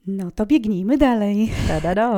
No 0.06 0.30
to 0.30 0.46
biegnijmy 0.46 0.98
dalej. 0.98 1.50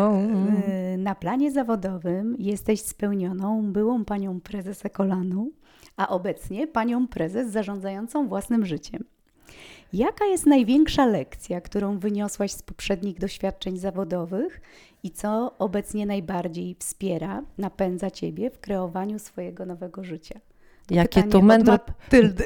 Na 0.98 1.14
planie 1.14 1.52
zawodowym 1.52 2.36
jesteś 2.38 2.80
spełnioną 2.80 3.72
byłą 3.72 4.04
panią 4.04 4.40
prezes 4.40 4.84
Ekolanu, 4.84 5.50
a 5.96 6.08
obecnie 6.08 6.66
panią 6.66 7.08
prezes 7.08 7.52
zarządzającą 7.52 8.28
własnym 8.28 8.66
życiem. 8.66 9.04
Jaka 9.96 10.24
jest 10.24 10.46
największa 10.46 11.06
lekcja, 11.06 11.60
którą 11.60 11.98
wyniosłaś 11.98 12.50
z 12.52 12.62
poprzednich 12.62 13.18
doświadczeń 13.18 13.78
zawodowych 13.78 14.60
i 15.02 15.10
co 15.10 15.54
obecnie 15.58 16.06
najbardziej 16.06 16.76
wspiera, 16.78 17.42
napędza 17.58 18.10
ciebie 18.10 18.50
w 18.50 18.58
kreowaniu 18.60 19.18
swojego 19.18 19.66
nowego 19.66 20.04
życia? 20.04 20.40
To 20.86 20.94
Jakie 20.94 21.22
to 21.22 21.42
mądre. 21.42 21.78
Tyldy. 22.08 22.44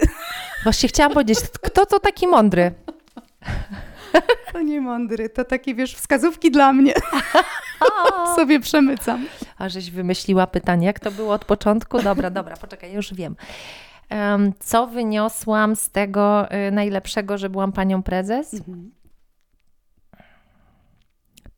Właśnie 0.62 0.88
chciałam 0.88 1.12
powiedzieć, 1.12 1.38
kto 1.62 1.86
to 1.86 2.00
taki 2.00 2.26
mądry? 2.26 2.72
To 4.52 4.62
nie 4.62 4.80
mądry, 4.80 5.28
to 5.28 5.44
takie 5.44 5.74
wiesz, 5.74 5.94
wskazówki 5.94 6.50
dla 6.50 6.72
mnie. 6.72 6.94
Sobie 8.36 8.60
przemycam. 8.60 9.26
A 9.58 9.68
żeś 9.68 9.90
wymyśliła 9.90 10.46
pytanie, 10.46 10.86
jak 10.86 11.00
to 11.00 11.10
było 11.10 11.34
od 11.34 11.44
początku? 11.44 12.02
Dobra, 12.02 12.30
dobra, 12.30 12.56
poczekaj, 12.56 12.92
już 12.92 13.14
wiem 13.14 13.36
co 14.60 14.86
wyniosłam 14.86 15.76
z 15.76 15.90
tego 15.90 16.52
y, 16.68 16.70
najlepszego, 16.70 17.38
że 17.38 17.50
byłam 17.50 17.72
panią 17.72 18.02
prezes? 18.02 18.54
Mhm. 18.54 18.90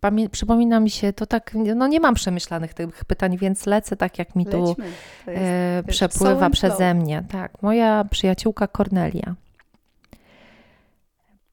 Pamię 0.00 0.28
przypomina 0.28 0.80
mi 0.80 0.90
się, 0.90 1.12
to 1.12 1.26
tak, 1.26 1.54
no 1.76 1.86
nie 1.86 2.00
mam 2.00 2.14
przemyślanych 2.14 2.74
tych 2.74 3.04
pytań, 3.04 3.38
więc 3.38 3.66
lecę 3.66 3.96
tak, 3.96 4.18
jak 4.18 4.36
mi 4.36 4.46
tu 4.46 4.76
e, 5.26 5.82
przepływa 5.88 6.50
przeze 6.50 6.94
mnie. 6.94 7.24
Tak, 7.30 7.62
moja 7.62 8.04
przyjaciółka 8.04 8.66
Kornelia 8.66 9.34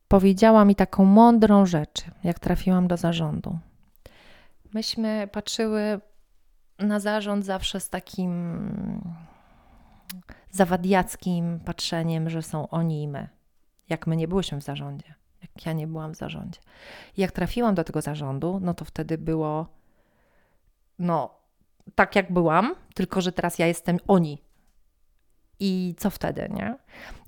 powiedziała 0.10 0.66
mi 0.66 0.76
taką 0.76 1.06
mądrą 1.06 1.66
rzecz, 1.66 2.04
jak 2.24 2.40
trafiłam 2.40 2.88
do 2.88 2.98
zarządu. 2.98 3.60
Myśmy 4.74 5.30
patrzyły 5.32 6.00
na 6.80 7.00
zarząd 7.00 7.46
zawsze 7.46 7.80
z 7.80 7.90
takim 7.90 8.60
zawadiackim 10.52 11.60
patrzeniem, 11.60 12.30
że 12.30 12.42
są 12.42 12.70
oni 12.70 13.04
i 13.04 13.08
my. 13.08 13.30
Jak 13.90 14.08
my 14.08 14.16
nie 14.16 14.28
byłyśmy 14.28 14.62
w 14.62 14.64
zarządzie, 14.64 15.14
jak 15.42 15.66
ja 15.66 15.74
nie 15.74 15.88
byłam 15.88 16.14
w 16.14 16.18
zarządzie. 16.18 16.60
I 17.18 17.22
jak 17.22 17.32
trafiłam 17.32 17.76
do 17.76 17.84
tego 17.84 18.02
zarządu, 18.02 18.60
no 18.62 18.74
to 18.74 18.86
wtedy 18.86 19.18
było 19.18 19.80
no 21.00 21.40
tak 21.96 22.16
jak 22.16 22.34
byłam, 22.34 22.76
tylko 22.94 23.22
że 23.22 23.32
teraz 23.32 23.60
ja 23.60 23.68
jestem 23.68 23.98
oni. 24.08 24.42
I 25.60 25.96
co 25.98 26.10
wtedy, 26.10 26.50
nie? 26.54 26.78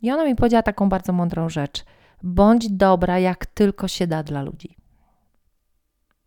I 0.02 0.12
ona 0.12 0.26
mi 0.26 0.36
powiedziała 0.36 0.64
taką 0.64 0.90
bardzo 0.90 1.14
mądrą 1.14 1.50
rzecz. 1.50 1.86
Bądź 2.24 2.70
dobra, 2.70 3.20
jak 3.20 3.46
tylko 3.46 3.88
się 3.88 4.08
da 4.08 4.24
dla 4.24 4.42
ludzi. 4.42 4.78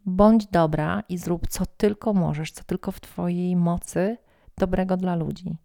Bądź 0.07 0.47
dobra 0.47 1.03
i 1.09 1.19
zrób 1.19 1.49
co 1.49 1.67
tylko 1.67 2.15
możesz, 2.15 2.53
co 2.53 2.65
tylko 2.65 2.93
w 2.93 3.01
Twojej 3.01 3.57
mocy 3.57 4.17
dobrego 4.59 4.97
dla 4.97 5.15
ludzi. 5.15 5.57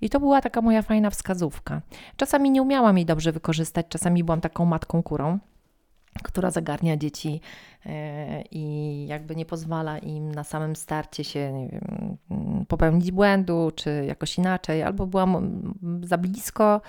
I 0.00 0.10
to 0.10 0.20
była 0.20 0.40
taka 0.40 0.60
moja 0.60 0.82
fajna 0.82 1.10
wskazówka. 1.10 1.82
Czasami 2.16 2.50
nie 2.50 2.62
umiałam 2.62 2.96
jej 2.96 3.06
dobrze 3.06 3.32
wykorzystać, 3.32 3.86
czasami 3.88 4.24
byłam 4.24 4.40
taką 4.40 4.64
matką 4.64 5.02
kurą 5.02 5.38
która 6.22 6.50
zagarnia 6.50 6.96
dzieci 6.96 7.40
e, 7.86 8.42
i 8.50 9.06
jakby 9.06 9.36
nie 9.36 9.46
pozwala 9.46 9.98
im 9.98 10.34
na 10.34 10.44
samym 10.44 10.76
starcie 10.76 11.24
się 11.24 11.68
wiem, 11.72 12.16
popełnić 12.68 13.12
błędu, 13.12 13.72
czy 13.74 14.04
jakoś 14.08 14.38
inaczej, 14.38 14.82
albo 14.82 15.06
byłam 15.06 15.62
za 16.02 16.18
blisko, 16.18 16.80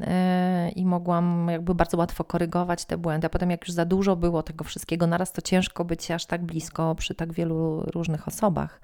e, 0.00 0.68
i 0.68 0.86
mogłam 0.86 1.48
jakby 1.50 1.74
bardzo 1.74 1.96
łatwo 1.96 2.24
korygować 2.24 2.84
te 2.84 2.98
błędy. 2.98 3.26
A 3.26 3.30
potem, 3.30 3.50
jak 3.50 3.68
już 3.68 3.70
za 3.70 3.84
dużo 3.84 4.16
było 4.16 4.42
tego 4.42 4.64
wszystkiego, 4.64 5.06
naraz 5.06 5.32
to 5.32 5.42
ciężko 5.42 5.84
być 5.84 6.10
aż 6.10 6.26
tak 6.26 6.44
blisko 6.44 6.94
przy 6.94 7.14
tak 7.14 7.32
wielu 7.32 7.82
różnych 7.82 8.28
osobach. 8.28 8.80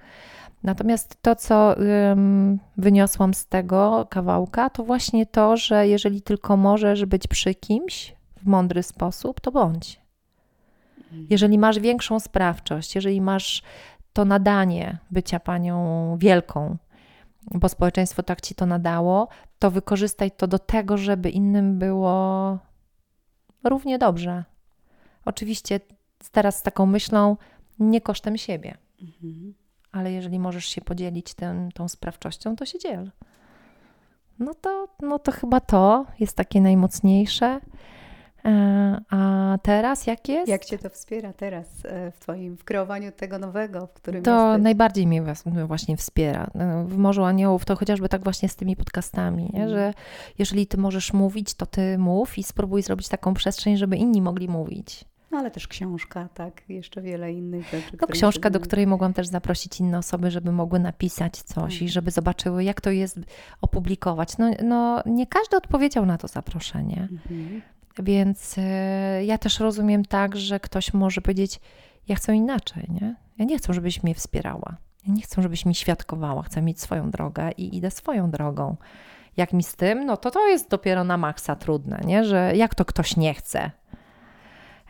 Natomiast 0.63 1.23
to, 1.23 1.37
co 1.37 1.75
wyniosłam 2.77 3.35
z 3.35 3.47
tego 3.47 4.07
kawałka, 4.11 4.71
to 4.71 4.85
właśnie 4.85 5.27
to, 5.27 5.57
że 5.57 5.89
jeżeli 5.89 6.23
tylko 6.23 6.57
możesz 6.57 7.05
być 7.05 7.27
przy 7.27 7.55
kimś 7.55 8.15
w 8.37 8.47
mądry 8.47 8.83
sposób, 8.83 9.41
to 9.41 9.53
bądź. 9.53 10.01
Mhm. 10.99 11.27
Jeżeli 11.31 11.59
masz 11.59 11.79
większą 11.79 12.21
sprawczość, 12.21 12.95
jeżeli 12.95 13.21
masz 13.21 13.63
to 14.13 14.25
nadanie 14.25 14.99
bycia 15.11 15.41
panią 15.41 16.17
wielką, 16.19 16.77
bo 17.51 17.69
społeczeństwo 17.69 18.23
tak 18.23 18.41
ci 18.41 18.55
to 18.55 18.67
nadało, 18.67 19.29
to 19.59 19.71
wykorzystaj 19.71 20.31
to 20.31 20.47
do 20.47 20.59
tego, 20.59 20.99
żeby 20.99 21.31
innym 21.31 21.79
było 21.79 22.59
równie 23.65 23.99
dobrze. 23.99 24.45
Oczywiście 25.25 25.81
teraz 26.33 26.59
z 26.59 26.63
taką 26.63 26.87
myślą, 26.87 27.37
nie 27.79 28.01
kosztem 28.01 28.39
siebie. 28.39 28.77
Mhm. 29.03 29.55
Ale 29.97 30.13
jeżeli 30.13 30.39
możesz 30.39 30.65
się 30.65 30.81
podzielić 30.81 31.35
tą 31.75 31.89
sprawczością, 31.89 32.57
to 32.57 32.67
się 32.67 32.79
dziel. 32.79 33.11
No 34.39 34.55
to, 34.55 34.89
no 35.03 35.19
to 35.19 35.33
chyba 35.33 35.61
to 35.61 36.07
jest 36.21 36.37
takie 36.37 36.61
najmocniejsze. 36.61 37.61
E, 38.45 39.01
a 39.11 39.59
teraz 39.63 40.07
jak 40.07 40.29
jest? 40.29 40.49
Jak 40.49 40.65
cię 40.65 40.79
to 40.79 40.91
wspiera 40.91 41.33
teraz 41.33 41.67
e, 41.85 42.11
w 42.11 42.19
twoim 42.19 42.57
w 42.57 42.65
kreowaniu 42.65 43.13
tego 43.13 43.39
nowego, 43.39 43.87
w 43.87 43.93
którym 43.93 44.23
To 44.23 44.49
jesteś? 44.49 44.65
najbardziej 44.65 45.07
mnie 45.07 45.23
właśnie 45.67 45.97
wspiera. 45.97 46.51
E, 46.55 46.85
w 46.89 46.97
Morzu 46.97 47.25
Aniołów 47.25 47.65
to 47.65 47.77
chociażby 47.77 48.09
tak 48.09 48.25
właśnie 48.25 48.49
z 48.49 48.57
tymi 48.57 48.77
podcastami, 48.77 49.51
mm. 49.55 49.69
że 49.69 49.95
jeżeli 50.39 50.67
ty 50.67 50.77
możesz 50.77 51.13
mówić, 51.13 51.55
to 51.55 51.67
ty 51.67 51.99
mów 51.99 52.39
i 52.39 52.43
spróbuj 52.43 52.83
zrobić 52.83 53.09
taką 53.09 53.35
przestrzeń, 53.35 53.77
żeby 53.77 53.97
inni 53.97 54.23
mogli 54.23 54.49
mówić. 54.49 55.05
No 55.37 55.41
ale 55.41 55.51
też 55.51 55.69
książka, 55.69 56.29
tak, 56.35 56.63
jeszcze 56.69 57.03
wiele 57.03 57.33
innych 57.33 57.65
rzeczy. 57.71 57.97
No 58.01 58.07
książka, 58.07 58.51
do 58.51 58.61
której 58.61 58.87
mogłam 58.87 59.13
też 59.13 59.27
zaprosić 59.27 59.81
inne 59.81 59.99
osoby, 59.99 60.31
żeby 60.31 60.53
mogły 60.53 60.79
napisać 60.79 61.43
coś 61.43 61.73
i 61.73 61.75
mhm. 61.75 61.89
żeby 61.89 62.11
zobaczyły, 62.11 62.65
jak 62.65 62.81
to 62.81 62.91
jest 62.91 63.21
opublikować. 63.61 64.39
No, 64.39 64.51
no 64.65 65.03
nie 65.07 65.27
każdy 65.27 65.57
odpowiedział 65.57 66.07
na 66.07 66.19
to 66.19 66.29
zaproszenie. 66.29 67.09
Mhm. 67.13 67.63
Więc 67.99 68.55
e, 68.59 69.25
ja 69.25 69.39
też 69.39 69.61
rozumiem 69.61 70.05
tak, 70.05 70.37
że 70.37 70.61
ktoś 70.61 70.95
może 70.95 71.21
powiedzieć, 71.21 71.61
ja 72.09 72.17
chcę 72.17 72.37
inaczej, 72.37 72.87
nie? 72.89 73.17
Ja 73.39 73.45
nie 73.45 73.59
chcę, 73.59 73.75
żebyś 73.75 74.03
mnie 74.03 74.15
wspierała. 74.15 74.77
Ja 75.07 75.15
nie 75.15 75.23
chcę, 75.23 75.43
żebyś 75.43 75.67
mi 75.67 75.75
świadkowała. 75.75 76.43
Chcę 76.43 76.63
mieć 76.63 76.81
swoją 76.81 77.11
drogę 77.11 77.51
i 77.51 77.77
idę 77.77 77.91
swoją 77.91 78.31
drogą. 78.31 78.77
Jak 79.37 79.53
mi 79.53 79.63
z 79.63 79.77
tym, 79.77 80.07
no 80.07 80.17
to 80.17 80.31
to 80.31 80.49
jest 80.49 80.71
dopiero 80.71 81.05
na 81.05 81.17
maksa 81.17 81.57
trudne, 81.57 82.01
nie? 82.05 82.25
Że 82.25 82.53
jak 82.55 82.75
to 82.75 82.85
ktoś 82.85 83.17
nie 83.17 83.35
chce. 83.35 83.71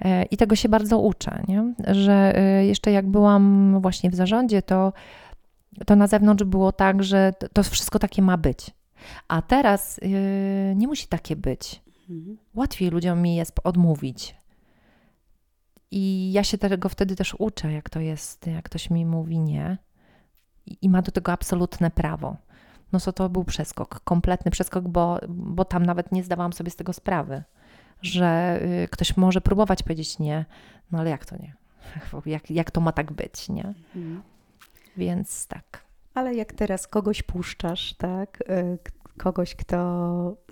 E, 0.00 0.24
I 0.24 0.36
tego 0.36 0.56
się 0.56 0.68
bardzo 0.68 0.98
uczę, 0.98 1.42
nie? 1.48 1.74
Że 1.94 2.38
e, 2.38 2.66
jeszcze 2.66 2.90
jak 2.90 3.08
byłam 3.08 3.76
właśnie 3.80 4.10
w 4.10 4.14
zarządzie, 4.14 4.62
to, 4.62 4.92
to 5.86 5.96
na 5.96 6.06
zewnątrz 6.06 6.44
było 6.44 6.72
tak, 6.72 7.02
że 7.02 7.32
to 7.52 7.62
wszystko 7.62 7.98
takie 7.98 8.22
ma 8.22 8.36
być. 8.36 8.70
A 9.28 9.42
teraz 9.42 10.00
nie 10.76 10.88
musi 10.88 11.08
takie 11.08 11.36
być. 11.36 11.82
Mhm. 12.10 12.38
Łatwiej 12.54 12.90
ludziom 12.90 13.22
mi 13.22 13.36
jest 13.36 13.60
odmówić. 13.64 14.36
I 15.90 16.32
ja 16.32 16.44
się 16.44 16.58
tego 16.58 16.88
wtedy 16.88 17.16
też 17.16 17.34
uczę, 17.38 17.72
jak 17.72 17.90
to 17.90 18.00
jest, 18.00 18.46
jak 18.46 18.64
ktoś 18.64 18.90
mi 18.90 19.06
mówi 19.06 19.38
nie 19.38 19.78
i, 20.66 20.78
i 20.82 20.88
ma 20.88 21.02
do 21.02 21.12
tego 21.12 21.32
absolutne 21.32 21.90
prawo. 21.90 22.36
No 22.92 23.00
to 23.00 23.12
to 23.12 23.28
był 23.28 23.44
przeskok, 23.44 24.00
kompletny 24.00 24.50
przeskok, 24.50 24.88
bo, 24.88 25.18
bo 25.28 25.64
tam 25.64 25.86
nawet 25.86 26.12
nie 26.12 26.24
zdawałam 26.24 26.52
sobie 26.52 26.70
z 26.70 26.76
tego 26.76 26.92
sprawy, 26.92 27.42
że 28.02 28.60
y, 28.84 28.88
ktoś 28.88 29.16
może 29.16 29.40
próbować 29.40 29.82
powiedzieć 29.82 30.18
nie, 30.18 30.44
no 30.92 30.98
ale 30.98 31.10
jak 31.10 31.26
to 31.26 31.36
nie? 31.36 31.54
Jak, 32.26 32.50
jak 32.50 32.70
to 32.70 32.80
ma 32.80 32.92
tak 32.92 33.12
być, 33.12 33.48
nie? 33.48 33.74
Mhm. 33.96 34.22
Więc 34.96 35.46
tak. 35.46 35.86
Ale 36.14 36.34
jak 36.34 36.52
teraz 36.52 36.86
kogoś 36.86 37.22
puszczasz, 37.22 37.94
tak, 37.94 38.40
y, 38.50 38.78
kogoś, 39.18 39.54
kto 39.54 39.76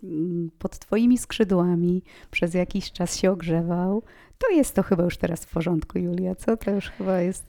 mm, 0.02 0.50
pod 0.58 0.78
Twoimi 0.78 1.18
skrzydłami 1.18 2.02
przez 2.30 2.54
jakiś 2.54 2.92
czas 2.92 3.16
się 3.16 3.30
ogrzewał, 3.30 4.02
to 4.38 4.50
jest 4.50 4.74
to 4.74 4.82
chyba 4.82 5.04
już 5.04 5.16
teraz 5.16 5.44
w 5.44 5.50
porządku, 5.50 5.98
Julia, 5.98 6.34
co? 6.34 6.56
To 6.56 6.70
już 6.70 6.90
chyba 6.90 7.20
jest. 7.20 7.44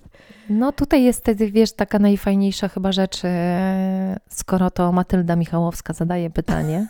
No 0.50 0.72
tutaj 0.72 1.04
jest 1.04 1.20
wtedy, 1.22 1.52
wiesz, 1.52 1.74
taka 1.74 2.00
najfajniejsza 2.00 2.68
chyba 2.68 2.92
rzecz, 2.92 3.22
skoro 4.30 4.72
to 4.72 4.92
Matylda 4.92 5.36
Michałowska 5.36 5.94
zadaje 5.94 6.30
pytanie 6.30 6.88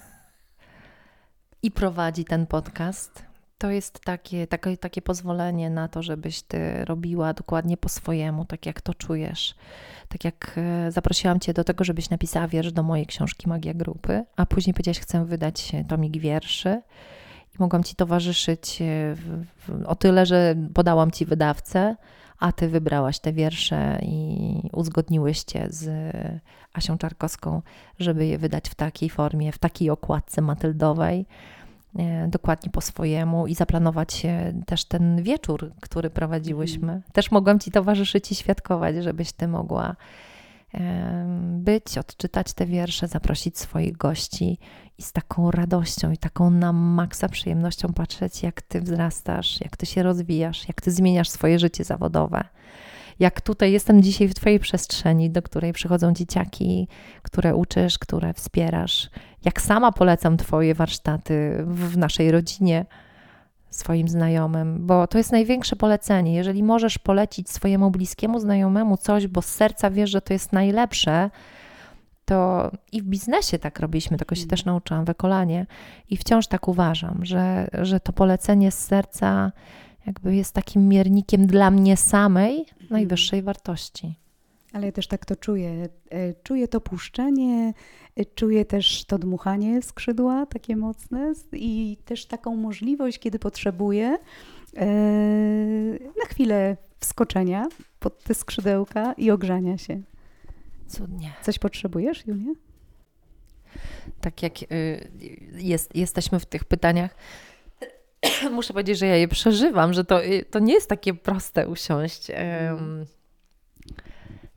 i 1.65 1.71
prowadzi 1.71 2.25
ten 2.25 2.45
podcast. 2.45 3.25
To 3.57 3.69
jest 3.69 3.99
takie, 3.99 4.47
takie, 4.47 4.77
takie 4.77 5.01
pozwolenie 5.01 5.69
na 5.69 5.87
to, 5.87 6.03
żebyś 6.03 6.41
ty 6.41 6.85
robiła 6.85 7.33
dokładnie 7.33 7.77
po 7.77 7.89
swojemu, 7.89 8.45
tak 8.45 8.65
jak 8.65 8.81
to 8.81 8.93
czujesz 8.93 9.55
tak 10.09 10.25
jak 10.25 10.51
e, 10.57 10.91
zaprosiłam 10.91 11.39
Cię 11.39 11.53
do 11.53 11.63
tego, 11.63 11.83
żebyś 11.83 12.09
napisała 12.09 12.47
wiersz 12.47 12.71
do 12.71 12.83
mojej 12.83 13.05
książki 13.05 13.49
Magia 13.49 13.73
Grupy, 13.73 14.23
a 14.35 14.45
później 14.45 14.73
powiedziałaś, 14.73 14.99
chcę 14.99 15.25
wydać 15.25 15.71
tomik 15.87 16.17
wierszy 16.17 16.81
i 17.53 17.57
mogłam 17.59 17.83
Ci 17.83 17.95
towarzyszyć 17.95 18.81
e, 18.81 18.85
w, 19.15 19.45
w, 19.67 19.85
o 19.85 19.95
tyle, 19.95 20.25
że 20.25 20.55
podałam 20.73 21.11
Ci 21.11 21.25
wydawcę, 21.25 21.95
a 22.39 22.51
Ty 22.51 22.69
wybrałaś 22.69 23.19
te 23.19 23.33
wiersze 23.33 23.99
i 24.01 24.69
uzgodniłyście 24.73 25.67
z 25.69 25.89
Asią 26.77 26.97
Czarkowską, 26.97 27.61
żeby 27.99 28.25
je 28.25 28.37
wydać 28.37 28.69
w 28.69 28.75
takiej 28.75 29.09
formie, 29.09 29.51
w 29.51 29.57
takiej 29.57 29.89
okładce 29.89 30.41
matyldowej. 30.41 31.25
E, 31.99 32.27
dokładnie 32.27 32.71
po 32.71 32.81
swojemu 32.81 33.47
i 33.47 33.55
zaplanować 33.55 34.25
też 34.65 34.85
ten 34.85 35.23
wieczór, 35.23 35.71
który 35.81 36.09
prowadziłyśmy. 36.09 36.93
Mhm. 36.93 37.01
Też 37.13 37.31
mogłam 37.31 37.59
Ci 37.59 37.71
towarzyszyć 37.71 38.31
i 38.31 38.35
świadkować, 38.35 38.95
żebyś 38.95 39.31
Ty 39.31 39.47
mogła 39.47 39.95
być, 41.57 41.97
odczytać 41.97 42.53
te 42.53 42.65
wiersze, 42.65 43.07
zaprosić 43.07 43.59
swoich 43.59 43.97
gości 43.97 44.57
i 44.97 45.01
z 45.01 45.11
taką 45.11 45.51
radością 45.51 46.11
i 46.11 46.17
taką 46.17 46.49
na 46.49 46.73
maksa 46.73 47.29
przyjemnością 47.29 47.93
patrzeć, 47.93 48.43
jak 48.43 48.61
Ty 48.61 48.81
wzrastasz, 48.81 49.61
jak 49.61 49.77
Ty 49.77 49.85
się 49.85 50.03
rozwijasz, 50.03 50.67
jak 50.67 50.81
Ty 50.81 50.91
zmieniasz 50.91 51.29
swoje 51.29 51.59
życie 51.59 51.83
zawodowe 51.83 52.43
jak 53.19 53.41
tutaj 53.41 53.71
jestem 53.71 54.01
dzisiaj 54.01 54.27
w 54.27 54.33
Twojej 54.33 54.59
przestrzeni, 54.59 55.29
do 55.29 55.41
której 55.41 55.73
przychodzą 55.73 56.13
dzieciaki, 56.13 56.87
które 57.21 57.55
uczysz, 57.55 57.99
które 57.99 58.33
wspierasz, 58.33 59.09
jak 59.45 59.61
sama 59.61 59.91
polecam 59.91 60.37
Twoje 60.37 60.75
warsztaty 60.75 61.63
w 61.67 61.97
naszej 61.97 62.31
rodzinie 62.31 62.85
swoim 63.69 64.07
znajomym, 64.07 64.87
bo 64.87 65.07
to 65.07 65.17
jest 65.17 65.31
największe 65.31 65.75
polecenie. 65.75 66.35
Jeżeli 66.35 66.63
możesz 66.63 66.97
polecić 66.97 67.49
swojemu 67.49 67.91
bliskiemu 67.91 68.39
znajomemu 68.39 68.97
coś, 68.97 69.27
bo 69.27 69.41
z 69.41 69.45
serca 69.45 69.91
wiesz, 69.91 70.09
że 70.09 70.21
to 70.21 70.33
jest 70.33 70.53
najlepsze, 70.53 71.29
to 72.25 72.71
i 72.91 73.01
w 73.01 73.05
biznesie 73.05 73.59
tak 73.59 73.79
robiliśmy, 73.79 74.17
tego 74.17 74.35
się 74.35 74.41
mm. 74.41 74.49
też 74.49 74.65
nauczyłam 74.65 75.05
w 75.05 75.09
Ekolanie 75.09 75.65
i 76.09 76.17
wciąż 76.17 76.47
tak 76.47 76.67
uważam, 76.67 77.25
że, 77.25 77.67
że 77.73 77.99
to 77.99 78.13
polecenie 78.13 78.71
z 78.71 78.79
serca 78.85 79.51
jakby 80.07 80.35
jest 80.35 80.53
takim 80.53 80.87
miernikiem 80.87 81.47
dla 81.47 81.71
mnie 81.71 81.97
samej 81.97 82.59
mhm. 82.59 82.87
najwyższej 82.89 83.41
wartości. 83.41 84.15
Ale 84.73 84.85
ja 84.85 84.91
też 84.91 85.07
tak 85.07 85.25
to 85.25 85.35
czuję. 85.35 85.89
E, 86.09 86.33
czuję 86.43 86.67
to 86.67 86.81
puszczenie, 86.81 87.73
e, 88.15 88.25
czuję 88.25 88.65
też 88.65 89.05
to 89.05 89.17
dmuchanie 89.19 89.81
skrzydła 89.81 90.45
takie 90.45 90.75
mocne 90.75 91.33
i 91.51 91.97
też 92.05 92.25
taką 92.25 92.55
możliwość, 92.55 93.19
kiedy 93.19 93.39
potrzebuję 93.39 94.17
e, 94.77 94.85
na 96.19 96.25
chwilę 96.29 96.77
wskoczenia 96.99 97.67
pod 97.99 98.23
te 98.23 98.33
skrzydełka 98.33 99.13
i 99.13 99.31
ogrzania 99.31 99.77
się. 99.77 100.01
Cudnie. 100.87 101.33
Coś 101.41 101.59
potrzebujesz, 101.59 102.27
Julia? 102.27 102.53
Tak 104.21 104.43
jak 104.43 104.53
y, 104.63 105.11
jest, 105.57 105.95
jesteśmy 105.95 106.39
w 106.39 106.45
tych 106.45 106.63
pytaniach, 106.63 107.15
muszę 108.51 108.73
powiedzieć, 108.73 108.97
że 108.97 109.05
ja 109.05 109.15
je 109.15 109.27
przeżywam, 109.27 109.93
że 109.93 110.05
to, 110.05 110.25
y, 110.25 110.45
to 110.51 110.59
nie 110.59 110.73
jest 110.73 110.89
takie 110.89 111.13
proste 111.13 111.67
usiąść. 111.67 112.27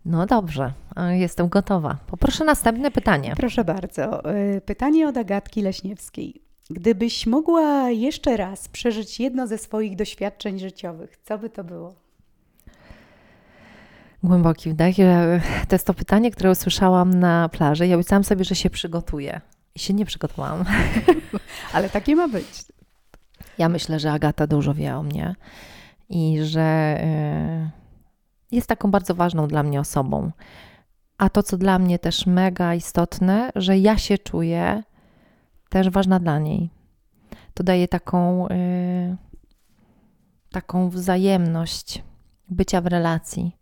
No 0.05 0.27
dobrze, 0.27 0.73
jestem 1.11 1.49
gotowa. 1.49 1.99
Poproszę 2.07 2.45
następne 2.45 2.91
pytanie. 2.91 3.33
Proszę 3.37 3.65
bardzo. 3.65 4.35
Y, 4.35 4.61
pytanie 4.61 5.09
od 5.09 5.17
Agatki 5.17 5.63
Leśniewskiej. 5.63 6.43
Gdybyś 6.71 7.27
mogła 7.27 7.91
jeszcze 7.91 8.37
raz 8.37 8.69
przeżyć 8.69 9.21
jedno 9.21 9.47
ze 9.47 9.59
swoich 9.59 9.97
doświadczeń 9.97 10.59
życiowych, 10.59 11.17
co 11.17 11.39
by 11.39 11.51
to 11.51 11.65
było? 11.65 11.95
Głęboki 14.23 14.71
wdech. 14.71 14.97
To 15.69 15.75
jest 15.75 15.87
to 15.87 15.95
pytanie, 15.95 16.31
które 16.31 16.51
usłyszałam 16.51 17.15
na 17.15 17.49
plaży. 17.49 17.87
Ja 17.87 17.95
obiecałam 17.95 18.25
sobie, 18.25 18.45
że 18.45 18.55
się 18.55 18.71
przygotuję. 18.71 19.41
I 19.75 19.79
się 19.79 19.95
nie 19.95 20.05
przygotowałam. 20.05 20.65
Ale 21.73 21.91
takie 21.91 22.17
ma 22.17 22.29
być. 22.29 22.65
Ja 23.59 23.69
myślę, 23.69 24.01
że 24.01 24.13
Agata 24.13 24.47
dużo 24.47 24.75
wie 24.75 24.97
o 24.97 25.03
mnie 25.03 25.35
i 26.09 26.39
że 26.43 26.99
y, 27.03 28.57
jest 28.57 28.69
taką 28.69 28.91
bardzo 28.91 29.15
ważną 29.15 29.49
dla 29.49 29.63
mnie 29.63 29.81
osobą. 29.81 30.31
A 31.19 31.29
to, 31.29 31.43
co 31.43 31.57
dla 31.57 31.79
mnie 31.79 31.99
też 31.99 32.27
mega 32.27 32.75
istotne, 32.75 33.51
że 33.55 33.79
ja 33.79 33.99
się 33.99 34.19
czuję 34.19 34.83
też 35.69 35.91
ważna 35.91 36.21
dla 36.21 36.39
niej. 36.39 36.71
To 37.55 37.65
daje 37.65 37.89
taką, 37.89 38.49
yy, 38.49 39.17
taką 40.51 40.91
wzajemność 40.91 42.03
bycia 42.51 42.81
w 42.81 42.87
relacji. 42.87 43.57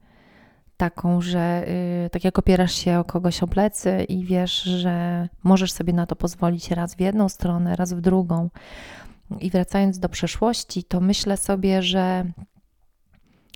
Taką, 0.76 1.20
że 1.20 1.64
yy, 2.02 2.10
tak 2.10 2.24
jak 2.24 2.38
opierasz 2.38 2.74
się 2.74 2.98
o 2.98 3.04
kogoś 3.04 3.42
o 3.42 3.46
plecy 3.46 4.04
i 4.04 4.24
wiesz, 4.24 4.62
że 4.62 5.28
możesz 5.42 5.72
sobie 5.72 5.92
na 5.92 6.06
to 6.06 6.16
pozwolić 6.16 6.70
raz 6.70 6.94
w 6.94 7.00
jedną 7.00 7.28
stronę, 7.28 7.76
raz 7.76 7.92
w 7.92 8.00
drugą. 8.00 8.50
I 9.40 9.50
wracając 9.50 9.98
do 9.98 10.08
przeszłości, 10.08 10.84
to 10.84 11.00
myślę 11.00 11.36
sobie, 11.36 11.82
że, 11.82 12.24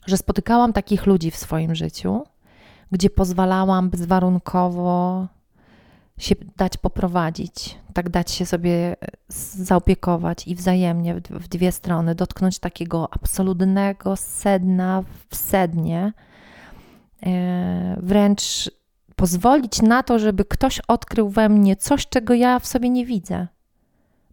że 0.06 0.16
spotykałam 0.16 0.72
takich 0.72 1.06
ludzi 1.06 1.30
w 1.30 1.36
swoim 1.36 1.74
życiu, 1.74 2.24
gdzie 2.92 3.10
pozwalałam 3.10 3.90
bezwarunkowo 3.90 5.26
się 6.18 6.34
dać 6.56 6.76
poprowadzić, 6.76 7.78
tak 7.94 8.08
dać 8.08 8.30
się 8.30 8.46
sobie 8.46 8.72
e, 8.72 8.96
zaopiekować 9.28 10.48
i 10.48 10.54
wzajemnie 10.54 11.14
w 11.30 11.48
dwie 11.48 11.72
strony, 11.72 12.14
dotknąć 12.14 12.58
takiego 12.58 13.08
absolutnego 13.10 14.16
sedna 14.16 15.04
w 15.28 15.36
sednie, 15.36 16.12
e, 17.22 17.96
wręcz 18.02 18.70
pozwolić 19.16 19.82
na 19.82 20.02
to, 20.02 20.18
żeby 20.18 20.44
ktoś 20.44 20.80
odkrył 20.88 21.28
we 21.28 21.48
mnie 21.48 21.76
coś, 21.76 22.08
czego 22.08 22.34
ja 22.34 22.58
w 22.58 22.66
sobie 22.66 22.90
nie 22.90 23.06
widzę, 23.06 23.46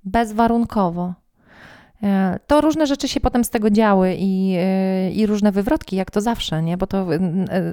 bezwarunkowo. 0.04 1.14
E, 2.04 2.39
to 2.48 2.62
różne 2.62 2.88
rzeczy 2.88 3.08
się 3.08 3.20
potem 3.20 3.43
z 3.43 3.50
tego 3.50 3.70
działy 3.70 4.16
i, 4.20 4.58
i 5.14 5.26
różne 5.26 5.52
wywrotki, 5.52 5.95
jak 5.95 6.12
to 6.12 6.22
zawsze, 6.22 6.64
nie? 6.64 6.78
Bo 6.78 6.88
to 6.88 7.08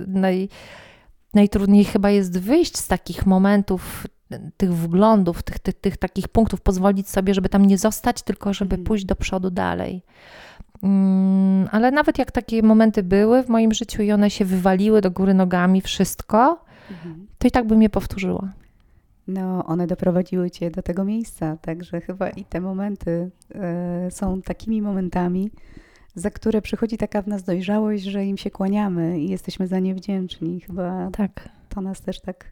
naj, 0.06 0.48
najtrudniej 1.34 1.84
chyba 1.84 2.10
jest 2.10 2.40
wyjść 2.40 2.76
z 2.76 2.86
takich 2.86 3.26
momentów, 3.26 4.06
tych 4.56 4.74
wglądów, 4.74 5.42
tych, 5.42 5.58
tych, 5.58 5.74
tych 5.74 5.96
takich 5.96 6.28
punktów, 6.28 6.60
pozwolić 6.60 7.08
sobie, 7.08 7.34
żeby 7.34 7.48
tam 7.48 7.66
nie 7.66 7.78
zostać, 7.78 8.22
tylko 8.22 8.54
żeby 8.54 8.74
mhm. 8.74 8.84
pójść 8.84 9.04
do 9.04 9.16
przodu 9.16 9.50
dalej. 9.50 10.02
Mm, 10.82 11.68
ale 11.72 11.90
nawet 11.90 12.18
jak 12.18 12.32
takie 12.32 12.62
momenty 12.62 13.02
były 13.02 13.42
w 13.42 13.48
moim 13.48 13.74
życiu 13.74 14.02
i 14.02 14.12
one 14.12 14.30
się 14.30 14.44
wywaliły 14.44 15.00
do 15.00 15.10
góry 15.10 15.34
nogami, 15.34 15.80
wszystko, 15.80 16.64
mhm. 16.90 17.26
to 17.38 17.48
i 17.48 17.50
tak 17.50 17.66
bym 17.66 17.82
je 17.82 17.90
powtórzyła. 17.90 18.52
No, 19.28 19.64
one 19.64 19.86
doprowadziły 19.86 20.50
cię 20.50 20.70
do 20.70 20.82
tego 20.82 21.04
miejsca, 21.04 21.56
także 21.56 22.00
chyba 22.00 22.30
i 22.30 22.44
te 22.44 22.60
momenty 22.60 23.30
y, 24.08 24.10
są 24.10 24.42
takimi 24.42 24.82
momentami, 24.82 25.50
za 26.14 26.30
które 26.30 26.62
przychodzi 26.62 26.98
taka 26.98 27.22
w 27.22 27.26
nas 27.26 27.42
dojrzałość, 27.42 28.04
że 28.04 28.24
im 28.24 28.36
się 28.36 28.50
kłaniamy 28.50 29.20
i 29.20 29.28
jesteśmy 29.28 29.66
za 29.66 29.78
nie 29.78 29.94
wdzięczni. 29.94 30.60
Chyba 30.60 31.10
tak. 31.10 31.48
to 31.68 31.80
nas 31.80 32.00
też 32.00 32.20
tak 32.20 32.44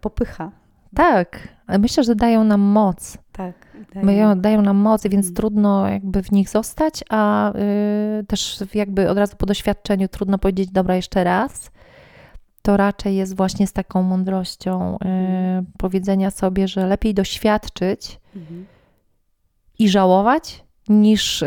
popycha. 0.00 0.52
Tak, 0.94 1.48
ale 1.66 1.78
myślę, 1.78 2.04
że 2.04 2.14
dają 2.14 2.44
nam 2.44 2.60
moc. 2.60 3.18
Tak. 3.32 3.54
Dają, 4.04 4.40
dają 4.40 4.62
nam 4.62 4.76
moc, 4.76 5.02
więc 5.02 5.26
mm. 5.26 5.34
trudno 5.34 5.88
jakby 5.88 6.22
w 6.22 6.32
nich 6.32 6.48
zostać, 6.48 7.04
a 7.10 7.52
y, 8.20 8.24
też 8.24 8.64
jakby 8.74 9.10
od 9.10 9.18
razu 9.18 9.36
po 9.36 9.46
doświadczeniu 9.46 10.08
trudno 10.08 10.38
powiedzieć, 10.38 10.70
dobra, 10.70 10.96
jeszcze 10.96 11.24
raz. 11.24 11.70
To 12.64 12.76
raczej 12.76 13.16
jest 13.16 13.36
właśnie 13.36 13.66
z 13.66 13.72
taką 13.72 14.02
mądrością 14.02 14.94
y, 14.94 15.08
mm. 15.08 15.66
powiedzenia 15.78 16.30
sobie, 16.30 16.68
że 16.68 16.86
lepiej 16.86 17.14
doświadczyć 17.14 18.20
mm. 18.36 18.66
i 19.78 19.88
żałować, 19.88 20.64
niż 20.88 21.42
y, 21.42 21.46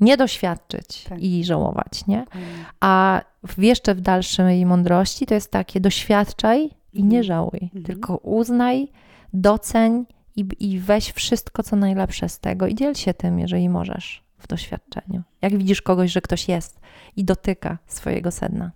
nie 0.00 0.16
doświadczyć 0.16 1.04
tak. 1.04 1.22
i 1.22 1.44
żałować, 1.44 2.06
nie? 2.06 2.24
A 2.80 3.22
w 3.46 3.62
jeszcze 3.62 3.94
w 3.94 4.00
dalszej 4.00 4.66
mądrości 4.66 5.26
to 5.26 5.34
jest 5.34 5.50
takie 5.50 5.80
doświadczaj 5.80 6.70
i 6.92 7.04
nie 7.04 7.18
mhm. 7.18 7.24
żałuj, 7.24 7.60
mhm. 7.62 7.84
tylko 7.84 8.16
uznaj, 8.16 8.88
doceń 9.32 10.06
i, 10.36 10.48
i 10.58 10.80
weź 10.80 11.12
wszystko, 11.12 11.62
co 11.62 11.76
najlepsze 11.76 12.28
z 12.28 12.38
tego 12.38 12.66
i 12.66 12.74
dziel 12.74 12.94
się 12.94 13.14
tym, 13.14 13.38
jeżeli 13.38 13.68
możesz 13.68 14.24
w 14.38 14.46
doświadczeniu. 14.46 15.22
Jak 15.42 15.56
widzisz 15.58 15.82
kogoś, 15.82 16.12
że 16.12 16.20
ktoś 16.20 16.48
jest 16.48 16.80
i 17.16 17.24
dotyka 17.24 17.78
swojego 17.86 18.30
sedna. 18.30 18.70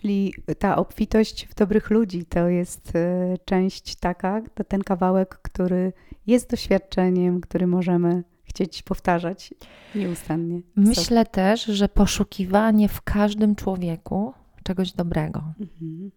Czyli 0.00 0.34
ta 0.58 0.76
obfitość 0.76 1.46
w 1.46 1.54
dobrych 1.54 1.90
ludzi 1.90 2.24
to 2.24 2.48
jest 2.48 2.92
e, 2.96 3.34
część 3.44 3.96
taka, 3.96 4.42
to 4.54 4.64
ten 4.64 4.82
kawałek, 4.82 5.38
który 5.42 5.92
jest 6.26 6.50
doświadczeniem, 6.50 7.40
który 7.40 7.66
możemy 7.66 8.22
chcieć 8.44 8.82
powtarzać 8.82 9.54
nieustannie. 9.94 10.60
Myślę 10.76 11.26
też, 11.26 11.64
że 11.64 11.88
poszukiwanie 11.88 12.88
w 12.88 13.02
każdym 13.02 13.54
człowieku 13.54 14.32
czegoś 14.62 14.92
dobrego. 14.92 15.42
Mhm. 15.60 16.10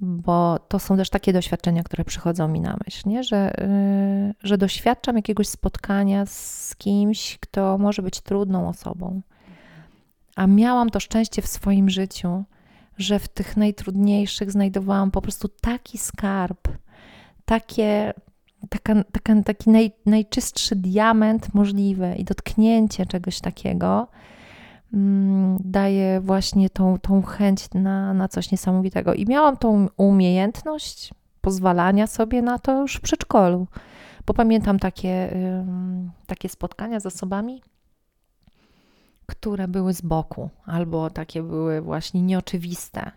Bo 0.00 0.58
to 0.68 0.78
są 0.78 0.96
też 0.96 1.10
takie 1.10 1.32
doświadczenia, 1.32 1.82
które 1.82 2.04
przychodzą 2.04 2.48
mi 2.48 2.60
na 2.60 2.76
myśl, 2.86 3.08
nie? 3.08 3.24
Że, 3.24 3.54
yy, 3.58 4.48
że 4.48 4.58
doświadczam 4.58 5.16
jakiegoś 5.16 5.48
spotkania 5.48 6.26
z 6.26 6.74
kimś, 6.78 7.38
kto 7.40 7.78
może 7.78 8.02
być 8.02 8.20
trudną 8.20 8.68
osobą. 8.68 9.22
A 10.36 10.46
miałam 10.46 10.90
to 10.90 11.00
szczęście 11.00 11.42
w 11.42 11.46
swoim 11.46 11.90
życiu, 11.90 12.44
że 12.98 13.18
w 13.18 13.28
tych 13.28 13.56
najtrudniejszych 13.56 14.52
znajdowałam 14.52 15.10
po 15.10 15.22
prostu 15.22 15.48
taki 15.48 15.98
skarb, 15.98 16.68
takie 17.44 18.12
taka, 18.68 18.94
taka, 19.12 19.42
taki 19.42 19.70
naj, 19.70 19.92
najczystszy 20.06 20.76
diament 20.76 21.54
możliwy 21.54 22.14
i 22.18 22.24
dotknięcie 22.24 23.06
czegoś 23.06 23.40
takiego 23.40 24.08
mm, 24.94 25.58
daje 25.64 26.20
właśnie 26.20 26.70
tą, 26.70 26.98
tą 26.98 27.22
chęć 27.22 27.68
na, 27.74 28.14
na 28.14 28.28
coś 28.28 28.52
niesamowitego. 28.52 29.14
I 29.14 29.26
miałam 29.26 29.56
tą 29.56 29.88
umiejętność 29.96 31.14
pozwalania 31.40 32.06
sobie 32.06 32.42
na 32.42 32.58
to 32.58 32.80
już 32.80 32.96
w 32.96 33.00
przedszkolu, 33.00 33.66
bo 34.26 34.34
pamiętam 34.34 34.78
takie, 34.78 35.34
takie 36.26 36.48
spotkania 36.48 37.00
z 37.00 37.06
osobami, 37.06 37.62
które 39.32 39.68
były 39.68 39.94
z 39.94 40.00
boku, 40.00 40.50
albo 40.66 41.10
takie 41.10 41.42
były 41.42 41.80
właśnie 41.80 42.22
nieoczywiste 42.22 43.10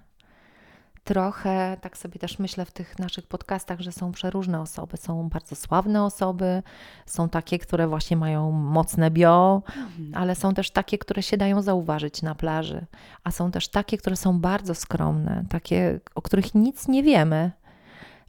trochę, 1.06 1.78
tak 1.82 1.98
sobie 1.98 2.20
też 2.20 2.40
myślę 2.40 2.66
w 2.66 2.72
tych 2.72 3.00
naszych 3.00 3.28
podcastach, 3.28 3.80
że 3.80 3.92
są 3.92 4.12
przeróżne 4.12 4.62
osoby. 4.62 4.98
Są 4.98 5.30
bardzo 5.30 5.56
sławne 5.56 6.04
osoby, 6.04 6.64
są 7.06 7.30
takie, 7.30 7.60
które 7.60 7.88
właśnie 7.88 8.18
mają 8.18 8.52
mocne 8.52 9.12
bio, 9.12 9.62
mhm. 9.68 10.12
ale 10.14 10.36
są 10.36 10.54
też 10.54 10.72
takie, 10.72 10.98
które 10.98 11.24
się 11.24 11.38
dają 11.38 11.62
zauważyć 11.62 12.22
na 12.22 12.36
plaży, 12.36 12.86
a 13.24 13.32
są 13.32 13.52
też 13.52 13.68
takie, 13.68 13.98
które 13.98 14.16
są 14.16 14.40
bardzo 14.40 14.76
skromne, 14.76 15.44
takie, 15.50 16.00
o 16.16 16.22
których 16.22 16.56
nic 16.56 16.88
nie 16.88 17.04
wiemy. 17.04 17.52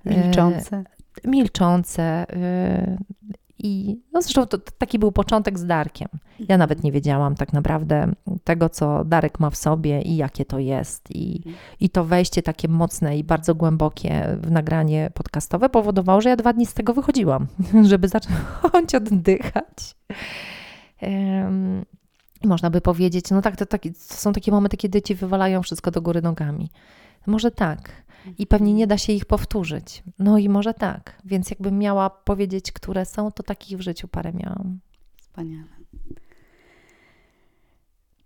Milczące. 0.04 0.76
E, 0.76 1.28
milczące. 1.28 2.26
I 3.58 4.00
no 4.12 4.22
zresztą 4.22 4.46
to, 4.46 4.58
taki 4.58 4.98
był 4.98 5.12
początek 5.12 5.58
z 5.58 5.66
Darkiem. 5.66 6.08
Ja 6.38 6.40
mhm. 6.40 6.58
nawet 6.58 6.82
nie 6.82 6.92
wiedziałam 6.92 7.34
tak 7.34 7.52
naprawdę 7.52 8.12
tego, 8.44 8.68
co 8.68 9.04
Darek 9.04 9.40
ma 9.40 9.50
w 9.50 9.56
sobie 9.56 10.02
i 10.02 10.16
jakie 10.16 10.44
to 10.44 10.58
jest. 10.58 11.10
I, 11.10 11.36
mhm. 11.36 11.54
i 11.80 11.90
to 11.90 12.04
wejście 12.04 12.42
takie 12.42 12.68
mocne 12.68 13.18
i 13.18 13.24
bardzo 13.24 13.54
głębokie 13.54 14.38
w 14.40 14.50
nagranie 14.50 15.10
podcastowe 15.14 15.68
powodowało, 15.68 16.20
że 16.20 16.28
ja 16.28 16.36
dwa 16.36 16.52
dni 16.52 16.66
z 16.66 16.74
tego 16.74 16.94
wychodziłam, 16.94 17.46
żeby 17.90 18.08
zacząć 18.08 18.94
oddychać. 18.94 19.96
Um, 21.02 21.84
można 22.44 22.70
by 22.70 22.80
powiedzieć, 22.80 23.30
no 23.30 23.42
tak, 23.42 23.56
to, 23.56 23.66
to 23.66 23.78
są 23.94 24.32
takie 24.32 24.50
momenty, 24.50 24.76
kiedy 24.76 25.02
ci 25.02 25.14
wywalają 25.14 25.62
wszystko 25.62 25.90
do 25.90 26.02
góry 26.02 26.22
nogami. 26.22 26.70
Może 27.26 27.50
tak, 27.50 27.92
i 28.38 28.46
pewnie 28.46 28.74
nie 28.74 28.86
da 28.86 28.98
się 28.98 29.12
ich 29.12 29.24
powtórzyć. 29.24 30.02
No 30.18 30.38
i 30.38 30.48
może 30.48 30.74
tak. 30.74 31.22
Więc 31.24 31.50
jakbym 31.50 31.78
miała 31.78 32.10
powiedzieć, 32.10 32.72
które 32.72 33.04
są, 33.04 33.32
to 33.32 33.42
takich 33.42 33.78
w 33.78 33.80
życiu 33.80 34.08
parę 34.08 34.32
miałam. 34.32 34.78
Wspaniale. 35.20 35.76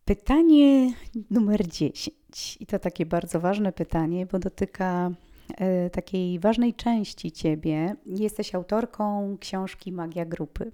Pytanie 0.05 0.93
numer 1.31 1.69
10. 1.69 2.57
I 2.61 2.67
to 2.67 2.79
takie 2.79 3.07
bardzo 3.07 3.41
ważne 3.41 3.73
pytanie, 3.73 4.27
bo 4.27 4.39
dotyka 4.39 5.11
e, 5.57 5.91
takiej 5.91 6.39
ważnej 6.39 6.75
części 6.75 7.33
ciebie. 7.33 7.97
Jesteś 8.07 8.55
autorką 8.55 9.37
książki 9.41 9.93
Magia 9.93 10.25
Grupy. 10.25 10.73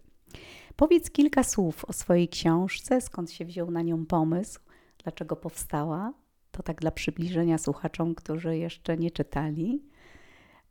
Powiedz 0.76 1.10
kilka 1.10 1.44
słów 1.44 1.84
o 1.84 1.92
swojej 1.92 2.28
książce, 2.28 3.00
skąd 3.00 3.32
się 3.32 3.44
wziął 3.44 3.70
na 3.70 3.82
nią 3.82 4.06
pomysł, 4.06 4.60
dlaczego 5.02 5.36
powstała, 5.36 6.12
to 6.56 6.62
tak 6.62 6.80
dla 6.80 6.90
przybliżenia 6.90 7.58
słuchaczom, 7.58 8.14
którzy 8.14 8.56
jeszcze 8.56 8.96
nie 8.96 9.10
czytali. 9.10 9.82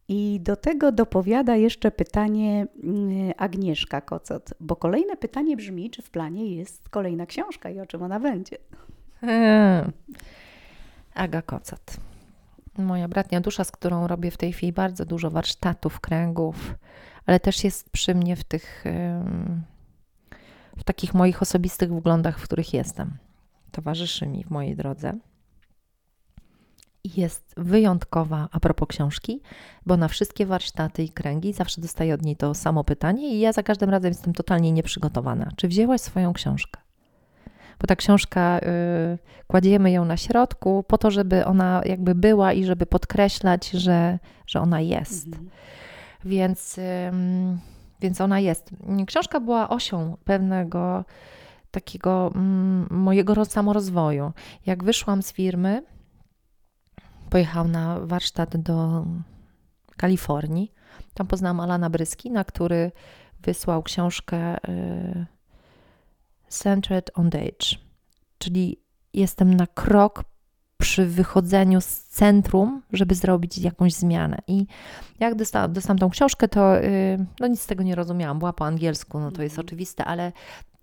I 0.08 0.40
do 0.42 0.56
tego 0.56 0.92
dopowiada 0.92 1.56
jeszcze 1.56 1.92
pytanie 1.92 2.68
mm, 2.84 3.34
Agnieszka 3.38 4.02
Kocot, 4.02 4.54
bo 4.60 4.76
kolejne 4.76 5.18
pytanie 5.18 5.58
brzmi, 5.58 5.90
czy 5.90 6.02
w 6.02 6.10
planie 6.10 6.56
jest 6.56 6.90
kolejna 6.90 7.26
książka 7.26 7.70
i 7.70 7.80
o 7.80 7.86
czym 7.86 8.02
ona 8.02 8.20
będzie. 8.20 8.58
Aga 11.14 11.42
Kocot. 11.42 11.98
Moja 12.78 13.08
bratnia 13.08 13.42
dusza, 13.42 13.64
z 13.64 13.72
którą 13.72 14.08
robię 14.08 14.32
w 14.32 14.38
tej 14.38 14.54
chwili 14.54 14.74
bardzo 14.74 15.06
dużo 15.06 15.32
warsztatów, 15.32 16.00
kręgów, 16.00 16.76
ale 17.26 17.40
też 17.40 17.64
jest 17.64 17.90
przy 17.90 18.16
mnie 18.16 18.36
w 18.36 18.44
tych, 18.44 18.84
w 20.78 20.84
takich 20.84 21.14
moich 21.14 21.42
osobistych 21.42 21.94
wglądach, 21.94 22.40
w 22.40 22.44
których 22.44 22.74
jestem. 22.74 23.18
Towarzyszy 23.72 24.28
mi 24.28 24.44
w 24.44 24.50
mojej 24.50 24.76
drodze. 24.76 25.14
Jest 27.18 27.53
wyjątkowa 27.58 28.49
a 28.51 28.60
propos 28.60 28.88
książki, 28.88 29.41
bo 29.86 29.97
na 29.97 30.08
wszystkie 30.08 30.45
warsztaty 30.45 31.03
i 31.03 31.10
kręgi 31.10 31.53
zawsze 31.53 31.82
dostaję 31.82 32.14
od 32.14 32.22
niej 32.22 32.36
to 32.36 32.53
samo 32.53 32.84
pytanie 32.84 33.36
i 33.36 33.39
ja 33.39 33.53
za 33.53 33.64
każdym 33.64 33.89
razem 33.89 34.10
jestem 34.10 34.34
totalnie 34.34 34.72
nieprzygotowana. 34.72 35.51
Czy 35.56 35.68
wzięłaś 35.68 36.01
swoją 36.01 36.34
książkę? 36.34 36.82
Bo 37.80 37.88
ta 37.88 37.95
książka, 37.95 38.60
yy, 38.60 39.18
kładziemy 39.47 39.91
ją 39.91 40.06
na 40.06 40.18
środku 40.18 40.84
po 40.88 40.97
to, 40.97 41.12
żeby 41.12 41.45
ona 41.45 41.82
jakby 41.86 42.16
była 42.16 42.53
i 42.53 42.66
żeby 42.66 42.86
podkreślać, 42.86 43.70
że, 43.70 44.20
że 44.47 44.62
ona 44.62 44.82
jest. 44.82 45.28
Mhm. 45.28 45.49
Więc, 46.26 46.78
yy, 46.78 46.84
więc 48.01 48.22
ona 48.22 48.39
jest. 48.39 48.70
Książka 49.08 49.39
była 49.39 49.70
osią 49.70 50.18
pewnego 50.24 51.06
takiego 51.72 52.32
mm, 52.36 52.88
mojego 52.89 53.45
samorozwoju. 53.45 54.32
Jak 54.66 54.84
wyszłam 54.84 55.22
z 55.22 55.34
firmy, 55.34 55.84
pojechał 57.30 57.68
na 57.68 58.00
warsztat 58.00 58.58
do 58.58 59.06
Kalifornii. 59.98 60.72
Tam 61.14 61.28
poznałam 61.28 61.60
Alana 61.60 61.90
Bryskina, 61.90 62.44
który 62.44 62.92
wysłał 63.42 63.84
książkę 63.84 64.58
y, 64.70 65.26
Centered 66.50 67.12
on 67.14 67.28
Age, 67.28 67.78
czyli 68.38 68.82
jestem 69.14 69.54
na 69.54 69.68
krok 69.68 70.24
przy 70.78 71.06
wychodzeniu 71.06 71.82
z 71.82 72.04
centrum, 72.04 72.82
żeby 72.94 73.16
zrobić 73.16 73.58
jakąś 73.58 73.94
zmianę. 73.94 74.38
I 74.48 74.68
jak 75.20 75.36
dostałam, 75.36 75.74
dostałam 75.74 75.98
tą 75.98 76.10
książkę, 76.10 76.48
to 76.48 76.84
y, 76.84 77.26
no 77.40 77.48
nic 77.48 77.62
z 77.62 77.68
tego 77.68 77.84
nie 77.84 77.96
rozumiałam. 77.96 78.40
Była 78.40 78.54
po 78.54 78.66
angielsku, 78.66 79.20
no 79.20 79.32
to 79.32 79.42
jest 79.42 79.54
mhm. 79.54 79.66
oczywiste, 79.66 80.06
ale 80.06 80.32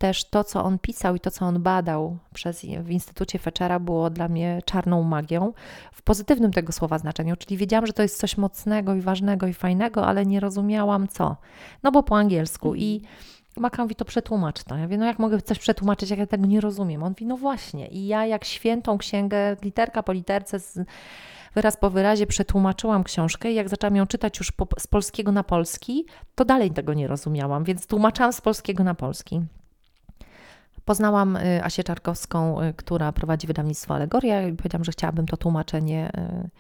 też 0.03 0.25
to, 0.25 0.45
co 0.45 0.65
on 0.65 0.79
pisał 0.79 1.17
i 1.17 1.21
to, 1.21 1.31
co 1.31 1.45
on 1.47 1.63
badał 1.63 2.19
przez, 2.35 2.67
w 2.81 2.91
Instytucie 2.91 3.39
Fetchera, 3.39 3.79
było 3.81 4.11
dla 4.11 4.29
mnie 4.29 4.63
czarną 4.65 5.03
magią 5.03 5.53
w 5.93 6.03
pozytywnym 6.03 6.53
tego 6.53 6.73
słowa 6.73 6.99
znaczeniu. 6.99 7.37
Czyli 7.37 7.57
wiedziałam, 7.57 7.87
że 7.87 7.93
to 7.93 8.03
jest 8.03 8.19
coś 8.19 8.37
mocnego 8.37 8.95
i 8.95 9.01
ważnego 9.01 9.47
i 9.47 9.55
fajnego, 9.55 10.07
ale 10.07 10.27
nie 10.27 10.41
rozumiałam 10.41 11.09
co. 11.09 11.37
No 11.83 11.93
bo 11.93 12.03
po 12.03 12.17
angielsku. 12.17 12.75
I 12.75 12.95
mhm. 12.95 13.33
Maka 13.57 13.83
mówi, 13.83 13.95
to 13.95 14.05
przetłumacz 14.05 14.63
to. 14.63 14.77
Ja 14.77 14.83
mówię, 14.83 14.99
no 14.99 15.07
jak 15.07 15.19
mogę 15.19 15.43
coś 15.43 15.59
przetłumaczyć, 15.59 16.11
jak 16.11 16.19
ja 16.19 16.27
tego 16.27 16.47
nie 16.47 16.61
rozumiem? 16.61 17.03
On 17.03 17.09
mówi, 17.09 17.27
no 17.27 17.37
właśnie. 17.37 17.89
I 17.89 18.07
ja 18.07 18.27
jak 18.27 18.45
świętą 18.45 18.99
księgę, 18.99 19.57
literka 19.63 20.03
po 20.03 20.13
literce, 20.13 20.59
z, 20.59 20.79
wyraz 21.55 21.77
po 21.77 21.91
wyrazie 21.91 22.27
przetłumaczyłam 22.27 23.05
książkę 23.05 23.53
i 23.53 23.55
jak 23.55 23.69
zaczęłam 23.69 23.97
ją 23.97 24.07
czytać 24.07 24.39
już 24.39 24.53
po, 24.53 24.67
z 24.79 24.87
polskiego 24.87 25.33
na 25.33 25.45
polski, 25.45 26.07
to 26.35 26.45
dalej 26.45 26.71
tego 26.71 26.95
nie 26.95 27.09
rozumiałam, 27.09 27.65
więc 27.65 27.87
tłumaczyłam 27.87 28.33
z 28.33 28.41
polskiego 28.41 28.85
na 28.85 28.95
polski. 28.95 29.41
Poznałam 30.85 31.37
y, 31.37 31.65
Asię 31.65 31.85
Czarkowską, 31.85 32.63
y, 32.63 32.75
która 32.75 33.13
prowadzi 33.13 33.47
wydawnictwo 33.47 33.95
Alegoria 33.95 34.49
i 34.49 34.53
powiedziałam, 34.53 34.85
że 34.85 34.93
chciałabym 34.93 35.27
to 35.27 35.37
tłumaczenie 35.37 36.11
y, 36.19 36.51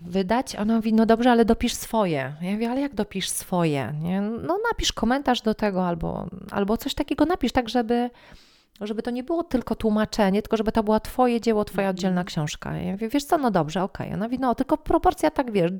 wydać. 0.00 0.56
Ona 0.56 0.76
mówi, 0.76 0.94
no 0.94 1.06
dobrze, 1.06 1.30
ale 1.30 1.44
dopisz 1.44 1.74
swoje. 1.74 2.34
Ja 2.42 2.52
mówię, 2.52 2.70
ale 2.70 2.80
jak 2.80 2.94
dopisz 2.94 3.28
swoje? 3.28 3.94
Nie? 4.00 4.20
No 4.20 4.58
napisz 4.70 4.92
komentarz 4.92 5.42
do 5.42 5.54
tego 5.54 5.86
albo, 5.86 6.26
albo 6.50 6.76
coś 6.76 6.94
takiego 6.94 7.24
napisz, 7.24 7.52
tak 7.52 7.68
żeby, 7.68 8.10
żeby 8.80 9.02
to 9.02 9.10
nie 9.10 9.22
było 9.22 9.44
tylko 9.44 9.74
tłumaczenie, 9.74 10.42
tylko 10.42 10.56
żeby 10.56 10.72
to 10.72 10.82
było 10.82 11.00
twoje 11.00 11.40
dzieło, 11.40 11.64
twoja 11.64 11.88
mhm. 11.88 11.96
oddzielna 11.96 12.24
książka. 12.24 12.76
Ja 12.76 12.92
mówię, 12.92 13.08
wiesz 13.08 13.24
co, 13.24 13.38
no 13.38 13.50
dobrze, 13.50 13.82
okej. 13.82 14.06
Okay. 14.06 14.16
Ona 14.16 14.26
mówi, 14.26 14.38
no 14.38 14.54
tylko 14.54 14.76
proporcja 14.76 15.30
tak, 15.30 15.52
wiesz, 15.52 15.70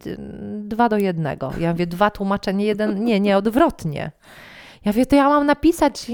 dwa 0.59 0.89
do 0.89 0.99
jednego. 0.99 1.53
Ja 1.59 1.71
mówię, 1.71 1.87
dwa 1.87 2.11
tłumaczenie, 2.11 2.65
jeden, 2.65 3.05
nie, 3.05 3.21
nie, 3.21 3.37
odwrotnie. 3.37 4.11
Ja 4.85 4.93
wiem, 4.93 5.07
to 5.07 5.17
ja 5.17 5.29
mam 5.29 5.47
napisać 5.47 6.07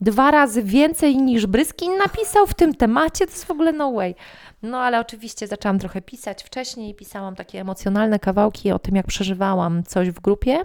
dwa 0.00 0.30
razy 0.30 0.62
więcej 0.62 1.16
niż 1.16 1.46
Bryskin 1.46 1.96
napisał 1.98 2.46
w 2.46 2.54
tym 2.54 2.74
temacie, 2.74 3.26
to 3.26 3.32
jest 3.32 3.44
w 3.44 3.50
ogóle 3.50 3.72
no 3.72 3.92
way. 3.92 4.14
No 4.62 4.78
ale 4.78 5.00
oczywiście 5.00 5.46
zaczęłam 5.46 5.78
trochę 5.78 6.02
pisać 6.02 6.42
wcześniej, 6.42 6.94
pisałam 6.94 7.34
takie 7.34 7.60
emocjonalne 7.60 8.18
kawałki 8.18 8.72
o 8.72 8.78
tym, 8.78 8.96
jak 8.96 9.06
przeżywałam 9.06 9.84
coś 9.84 10.10
w 10.10 10.20
grupie. 10.20 10.58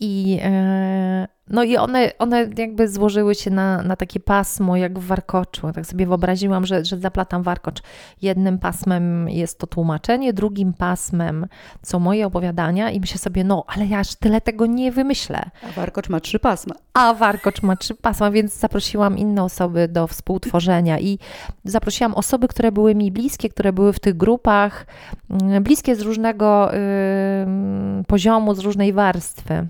I, 0.00 0.38
e, 0.42 1.28
no 1.50 1.62
i 1.62 1.76
one, 1.76 2.12
one 2.18 2.48
jakby 2.58 2.88
złożyły 2.88 3.34
się 3.34 3.50
na, 3.50 3.82
na 3.82 3.96
takie 3.96 4.20
pasmo, 4.20 4.76
jak 4.76 4.98
w 4.98 5.06
warkoczu. 5.06 5.72
Tak 5.72 5.86
sobie 5.86 6.06
wyobraziłam, 6.06 6.66
że, 6.66 6.84
że 6.84 6.98
zaplatam 6.98 7.42
warkocz. 7.42 7.82
Jednym 8.22 8.58
pasmem 8.58 9.28
jest 9.28 9.58
to 9.58 9.66
tłumaczenie, 9.66 10.32
drugim 10.32 10.72
pasmem 10.72 11.46
są 11.82 11.98
moje 11.98 12.26
opowiadania 12.26 12.90
i 12.90 13.00
myślę 13.00 13.18
sobie, 13.18 13.44
no 13.44 13.64
ale 13.66 13.86
ja 13.86 13.98
aż 13.98 14.14
tyle 14.14 14.40
tego 14.40 14.66
nie 14.66 14.92
wymyślę. 14.92 15.50
A 15.68 15.72
warkocz 15.72 16.08
ma 16.08 16.20
trzy 16.20 16.38
pasma. 16.38 16.74
A 16.94 17.14
warkocz 17.14 17.62
ma 17.62 17.76
trzy 17.76 17.94
pasma, 17.94 18.30
więc 18.30 18.58
zaprosiłam 18.58 19.18
inne 19.18 19.44
osoby 19.44 19.88
do 19.88 20.06
współtworzenia 20.06 20.98
i 20.98 21.18
zaprosiłam 21.64 22.14
osoby, 22.14 22.48
które 22.48 22.72
były 22.72 22.94
mi 22.94 23.12
bliskie, 23.12 23.48
które 23.48 23.72
były 23.72 23.92
w 23.92 24.00
tych 24.00 24.16
grupach, 24.16 24.86
mm, 25.30 25.62
bliskie 25.62 25.96
z 25.96 26.00
różnego 26.00 26.70
yy, 26.72 28.04
poziomu, 28.04 28.54
z 28.54 28.58
różnej 28.58 28.92
warstwy. 28.92 29.68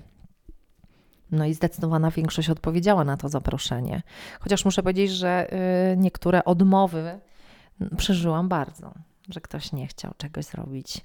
No 1.33 1.45
i 1.45 1.53
zdecydowana 1.53 2.11
większość 2.11 2.49
odpowiedziała 2.49 3.03
na 3.03 3.17
to 3.17 3.29
zaproszenie. 3.29 4.01
Chociaż 4.39 4.65
muszę 4.65 4.83
powiedzieć, 4.83 5.11
że 5.11 5.53
y, 5.93 5.97
niektóre 5.97 6.43
odmowy 6.45 7.19
przeżyłam 7.97 8.49
bardzo, 8.49 8.93
że 9.29 9.41
ktoś 9.41 9.71
nie 9.71 9.87
chciał 9.87 10.11
czegoś 10.17 10.45
zrobić. 10.45 11.01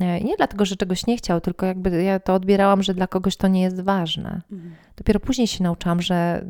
E, 0.00 0.20
nie 0.20 0.36
dlatego, 0.36 0.64
że 0.64 0.76
czegoś 0.76 1.06
nie 1.06 1.16
chciał, 1.16 1.40
tylko 1.40 1.66
jakby 1.66 2.02
ja 2.02 2.20
to 2.20 2.34
odbierałam, 2.34 2.82
że 2.82 2.94
dla 2.94 3.06
kogoś 3.06 3.36
to 3.36 3.48
nie 3.48 3.62
jest 3.62 3.80
ważne. 3.80 4.40
Mhm. 4.52 4.74
Dopiero 4.96 5.20
później 5.20 5.46
się 5.46 5.64
nauczyłam, 5.64 6.02
że, 6.02 6.44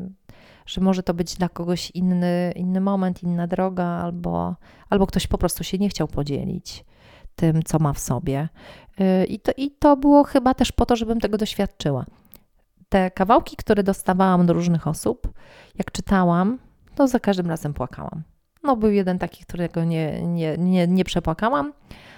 że 0.65 0.81
może 0.81 1.03
to 1.03 1.13
być 1.13 1.35
dla 1.35 1.49
kogoś 1.49 1.91
inny, 1.91 2.53
inny 2.55 2.81
moment, 2.81 3.23
inna 3.23 3.47
droga, 3.47 3.85
albo, 3.85 4.55
albo 4.89 5.07
ktoś 5.07 5.27
po 5.27 5.37
prostu 5.37 5.63
się 5.63 5.77
nie 5.77 5.89
chciał 5.89 6.07
podzielić 6.07 6.85
tym, 7.35 7.63
co 7.63 7.79
ma 7.79 7.93
w 7.93 7.99
sobie. 7.99 8.49
Y, 8.99 9.25
I 9.25 9.39
to, 9.39 9.51
I 9.57 9.71
to 9.71 9.97
było 9.97 10.23
chyba 10.23 10.53
też 10.53 10.71
po 10.71 10.85
to, 10.85 10.95
żebym 10.95 11.19
tego 11.19 11.37
doświadczyła 11.37 12.05
te 12.89 13.11
kawałki, 13.11 13.55
które 13.55 13.83
dostawałam 13.83 14.41
od 14.41 14.49
różnych 14.49 14.87
osób, 14.87 15.33
jak 15.77 15.91
czytałam, 15.91 16.59
to 16.95 17.07
za 17.07 17.19
każdym 17.19 17.47
razem 17.47 17.73
płakałam. 17.73 18.23
No, 18.63 18.75
był 18.75 18.91
jeden 18.91 19.19
taki, 19.19 19.43
którego 19.43 19.83
nie, 19.83 20.21
nie, 20.21 20.57
nie, 20.57 20.87
nie 20.87 21.05
przepłakałam, 21.05 21.73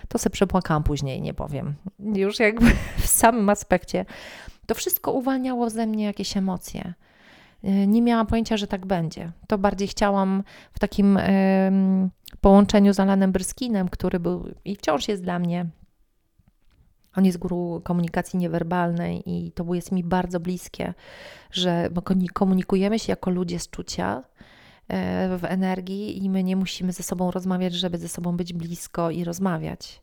to 0.08 0.18
sobie 0.18 0.34
przepłakałam 0.34 0.84
później, 0.84 1.22
nie 1.22 1.34
powiem. 1.34 1.76
Już 2.00 2.40
jakby 2.40 2.66
w 3.04 3.08
samym 3.08 3.50
aspekcie. 3.50 4.06
To 4.66 4.76
wszystko 4.76 5.12
uwalniało 5.12 5.70
ze 5.70 5.88
mnie 5.88 6.04
jakieś 6.04 6.38
emocje. 6.38 6.94
Y, 7.64 7.88
nie 7.88 8.02
miałam 8.02 8.28
pojęcia, 8.28 8.58
że 8.58 8.68
tak 8.68 8.86
będzie. 8.86 9.32
To 9.48 9.58
bardziej 9.58 9.88
chciałam 9.88 10.44
w 10.74 10.80
takim 10.80 11.18
y, 11.18 12.10
połączeniu 12.42 12.94
z 12.94 13.00
Alanem 13.00 13.32
Bryskinem, 13.32 13.90
który 13.90 14.20
był 14.20 14.50
i 14.66 14.76
wciąż 14.76 15.08
jest 15.08 15.24
dla 15.24 15.40
mnie 15.40 15.66
on 17.18 17.26
jest 17.26 17.38
guru 17.38 17.82
komunikacji 17.84 18.40
niewerbalnej 18.40 19.24
i 19.26 19.52
to 19.52 19.74
jest 19.74 19.92
mi 19.92 20.04
bardzo 20.04 20.40
bliskie, 20.40 20.94
że 21.52 21.90
komunikujemy 22.34 23.00
się 23.00 23.12
jako 23.12 23.32
ludzie 23.32 23.60
z 23.60 23.70
czucia 23.70 24.24
e, 24.88 25.38
w 25.38 25.44
energii 25.44 26.24
i 26.24 26.30
my 26.30 26.44
nie 26.44 26.56
musimy 26.56 26.94
ze 26.94 27.04
sobą 27.04 27.32
rozmawiać, 27.32 27.74
żeby 27.74 27.98
ze 27.98 28.08
sobą 28.08 28.38
być 28.38 28.54
blisko 28.54 29.12
i 29.12 29.24
rozmawiać. 29.24 30.02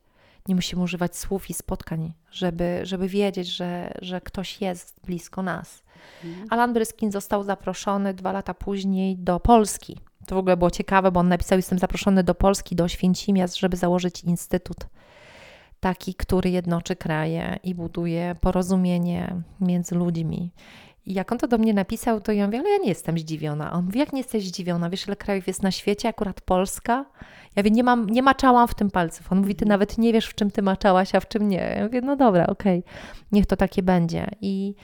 Nie 0.48 0.54
musimy 0.54 0.82
używać 0.82 1.16
słów 1.16 1.50
i 1.50 1.54
spotkań, 1.54 2.12
żeby, 2.30 2.80
żeby 2.82 3.08
wiedzieć, 3.08 3.48
że, 3.48 3.94
że 4.02 4.20
ktoś 4.20 4.60
jest 4.60 5.00
blisko 5.06 5.42
nas. 5.42 5.82
Mhm. 6.24 6.46
Alan 6.50 6.72
Bryskin 6.72 7.12
został 7.12 7.42
zaproszony 7.42 8.14
dwa 8.14 8.32
lata 8.32 8.54
później 8.54 9.16
do 9.16 9.40
Polski. 9.40 9.98
To 10.26 10.34
w 10.34 10.38
ogóle 10.38 10.56
było 10.56 10.70
ciekawe, 10.70 11.12
bo 11.12 11.20
on 11.20 11.28
napisał: 11.28 11.58
Jestem 11.58 11.78
zaproszony 11.78 12.22
do 12.22 12.34
Polski, 12.34 12.76
do 12.76 12.88
Święcimia, 12.88 13.46
żeby 13.46 13.76
założyć 13.76 14.24
instytut 14.24 14.76
taki, 15.84 16.14
który 16.14 16.50
jednoczy 16.50 16.96
kraje 16.96 17.58
i 17.62 17.74
buduje 17.74 18.34
porozumienie 18.40 19.34
między 19.60 19.94
ludźmi. 19.94 20.50
I 21.06 21.14
jak 21.14 21.32
on 21.32 21.38
to 21.38 21.48
do 21.48 21.58
mnie 21.58 21.74
napisał, 21.74 22.20
to 22.20 22.32
ja 22.32 22.46
mówię, 22.46 22.58
ale 22.58 22.70
ja 22.70 22.78
nie 22.78 22.88
jestem 22.88 23.18
zdziwiona. 23.18 23.72
On 23.72 23.84
mówi, 23.84 23.98
jak 23.98 24.12
nie 24.12 24.20
jesteś 24.20 24.46
zdziwiona? 24.48 24.90
Wiesz, 24.90 25.06
ile 25.06 25.16
krajów 25.16 25.46
jest 25.46 25.62
na 25.62 25.70
świecie, 25.70 26.08
akurat 26.08 26.40
Polska? 26.40 27.04
Ja 27.56 27.62
mówię, 27.62 27.70
nie, 27.70 27.82
mam, 27.82 28.10
nie 28.10 28.22
maczałam 28.22 28.68
w 28.68 28.74
tym 28.74 28.90
palców. 28.90 29.32
On 29.32 29.38
mówi, 29.38 29.54
ty 29.54 29.66
nawet 29.66 29.98
nie 29.98 30.12
wiesz, 30.12 30.26
w 30.26 30.34
czym 30.34 30.50
ty 30.50 30.62
maczałaś, 30.62 31.14
a 31.14 31.20
w 31.20 31.28
czym 31.28 31.48
nie. 31.48 31.74
Ja 31.76 31.84
mówię, 31.84 32.00
no 32.00 32.16
dobra, 32.16 32.46
okej, 32.46 32.78
okay. 32.78 32.92
niech 33.32 33.46
to 33.46 33.56
takie 33.56 33.82
będzie. 33.82 34.26
I 34.40 34.74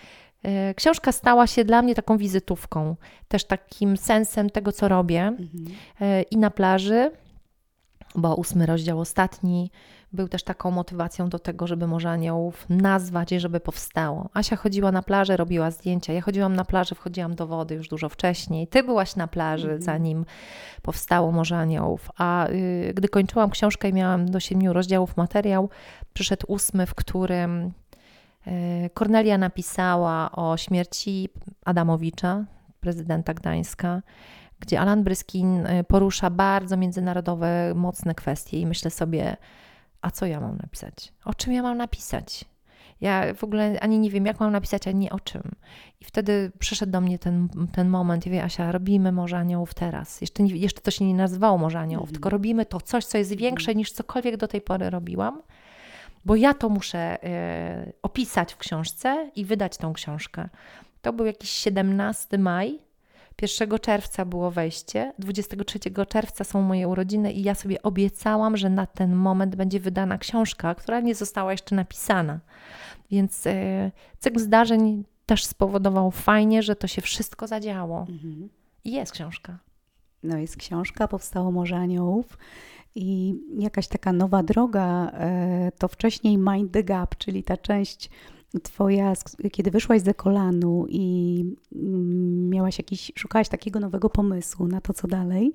e, 0.42 0.74
książka 0.74 1.12
stała 1.12 1.46
się 1.46 1.64
dla 1.64 1.82
mnie 1.82 1.94
taką 1.94 2.16
wizytówką, 2.16 2.96
też 3.28 3.44
takim 3.44 3.96
sensem 3.96 4.50
tego, 4.50 4.72
co 4.72 4.88
robię. 4.88 5.22
Mhm. 5.22 5.48
E, 6.00 6.22
I 6.22 6.36
na 6.36 6.50
plaży, 6.50 7.10
bo 8.14 8.34
ósmy 8.34 8.66
rozdział 8.66 9.00
ostatni, 9.00 9.70
był 10.12 10.28
też 10.28 10.42
taką 10.42 10.70
motywacją 10.70 11.28
do 11.28 11.38
tego, 11.38 11.66
żeby 11.66 11.86
Morze 11.86 12.10
Aniołów 12.10 12.66
nazwać 12.68 13.32
i 13.32 13.40
żeby 13.40 13.60
powstało. 13.60 14.28
Asia 14.34 14.56
chodziła 14.56 14.92
na 14.92 15.02
plażę, 15.02 15.36
robiła 15.36 15.70
zdjęcia. 15.70 16.12
Ja 16.12 16.20
chodziłam 16.20 16.56
na 16.56 16.64
plażę, 16.64 16.94
wchodziłam 16.94 17.34
do 17.34 17.46
wody 17.46 17.74
już 17.74 17.88
dużo 17.88 18.08
wcześniej. 18.08 18.66
Ty 18.66 18.82
byłaś 18.82 19.16
na 19.16 19.26
plaży, 19.26 19.64
mhm. 19.64 19.82
zanim 19.82 20.24
powstało 20.82 21.32
Morze 21.32 21.56
Aniołów. 21.56 22.10
A 22.18 22.48
y, 22.48 22.92
gdy 22.96 23.08
kończyłam 23.08 23.50
książkę 23.50 23.88
i 23.88 23.92
miałam 23.92 24.30
do 24.30 24.40
siedmiu 24.40 24.72
rozdziałów 24.72 25.16
materiał, 25.16 25.68
przyszedł 26.12 26.46
ósmy, 26.48 26.86
w 26.86 26.94
którym 26.94 27.72
y, 28.46 28.90
Kornelia 28.94 29.38
napisała 29.38 30.32
o 30.32 30.56
śmierci 30.56 31.28
Adamowicza, 31.64 32.44
prezydenta 32.80 33.34
Gdańska 33.34 34.02
gdzie 34.60 34.80
Alan 34.80 35.04
Bryskin 35.04 35.66
y, 35.66 35.84
porusza 35.84 36.30
bardzo 36.30 36.76
międzynarodowe, 36.76 37.72
mocne 37.74 38.14
kwestie 38.14 38.60
i 38.60 38.66
myślę 38.66 38.90
sobie, 38.90 39.36
a 40.02 40.10
co 40.10 40.26
ja 40.26 40.40
mam 40.40 40.56
napisać? 40.56 41.12
O 41.24 41.34
czym 41.34 41.52
ja 41.52 41.62
mam 41.62 41.76
napisać? 41.76 42.44
Ja 43.00 43.34
w 43.34 43.44
ogóle 43.44 43.80
ani 43.80 43.98
nie 43.98 44.10
wiem, 44.10 44.26
jak 44.26 44.40
mam 44.40 44.52
napisać, 44.52 44.88
ani 44.88 45.10
o 45.10 45.20
czym. 45.20 45.42
I 46.00 46.04
wtedy 46.04 46.52
przyszedł 46.58 46.92
do 46.92 47.00
mnie 47.00 47.18
ten, 47.18 47.48
ten 47.72 47.88
moment, 47.88 48.26
ja 48.26 48.32
wie, 48.32 48.44
Asia, 48.44 48.72
robimy 48.72 49.12
Morze 49.12 49.38
Aniołów 49.38 49.74
teraz. 49.74 50.20
Jeszcze, 50.20 50.42
nie, 50.42 50.56
jeszcze 50.56 50.80
to 50.80 50.90
się 50.90 51.04
nie 51.04 51.14
nazywało 51.14 51.58
Morze 51.58 51.78
Aniołów, 51.78 52.08
mm. 52.08 52.12
tylko 52.12 52.30
robimy 52.30 52.66
to 52.66 52.80
coś, 52.80 53.04
co 53.04 53.18
jest 53.18 53.36
większe 53.36 53.74
niż 53.74 53.92
cokolwiek 53.92 54.36
do 54.36 54.48
tej 54.48 54.60
pory 54.60 54.90
robiłam, 54.90 55.42
bo 56.24 56.36
ja 56.36 56.54
to 56.54 56.68
muszę 56.68 57.24
y, 57.88 57.92
opisać 58.02 58.54
w 58.54 58.56
książce 58.56 59.30
i 59.36 59.44
wydać 59.44 59.76
tą 59.76 59.92
książkę. 59.92 60.48
To 61.02 61.12
był 61.12 61.26
jakiś 61.26 61.50
17 61.50 62.38
maj 62.38 62.78
1 63.42 63.78
czerwca 63.78 64.24
było 64.24 64.50
wejście, 64.50 65.12
23 65.18 65.78
czerwca 66.08 66.44
są 66.44 66.62
moje 66.62 66.88
urodziny 66.88 67.32
i 67.32 67.42
ja 67.42 67.54
sobie 67.54 67.82
obiecałam, 67.82 68.56
że 68.56 68.70
na 68.70 68.86
ten 68.86 69.14
moment 69.14 69.56
będzie 69.56 69.80
wydana 69.80 70.18
książka, 70.18 70.74
która 70.74 71.00
nie 71.00 71.14
została 71.14 71.52
jeszcze 71.52 71.74
napisana. 71.74 72.40
Więc 73.10 73.46
e, 73.46 73.90
cykl 74.18 74.38
zdarzeń 74.40 75.04
też 75.26 75.44
spowodował 75.44 76.10
fajnie, 76.10 76.62
że 76.62 76.76
to 76.76 76.86
się 76.86 77.02
wszystko 77.02 77.46
zadziało. 77.46 78.06
Mhm. 78.08 78.48
I 78.84 78.92
jest 78.92 79.12
książka. 79.12 79.58
No 80.22 80.38
jest 80.38 80.56
książka, 80.56 81.08
powstało 81.08 81.50
Morze 81.50 81.76
Aniołów 81.76 82.38
i 82.94 83.34
jakaś 83.58 83.88
taka 83.88 84.12
nowa 84.12 84.42
droga, 84.42 85.10
e, 85.10 85.72
to 85.78 85.88
wcześniej 85.88 86.38
Mind 86.38 86.72
the 86.72 86.84
Gap, 86.84 87.16
czyli 87.16 87.44
ta 87.44 87.56
część 87.56 88.10
twoja, 88.62 89.12
kiedy 89.52 89.70
wyszłaś 89.70 90.00
ze 90.00 90.14
kolanu 90.14 90.86
i 90.88 91.44
mm, 91.74 92.50
miałaś 92.50 92.78
jakiś, 92.78 93.12
szukałaś 93.14 93.48
takiego 93.48 93.80
nowego 93.80 94.10
pomysłu 94.10 94.68
na 94.68 94.80
to, 94.80 94.92
co 94.92 95.08
dalej, 95.08 95.52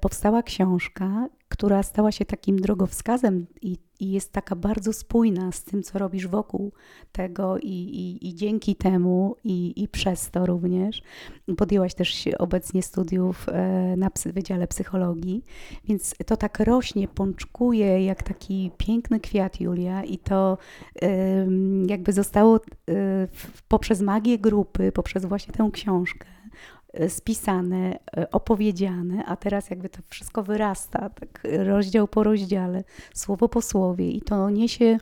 powstała 0.00 0.42
książka, 0.42 1.28
która 1.48 1.82
stała 1.82 2.12
się 2.12 2.24
takim 2.24 2.58
drogowskazem 2.58 3.46
i, 3.62 3.78
i, 4.00 4.10
jest 4.10 4.32
taka 4.32 4.56
bardzo 4.56 4.92
spójna 4.92 5.52
z 5.52 5.64
tym, 5.64 5.82
co 5.82 5.98
robisz 5.98 6.26
wokół 6.26 6.72
tego 7.12 7.58
i, 7.58 7.68
i, 7.68 8.28
i 8.28 8.34
dzięki 8.34 8.76
temu 8.76 9.36
i, 9.44 9.88
przez 9.92 10.30
to 10.30 10.46
również. 10.46 11.02
Podjęłaś 11.56 11.94
też 11.94 12.28
obecnie 12.38 12.82
studiów 12.82 13.46
e, 13.48 13.96
na 13.96 14.10
Wydziale 14.26 14.66
Psychologii, 14.66 15.44
więc 15.84 16.14
to 16.26 16.36
tak 16.36 16.60
rośnie, 16.60 17.08
pączkuje 17.08 18.04
jak 18.04 18.22
taki 18.22 18.70
piękny 18.78 19.20
kwiat, 19.20 19.60
Julia, 19.60 20.04
i 20.04 20.18
to 20.18 20.58
jakby 21.86 22.12
zostało 22.12 22.56
e, 22.56 22.60
poprzez 23.68 24.00
magię 24.00 24.38
grupy, 24.38 24.92
poprzez 24.92 25.24
właśnie 25.24 25.54
tę 25.54 25.70
książkę 25.72 26.37
E, 26.37 26.37
spisane, 27.08 27.98
e, 28.16 28.30
opowiedziane, 28.30 29.24
a 29.26 29.36
teraz 29.36 29.70
jakby 29.70 29.88
to 29.88 29.98
wszystko 30.08 30.42
wyrasta, 30.42 31.10
tak 31.10 31.42
rozdział 31.64 32.08
po 32.08 32.22
rozdziale, 32.22 32.84
słowo 33.14 33.48
po 33.48 33.62
słowie 33.62 34.10
i 34.10 34.22
to 34.22 34.50
niesie 34.50 34.98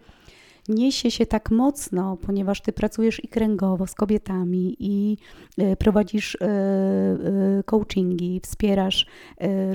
niesie 0.68 1.10
się 1.10 1.26
tak 1.26 1.50
mocno, 1.50 2.16
ponieważ 2.16 2.60
ty 2.60 2.72
pracujesz 2.72 3.24
i 3.24 3.28
kręgowo 3.28 3.86
z 3.86 3.94
kobietami 3.94 4.76
i 4.78 5.16
e, 5.58 5.76
prowadzisz 5.76 6.36
e, 6.36 6.46
e, 6.46 7.62
coachingi, 7.64 8.40
wspierasz 8.40 9.06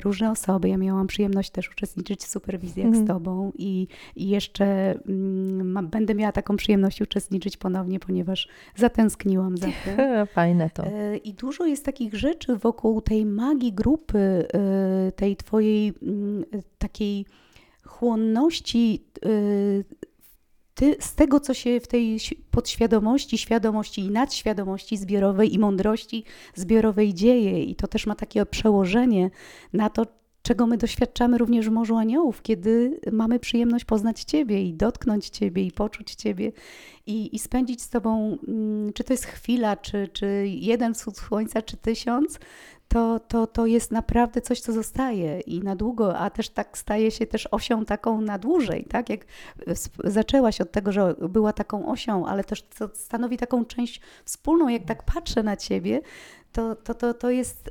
różne 0.04 0.30
osoby. 0.30 0.68
Ja 0.68 0.76
miałam 0.76 1.06
przyjemność 1.06 1.50
też 1.50 1.70
uczestniczyć 1.70 2.20
w 2.20 2.28
superwizjach 2.28 2.86
mm. 2.86 2.98
z 2.98 3.00
mhm. 3.00 3.18
tobą 3.18 3.52
i, 3.58 3.88
i 4.16 4.28
jeszcze 4.28 4.64
mm, 5.08 5.88
będę 5.90 6.14
miała 6.14 6.32
taką 6.32 6.56
przyjemność 6.56 7.00
uczestniczyć 7.00 7.56
ponownie, 7.56 8.00
ponieważ 8.00 8.48
zatęskniłam 8.76 9.56
za 9.56 9.66
tym. 9.66 9.96
Fajne 10.34 10.70
to. 10.70 10.84
I 11.24 11.34
dużo 11.34 11.66
jest 11.66 11.84
takich 11.84 12.14
rzeczy 12.14 12.56
wokół 12.56 13.00
tej 13.00 13.26
magii 13.26 13.72
grupy, 13.72 14.46
tej 15.16 15.36
twojej 15.36 15.92
mm, 16.02 16.44
takiej 16.78 17.26
chłonności 17.84 19.04
ty, 20.74 20.96
z 21.00 21.14
tego, 21.14 21.40
co 21.40 21.54
się 21.54 21.80
w 21.80 21.86
tej 21.86 22.18
podświadomości, 22.50 23.38
świadomości 23.38 24.00
i 24.00 24.10
nadświadomości 24.10 24.96
zbiorowej 24.96 25.54
i 25.54 25.58
mądrości 25.58 26.24
zbiorowej 26.54 27.14
dzieje. 27.14 27.64
I 27.64 27.74
to 27.76 27.88
też 27.88 28.06
ma 28.06 28.14
takie 28.14 28.46
przełożenie 28.46 29.30
na 29.72 29.90
to, 29.90 30.06
czego 30.42 30.66
my 30.66 30.76
doświadczamy 30.76 31.38
również 31.38 31.68
w 31.68 31.72
Morzu 31.72 31.96
Aniołów, 31.96 32.42
kiedy 32.42 33.00
mamy 33.12 33.38
przyjemność 33.38 33.84
poznać 33.84 34.24
Ciebie 34.24 34.64
i 34.64 34.74
dotknąć 34.74 35.28
Ciebie 35.28 35.64
i 35.64 35.72
poczuć 35.72 36.14
Ciebie 36.14 36.52
i, 37.06 37.36
i 37.36 37.38
spędzić 37.38 37.82
z 37.82 37.90
Tobą, 37.90 38.38
mm, 38.48 38.92
czy 38.92 39.04
to 39.04 39.12
jest 39.12 39.24
chwila, 39.24 39.76
czy, 39.76 40.08
czy 40.08 40.46
jeden 40.46 40.94
wschód 40.94 41.18
słońca, 41.18 41.62
czy 41.62 41.76
tysiąc, 41.76 42.38
to, 42.92 43.20
to, 43.20 43.46
to 43.46 43.66
jest 43.66 43.90
naprawdę 43.90 44.40
coś, 44.40 44.60
co 44.60 44.72
zostaje 44.72 45.40
i 45.40 45.60
na 45.60 45.76
długo, 45.76 46.18
a 46.18 46.30
też 46.30 46.48
tak 46.48 46.78
staje 46.78 47.10
się 47.10 47.26
też 47.26 47.48
osią 47.50 47.84
taką 47.84 48.20
na 48.20 48.38
dłużej, 48.38 48.84
tak? 48.84 49.10
Jak 49.10 49.20
zaczęłaś 50.04 50.60
od 50.60 50.72
tego, 50.72 50.92
że 50.92 51.14
była 51.28 51.52
taką 51.52 51.88
osią, 51.88 52.26
ale 52.26 52.44
też 52.44 52.62
to 52.62 52.88
stanowi 52.94 53.36
taką 53.36 53.64
część 53.64 54.00
wspólną, 54.24 54.68
jak 54.68 54.84
tak 54.84 55.02
patrzę 55.02 55.42
na 55.42 55.56
ciebie, 55.56 56.00
to, 56.52 56.76
to, 56.76 56.94
to, 56.94 57.14
to 57.14 57.30
jest 57.30 57.70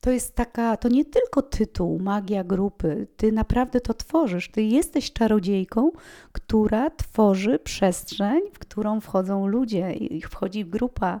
to 0.00 0.10
jest 0.10 0.34
taka, 0.34 0.76
to 0.76 0.88
nie 0.88 1.04
tylko 1.04 1.42
tytuł, 1.42 1.98
magia 1.98 2.44
grupy. 2.44 3.06
Ty 3.16 3.32
naprawdę 3.32 3.80
to 3.80 3.94
tworzysz. 3.94 4.48
Ty 4.48 4.62
jesteś 4.62 5.12
czarodziejką, 5.12 5.90
która 6.32 6.90
tworzy 6.90 7.58
przestrzeń, 7.58 8.40
w 8.52 8.58
którą 8.58 9.00
wchodzą 9.00 9.46
ludzie, 9.46 9.92
i 9.92 10.22
wchodzi 10.22 10.64
grupa 10.64 11.20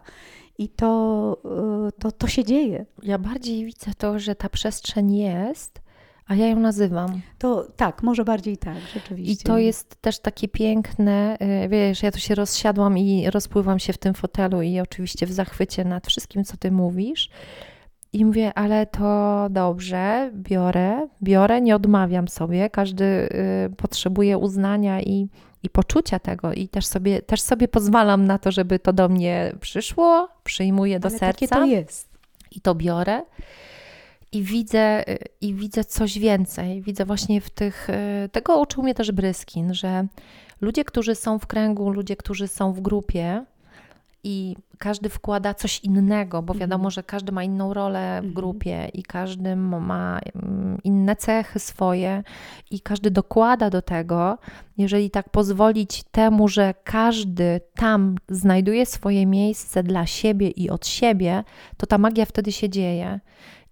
i 0.60 0.68
to, 0.68 1.36
y, 1.88 1.92
to, 1.92 2.12
to 2.12 2.28
się 2.28 2.44
dzieje. 2.44 2.86
Ja 3.02 3.18
bardziej 3.18 3.64
widzę 3.64 3.90
to, 3.98 4.18
że 4.18 4.34
ta 4.34 4.48
przestrzeń 4.48 5.16
jest, 5.16 5.82
a 6.26 6.34
ja 6.34 6.46
ją 6.46 6.60
nazywam. 6.60 7.20
To 7.38 7.66
tak, 7.76 8.02
może 8.02 8.24
bardziej 8.24 8.56
tak, 8.56 8.76
rzeczywiście. 8.94 9.32
I 9.32 9.36
to 9.46 9.58
jest 9.58 10.02
też 10.02 10.18
takie 10.18 10.48
piękne, 10.48 11.36
y, 11.64 11.68
wiesz, 11.68 12.02
ja 12.02 12.12
tu 12.12 12.18
się 12.18 12.34
rozsiadłam 12.34 12.98
i 12.98 13.30
rozpływam 13.30 13.78
się 13.78 13.92
w 13.92 13.98
tym 13.98 14.14
fotelu 14.14 14.62
i 14.62 14.80
oczywiście 14.80 15.26
w 15.26 15.32
zachwycie 15.32 15.84
nad 15.84 16.06
wszystkim, 16.06 16.44
co 16.44 16.56
ty 16.56 16.70
mówisz. 16.70 17.30
I 18.12 18.24
mówię, 18.24 18.54
ale 18.54 18.86
to 18.86 19.46
dobrze, 19.50 20.30
biorę, 20.34 21.08
biorę, 21.22 21.60
nie 21.60 21.76
odmawiam 21.76 22.28
sobie. 22.28 22.70
Każdy 22.70 23.04
y, 23.04 23.76
potrzebuje 23.76 24.38
uznania 24.38 25.00
i 25.00 25.28
i 25.62 25.70
poczucia 25.70 26.18
tego 26.18 26.52
i 26.52 26.68
też 26.68 26.86
sobie, 26.86 27.22
też 27.22 27.40
sobie 27.40 27.68
pozwalam 27.68 28.24
na 28.24 28.38
to, 28.38 28.52
żeby 28.52 28.78
to 28.78 28.92
do 28.92 29.08
mnie 29.08 29.52
przyszło, 29.60 30.28
przyjmuję 30.44 31.00
do 31.00 31.08
Ale 31.08 31.18
serca. 31.18 31.46
Takie 31.46 31.48
to 31.48 31.64
jest. 31.64 32.10
I 32.50 32.60
to 32.60 32.74
biorę. 32.74 33.22
I 34.32 34.42
widzę, 34.42 35.04
I 35.40 35.54
widzę 35.54 35.84
coś 35.84 36.18
więcej. 36.18 36.82
Widzę 36.82 37.04
właśnie 37.04 37.40
w 37.40 37.50
tych. 37.50 37.88
Tego 38.32 38.60
uczył 38.60 38.82
mnie 38.82 38.94
też 38.94 39.12
Bryskin, 39.12 39.74
że 39.74 40.06
ludzie, 40.60 40.84
którzy 40.84 41.14
są 41.14 41.38
w 41.38 41.46
kręgu, 41.46 41.90
ludzie, 41.90 42.16
którzy 42.16 42.48
są 42.48 42.72
w 42.72 42.80
grupie, 42.80 43.44
i 44.24 44.56
każdy 44.78 45.08
wkłada 45.08 45.54
coś 45.54 45.80
innego, 45.80 46.42
bo 46.42 46.54
wiadomo, 46.54 46.84
mhm. 46.84 46.90
że 46.90 47.02
każdy 47.02 47.32
ma 47.32 47.44
inną 47.44 47.74
rolę 47.74 48.20
w 48.22 48.24
mhm. 48.24 48.34
grupie 48.34 48.88
i 48.94 49.02
każdy 49.02 49.56
ma 49.56 50.20
mm, 50.34 50.78
inne 50.84 51.16
cechy 51.16 51.58
swoje 51.58 52.22
i 52.70 52.80
każdy 52.80 53.10
dokłada 53.10 53.70
do 53.70 53.82
tego. 53.82 54.38
Jeżeli 54.78 55.10
tak 55.10 55.28
pozwolić 55.28 56.02
temu, 56.02 56.48
że 56.48 56.74
każdy 56.84 57.60
tam 57.74 58.16
znajduje 58.28 58.86
swoje 58.86 59.26
miejsce 59.26 59.82
dla 59.82 60.06
siebie 60.06 60.48
i 60.48 60.70
od 60.70 60.86
siebie, 60.86 61.44
to 61.76 61.86
ta 61.86 61.98
magia 61.98 62.24
wtedy 62.24 62.52
się 62.52 62.68
dzieje. 62.68 63.20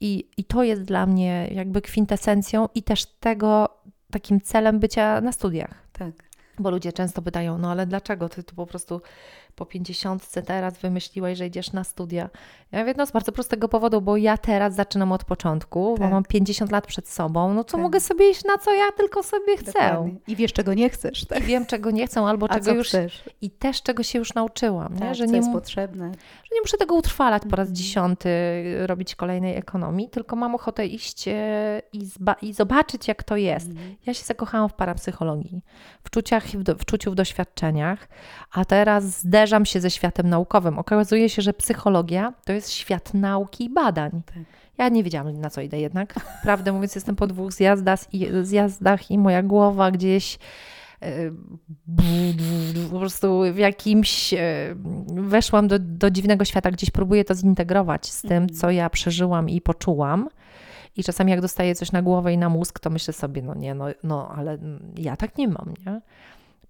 I, 0.01 0.29
i 0.37 0.45
to 0.45 0.63
jest 0.63 0.83
dla 0.83 1.07
mnie 1.07 1.49
jakby 1.55 1.83
kwintesencją 1.83 2.69
i 2.75 2.83
też 2.83 3.07
tego 3.07 3.69
takim 4.11 4.41
celem 4.41 4.79
bycia 4.79 5.21
na 5.21 5.33
studiach. 5.33 5.75
Tak. 5.93 6.29
Bo 6.59 6.71
ludzie 6.71 6.93
często 6.93 7.23
pytają, 7.23 7.59
no 7.59 7.71
ale 7.71 7.87
dlaczego 7.87 8.29
ty 8.29 8.43
tu 8.43 8.55
po 8.55 8.67
prostu 8.67 9.01
po 9.59 9.67
pięćdziesiątce 9.67 10.43
teraz 10.43 10.79
wymyśliłeś, 10.79 11.39
że 11.39 11.47
idziesz 11.47 11.73
na 11.73 11.85
studia. 11.85 12.31
Ja 12.73 12.81
mówię, 12.81 12.95
no 12.97 13.07
z 13.07 13.11
bardzo 13.11 13.33
prostego 13.33 13.69
powodu, 13.69 14.01
bo 14.01 14.17
ja 14.17 14.37
teraz 14.37 14.75
zaczynam 14.75 15.13
od 15.13 15.25
początku, 15.25 15.95
tak. 15.99 16.07
bo 16.07 16.15
mam 16.15 16.25
50 16.25 16.73
lat 16.73 16.87
przed 16.87 17.09
sobą, 17.09 17.55
no 17.55 17.65
to 17.65 17.73
tak. 17.73 17.81
mogę 17.81 18.01
sobie 18.01 18.31
iść 18.31 18.45
na 18.45 18.59
co 18.59 18.75
ja 18.75 18.93
tylko 18.97 19.23
sobie 19.23 19.57
chcę. 19.57 19.73
Dokładnie. 19.73 20.15
I 20.27 20.37
wiesz, 20.37 20.53
czego 20.53 20.75
nie 20.75 20.91
chcesz. 20.91 21.25
Tak? 21.25 21.41
I 21.41 21.43
wiem, 21.43 21.67
czego 21.67 21.91
nie 21.91 22.07
chcę, 22.07 22.21
albo 22.21 22.51
A 22.51 22.55
czego 22.55 22.73
już... 22.73 22.89
Chcesz? 22.89 23.25
I 23.41 23.51
też 23.51 23.83
czego 23.83 24.03
się 24.03 24.19
już 24.19 24.35
nauczyłam. 24.35 24.89
Tak, 24.89 25.09
nie? 25.09 25.15
Że 25.15 25.27
nie 25.27 25.37
jest 25.37 25.53
potrzebne. 25.53 26.13
Że 26.45 26.55
nie 26.55 26.61
muszę 26.61 26.77
tego 26.77 26.95
utrwalać 26.95 27.43
po 27.51 27.57
raz 27.57 27.69
mhm. 27.69 27.75
dziesiąty, 27.75 28.29
robić 28.87 29.15
kolejnej 29.15 29.57
ekonomii, 29.57 30.09
tylko 30.09 30.37
mam 30.37 30.55
ochotę 30.55 30.87
iść 30.87 31.29
e, 31.29 31.83
i, 31.93 32.09
i 32.43 32.53
zobaczyć, 32.53 33.09
jak 33.09 33.23
to 33.23 33.37
jest. 33.37 33.69
Mhm. 33.71 33.97
Ja 34.07 34.15
się 34.15 34.25
zakochałam 34.25 34.69
w 34.69 34.75
parapsychologii, 34.75 35.63
w, 36.05 36.11
czuciach, 36.11 36.47
w, 36.47 36.63
do, 36.63 36.75
w 36.75 36.85
czuciu, 36.85 37.13
w 37.13 37.15
doświadczeniach, 37.15 38.09
a 38.53 38.65
teraz 38.65 39.05
zderzam 39.05 39.48
się 39.65 39.81
ze 39.81 39.91
światem 39.91 40.29
naukowym. 40.29 40.79
Okazuje 40.79 41.29
się, 41.29 41.43
że 41.43 41.53
psychologia 41.53 42.33
to 42.45 42.53
jest 42.53 42.73
świat 42.73 43.15
nauki 43.15 43.65
i 43.65 43.71
badań. 43.71 44.23
Tak. 44.27 44.37
Ja 44.79 44.89
nie 44.89 45.05
wiedziałam, 45.05 45.41
na 45.41 45.51
co 45.51 45.61
idę 45.61 45.81
jednak. 45.81 46.15
Prawdę 46.43 46.73
mówiąc, 46.73 46.95
jestem 46.95 47.17
po 47.17 47.27
dwóch 47.27 47.53
zjazdach 47.53 48.15
i, 48.15 48.29
zjazdach 48.43 49.11
i 49.11 49.19
moja 49.19 49.43
głowa 49.43 49.91
gdzieś 49.91 50.39
po 52.91 52.99
prostu 52.99 53.41
w 53.53 53.57
jakimś 53.57 54.35
weszłam 55.07 55.69
do, 55.69 55.79
do 55.79 56.11
dziwnego 56.11 56.45
świata, 56.45 56.71
gdzieś 56.71 56.91
próbuję 56.91 57.25
to 57.25 57.35
zintegrować 57.35 58.07
z 58.07 58.23
tym, 58.23 58.33
mhm. 58.33 58.49
co 58.49 58.71
ja 58.71 58.91
przeżyłam 58.91 59.49
i 59.49 59.61
poczułam. 59.61 60.29
I 60.97 61.05
czasami 61.05 61.31
jak 61.31 61.41
dostaję 61.41 61.75
coś 61.75 61.93
na 61.93 62.03
głowę 62.03 62.33
i 62.33 62.39
na 62.39 62.49
mózg, 62.49 62.79
to 62.79 62.91
myślę 62.91 63.15
sobie, 63.15 63.43
no 63.43 63.55
nie, 63.55 63.75
no, 63.75 63.87
no 64.03 64.29
ale 64.37 64.59
ja 64.97 65.17
tak 65.17 65.39
nie 65.39 65.49
mam, 65.49 65.75
nie? 65.87 66.01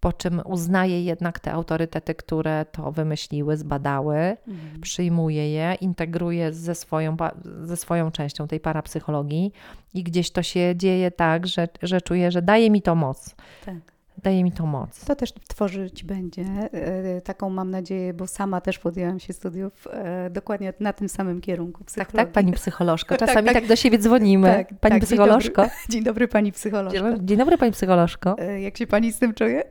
Po 0.01 0.13
czym 0.13 0.43
uznaję 0.45 1.05
jednak 1.05 1.41
te 1.41 1.53
autorytety, 1.53 2.15
które 2.15 2.67
to 2.73 2.93
wymyśliły, 2.93 3.57
zbadały, 3.57 4.17
mhm. 4.17 4.81
przyjmuję 4.81 5.53
je, 5.53 5.75
integruję 5.81 6.53
ze 6.53 6.75
swoją, 6.75 7.17
ze 7.63 7.77
swoją 7.77 8.11
częścią 8.11 8.49
tej 8.49 8.61
parapsychologii 8.61 9.53
i 9.95 10.03
gdzieś 10.03 10.31
to 10.31 10.43
się 10.43 10.73
dzieje 10.77 11.11
tak, 11.11 11.47
że, 11.47 11.69
że 11.83 12.01
czuję, 12.01 12.31
że 12.31 12.43
daje 12.43 12.71
mi 12.71 12.83
to 12.83 12.95
moc. 12.95 13.35
Tak 13.65 13.98
daje 14.23 14.45
mi 14.45 14.53
to 14.53 14.66
moc. 14.66 15.05
To 15.05 15.16
też 15.16 15.33
tworzyć 15.33 16.05
będzie. 16.05 16.45
E, 16.73 17.21
taką 17.21 17.51
mam 17.51 17.71
nadzieję, 17.71 18.14
bo 18.14 18.27
sama 18.27 18.61
też 18.61 18.79
podjęłam 18.79 19.21
się 19.21 19.33
studiów 19.33 19.89
e, 19.91 20.31
dokładnie 20.31 20.73
na 20.81 20.93
tym 20.93 21.09
samym 21.09 21.41
kierunku 21.41 21.85
psychologii. 21.85 22.16
Tak, 22.16 22.27
tak, 22.27 22.33
pani 22.33 22.53
psycholożko. 22.53 23.09
Tak, 23.19 23.29
Czasami 23.29 23.47
tak, 23.47 23.55
tak. 23.55 23.62
tak 23.62 23.69
do 23.69 23.77
siebie 23.77 23.99
dzwonimy. 23.99 24.49
Tak, 24.49 24.69
pani 24.81 24.95
tak, 24.95 25.03
psycholożko. 25.03 25.62
Dzień 25.62 25.71
dobry, 25.71 25.89
dzień 25.93 26.05
dobry, 26.05 26.29
pani 26.29 26.53
psycholożko. 26.53 27.19
Dzień 27.21 27.39
dobry, 27.39 27.59
pani 27.59 27.73
psycholożko. 27.73 28.37
E, 28.39 28.61
jak 28.61 28.79
się 28.79 28.87
pani 28.87 29.12
z 29.12 29.19
tym 29.19 29.35
czuje? 29.35 29.62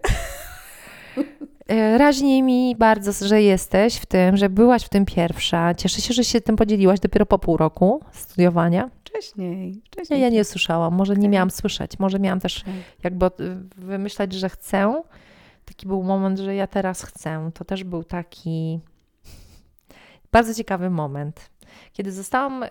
Raźniej 1.98 2.44
mi 2.44 2.76
bardzo, 2.76 3.28
że 3.28 3.42
jesteś 3.42 3.96
w 3.96 4.06
tym, 4.06 4.38
że 4.38 4.50
byłaś 4.50 4.84
w 4.84 4.90
tym 4.90 5.06
pierwsza. 5.06 5.76
Cieszę 5.76 6.02
się, 6.02 6.14
że 6.14 6.24
się 6.24 6.42
tym 6.42 6.56
podzieliłaś 6.56 7.00
dopiero 7.00 7.26
po 7.26 7.40
pół 7.40 7.58
roku 7.58 8.02
studiowania. 8.12 8.90
Wcześniej, 9.18 9.82
wcześniej. 9.86 10.22
Ja 10.22 10.30
nie 10.30 10.44
słyszałam, 10.44 10.94
może 10.94 11.16
nie 11.16 11.30
miałam 11.30 11.52
słyszeć, 11.52 12.00
może 12.00 12.20
miałam 12.20 12.40
też 12.40 12.64
jakby 13.04 13.26
y, 13.26 13.30
wymyślać, 13.78 14.34
że 14.34 14.50
chcę. 14.50 15.04
Taki 15.66 15.88
był 15.88 16.04
moment, 16.04 16.40
że 16.40 16.56
ja 16.56 16.68
teraz 16.68 17.04
chcę. 17.04 17.52
To 17.54 17.66
też 17.66 17.84
był 17.84 18.04
taki 18.04 18.80
bardzo 20.34 20.54
ciekawy 20.54 20.90
moment. 20.90 21.50
Kiedy 21.94 22.12
zostałam 22.12 22.64
y, 22.64 22.70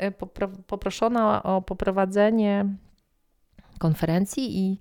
poproszona 0.66 1.42
o 1.42 1.62
poprowadzenie 1.62 2.66
konferencji 3.78 4.58
i, 4.58 4.78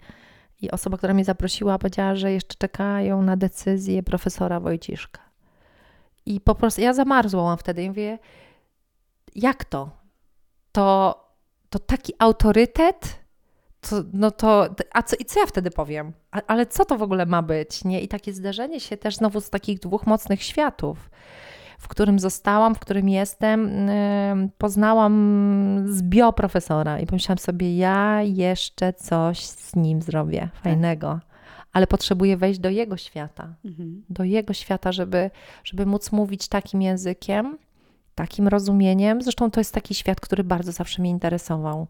i 0.62 0.72
osoba, 0.72 0.98
która 0.98 1.14
mnie 1.14 1.26
zaprosiła, 1.26 1.80
powiedziała, 1.80 2.16
że 2.16 2.32
jeszcze 2.32 2.56
czekają 2.58 3.22
na 3.22 3.38
decyzję 3.38 4.04
profesora 4.04 4.60
Wojciszka. 4.60 5.22
I 6.26 6.42
po 6.42 6.56
prostu 6.56 6.82
ja 6.82 6.94
zamarzłam 6.94 7.58
wtedy 7.58 7.84
i 7.84 7.90
mówię, 7.90 8.20
jak 9.36 9.66
to? 9.66 9.90
To 10.72 11.25
to 11.70 11.80
taki 11.80 12.14
autorytet, 12.20 13.26
to, 13.90 14.04
no 14.14 14.32
to, 14.32 14.76
a 14.94 15.04
co, 15.04 15.16
i 15.20 15.26
co 15.26 15.40
ja 15.40 15.46
wtedy 15.46 15.72
powiem? 15.72 16.14
A, 16.32 16.42
ale 16.48 16.66
co 16.66 16.86
to 16.86 16.98
w 16.98 17.04
ogóle 17.04 17.26
ma 17.26 17.42
być? 17.42 17.84
Nie? 17.84 18.02
I 18.02 18.08
takie 18.08 18.34
zderzenie 18.34 18.80
się 18.80 18.98
też 18.98 19.16
znowu 19.16 19.42
z 19.42 19.50
takich 19.50 19.80
dwóch 19.80 20.08
mocnych 20.08 20.44
światów, 20.44 21.10
w 21.80 21.88
którym 21.88 22.20
zostałam, 22.20 22.76
w 22.76 22.80
którym 22.80 23.10
jestem, 23.10 23.88
yy, 23.88 24.50
poznałam 24.58 25.84
z 25.88 26.04
bioprofesora 26.04 27.00
i 27.00 27.06
pomyślałam 27.06 27.38
sobie, 27.38 27.78
ja 27.78 28.22
jeszcze 28.22 28.94
coś 28.94 29.46
z 29.46 29.76
nim 29.76 30.02
zrobię 30.02 30.40
tak. 30.40 30.64
fajnego. 30.64 31.20
Ale 31.74 31.88
potrzebuję 31.88 32.38
wejść 32.38 32.60
do 32.60 32.70
jego 32.70 32.98
świata, 32.98 33.56
mhm. 33.66 34.04
do 34.10 34.24
jego 34.24 34.54
świata, 34.54 34.92
żeby, 34.92 35.32
żeby 35.64 35.86
móc 35.86 36.12
mówić 36.12 36.48
takim 36.48 36.82
językiem, 36.82 37.58
takim 38.16 38.48
rozumieniem. 38.48 39.22
Zresztą 39.22 39.52
to 39.52 39.60
jest 39.60 39.74
taki 39.74 39.96
świat, 39.96 40.20
który 40.20 40.44
bardzo 40.44 40.72
zawsze 40.72 41.02
mnie 41.02 41.12
interesował. 41.12 41.88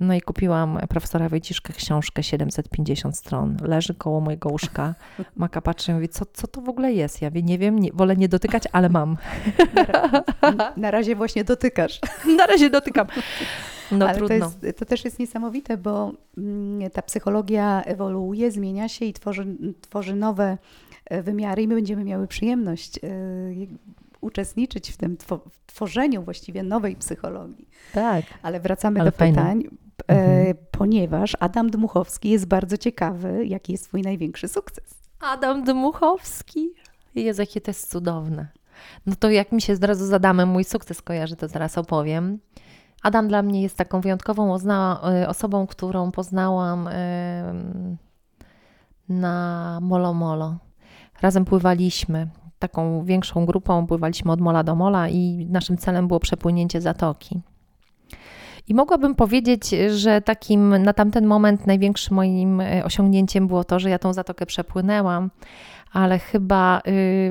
No 0.00 0.14
i 0.14 0.20
kupiłam 0.20 0.78
profesora 0.88 1.28
Wojciszkę 1.28 1.72
książkę 1.72 2.22
750 2.22 3.16
stron. 3.16 3.56
Leży 3.62 3.94
koło 3.94 4.20
mojego 4.20 4.48
łóżka. 4.48 4.94
Maka 5.36 5.60
patrzy 5.60 5.92
i 5.92 5.94
mówi, 5.94 6.08
co, 6.08 6.26
co 6.32 6.46
to 6.46 6.60
w 6.60 6.68
ogóle 6.68 6.92
jest? 6.92 7.22
Ja 7.22 7.30
wie, 7.30 7.42
nie 7.42 7.58
wiem, 7.58 7.78
nie, 7.78 7.92
wolę 7.92 8.16
nie 8.16 8.28
dotykać, 8.28 8.62
ale 8.72 8.88
mam. 8.88 9.16
Na, 10.42 10.72
na 10.76 10.90
razie 10.90 11.16
właśnie 11.16 11.44
dotykasz. 11.44 12.00
Na 12.38 12.46
razie 12.46 12.70
dotykam. 12.70 13.06
No 13.92 14.08
Ale 14.08 14.18
trudno. 14.18 14.50
To, 14.50 14.66
jest, 14.66 14.78
to, 14.78 14.84
też 14.84 15.04
jest 15.04 15.18
niesamowite, 15.18 15.76
bo 15.76 16.12
mm, 16.38 16.90
ta 16.90 17.02
psychologia 17.02 17.82
ewoluuje, 17.82 18.50
zmienia 18.50 18.88
się 18.88 19.04
i 19.04 19.12
tworzy, 19.12 19.46
tworzy 19.80 20.14
nowe 20.14 20.58
e, 21.04 21.22
wymiary 21.22 21.62
i 21.62 21.68
my 21.68 21.74
będziemy 21.74 22.04
miały 22.04 22.26
przyjemność 22.26 22.98
e, 22.98 23.08
uczestniczyć 24.24 24.90
w 24.90 24.96
tym 24.96 25.16
tworzeniu 25.66 26.22
właściwie 26.22 26.62
nowej 26.62 26.96
psychologii. 26.96 27.68
Tak. 27.92 28.24
Ale 28.42 28.60
wracamy 28.60 29.00
Ale 29.00 29.10
do 29.10 29.16
fajne. 29.16 29.36
pytań, 29.36 29.62
e, 30.08 30.12
mhm. 30.12 30.56
ponieważ 30.70 31.36
Adam 31.40 31.70
Dmuchowski 31.70 32.30
jest 32.30 32.46
bardzo 32.46 32.76
ciekawy, 32.76 33.46
jaki 33.46 33.72
jest 33.72 33.84
Twój 33.88 34.02
największy 34.02 34.48
sukces. 34.48 34.84
Adam 35.20 35.64
Dmuchowski. 35.64 36.70
Jezu, 37.14 37.42
jakie 37.42 37.60
to 37.60 37.70
jest 37.70 37.90
cudowne. 37.90 38.48
No 39.06 39.14
to 39.18 39.30
jak 39.30 39.52
mi 39.52 39.62
się 39.62 39.76
zrazu 39.76 40.06
z 40.06 40.12
Adamem 40.12 40.48
mój 40.48 40.64
sukces 40.64 41.02
kojarzy, 41.02 41.36
to 41.36 41.48
zaraz 41.48 41.78
opowiem. 41.78 42.38
Adam 43.02 43.28
dla 43.28 43.42
mnie 43.42 43.62
jest 43.62 43.76
taką 43.76 44.00
wyjątkową 44.00 44.56
e, 44.56 45.28
osobą, 45.28 45.66
którą 45.66 46.10
poznałam 46.10 46.88
na 49.08 49.78
Molo 49.82 50.14
Molo. 50.14 50.56
Razem 51.22 51.44
pływaliśmy 51.44 52.28
taką 52.58 53.04
większą 53.04 53.46
grupą 53.46 53.86
pływaliśmy 53.86 54.32
od 54.32 54.40
mola 54.40 54.64
do 54.64 54.74
mola 54.74 55.08
i 55.08 55.46
naszym 55.50 55.76
celem 55.76 56.08
było 56.08 56.20
przepłynięcie 56.20 56.80
zatoki. 56.80 57.40
I 58.68 58.74
mogłabym 58.74 59.14
powiedzieć, 59.14 59.70
że 59.94 60.20
takim 60.20 60.82
na 60.82 60.92
tamten 60.92 61.26
moment 61.26 61.66
największym 61.66 62.16
moim 62.16 62.60
e, 62.60 62.84
osiągnięciem 62.84 63.46
było 63.46 63.64
to, 63.64 63.78
że 63.78 63.90
ja 63.90 63.98
tą 63.98 64.12
zatokę 64.12 64.46
przepłynęłam, 64.46 65.30
ale 65.92 66.18
chyba 66.18 66.78
y, 66.78 66.80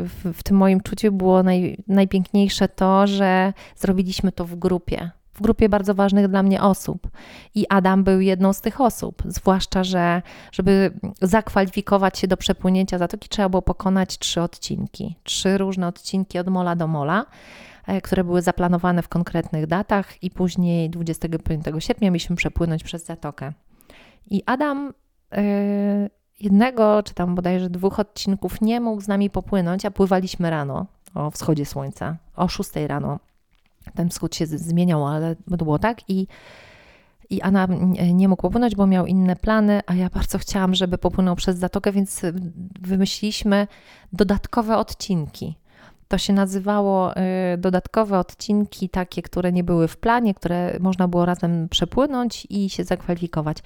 w, 0.04 0.34
w 0.34 0.44
tym 0.44 0.58
moim 0.58 0.82
czuciu 0.82 1.12
było 1.12 1.44
naj, 1.44 1.78
najpiękniejsze 1.88 2.68
to, 2.68 3.08
że 3.08 3.54
zrobiliśmy 3.76 4.32
to 4.32 4.46
w 4.46 4.56
grupie 4.56 5.12
w 5.34 5.42
grupie 5.42 5.70
bardzo 5.70 5.96
ważnych 5.96 6.28
dla 6.28 6.44
mnie 6.44 6.62
osób. 6.62 7.08
I 7.56 7.66
Adam 7.70 8.04
był 8.04 8.20
jedną 8.20 8.54
z 8.54 8.62
tych 8.62 8.82
osób. 8.82 9.24
Zwłaszcza, 9.26 9.84
że 9.84 10.22
żeby 10.52 10.94
zakwalifikować 11.22 12.20
się 12.20 12.28
do 12.28 12.38
przepłynięcia 12.38 12.98
zatoki, 12.98 13.30
trzeba 13.30 13.50
było 13.50 13.62
pokonać 13.62 14.18
trzy 14.18 14.42
odcinki. 14.42 15.16
Trzy 15.24 15.58
różne 15.58 15.88
odcinki 15.88 16.40
od 16.40 16.48
mola 16.48 16.76
do 16.76 16.88
mola, 16.88 17.26
e, 17.88 18.02
które 18.02 18.24
były 18.24 18.42
zaplanowane 18.42 19.02
w 19.02 19.08
konkretnych 19.08 19.68
datach, 19.68 20.24
i 20.24 20.32
później 20.32 20.90
25 20.90 21.66
sierpnia 21.80 22.12
mieliśmy 22.12 22.36
przepłynąć 22.36 22.84
przez 22.84 23.06
zatokę. 23.06 23.54
I 24.30 24.44
Adam. 24.46 24.94
Yy, 25.32 26.10
jednego, 26.40 27.04
czy 27.04 27.14
tam 27.14 27.36
bodajże 27.36 27.70
dwóch 27.70 28.00
odcinków 28.00 28.62
nie 28.62 28.82
mógł 28.82 29.02
z 29.02 29.08
nami 29.08 29.30
popłynąć, 29.30 29.86
a 29.86 29.92
pływaliśmy 29.92 30.50
rano 30.50 30.86
o 31.16 31.32
wschodzie 31.32 31.66
słońca, 31.66 32.18
o 32.36 32.48
6 32.48 32.70
rano 32.88 33.20
ten 33.96 34.10
wschód 34.10 34.36
się 34.36 34.48
zmieniał, 34.48 35.08
ale 35.08 35.36
było 35.48 35.80
tak 35.80 36.10
i 36.10 36.28
i 37.30 37.42
Anna 37.42 37.68
nie 38.14 38.28
mógł 38.28 38.42
popłynąć, 38.42 38.76
bo 38.76 38.88
miał 38.88 39.06
inne 39.06 39.36
plany, 39.36 39.82
a 39.86 39.94
ja 39.94 40.10
bardzo 40.10 40.38
chciałam, 40.38 40.76
żeby 40.76 40.98
popłynął 40.98 41.36
przez 41.36 41.58
zatokę, 41.58 41.92
więc 41.92 42.22
wymyśliliśmy 42.82 43.68
dodatkowe 44.14 44.78
odcinki. 44.78 45.56
To 46.08 46.18
się 46.18 46.34
nazywało 46.34 47.18
y, 47.18 47.58
dodatkowe 47.58 48.20
odcinki, 48.20 48.90
takie, 48.90 49.22
które 49.22 49.52
nie 49.52 49.64
były 49.64 49.88
w 49.88 49.98
planie, 49.98 50.34
które 50.34 50.78
można 50.80 51.08
było 51.08 51.26
razem 51.26 51.70
przepłynąć 51.70 52.48
i 52.50 52.70
się 52.70 52.84
zakwalifikować. 52.84 53.58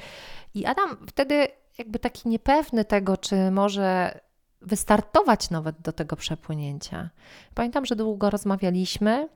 I 0.53 0.65
Adam 0.65 0.97
wtedy, 1.07 1.47
jakby 1.77 1.99
taki 1.99 2.29
niepewny 2.29 2.85
tego, 2.85 3.17
czy 3.17 3.51
może 3.51 4.19
wystartować 4.61 5.49
nawet 5.49 5.81
do 5.81 5.91
tego 5.91 6.15
przepłynięcia. 6.15 7.09
Pamiętam, 7.53 7.85
że 7.85 7.95
długo 7.95 8.29
rozmawialiśmy 8.29 9.29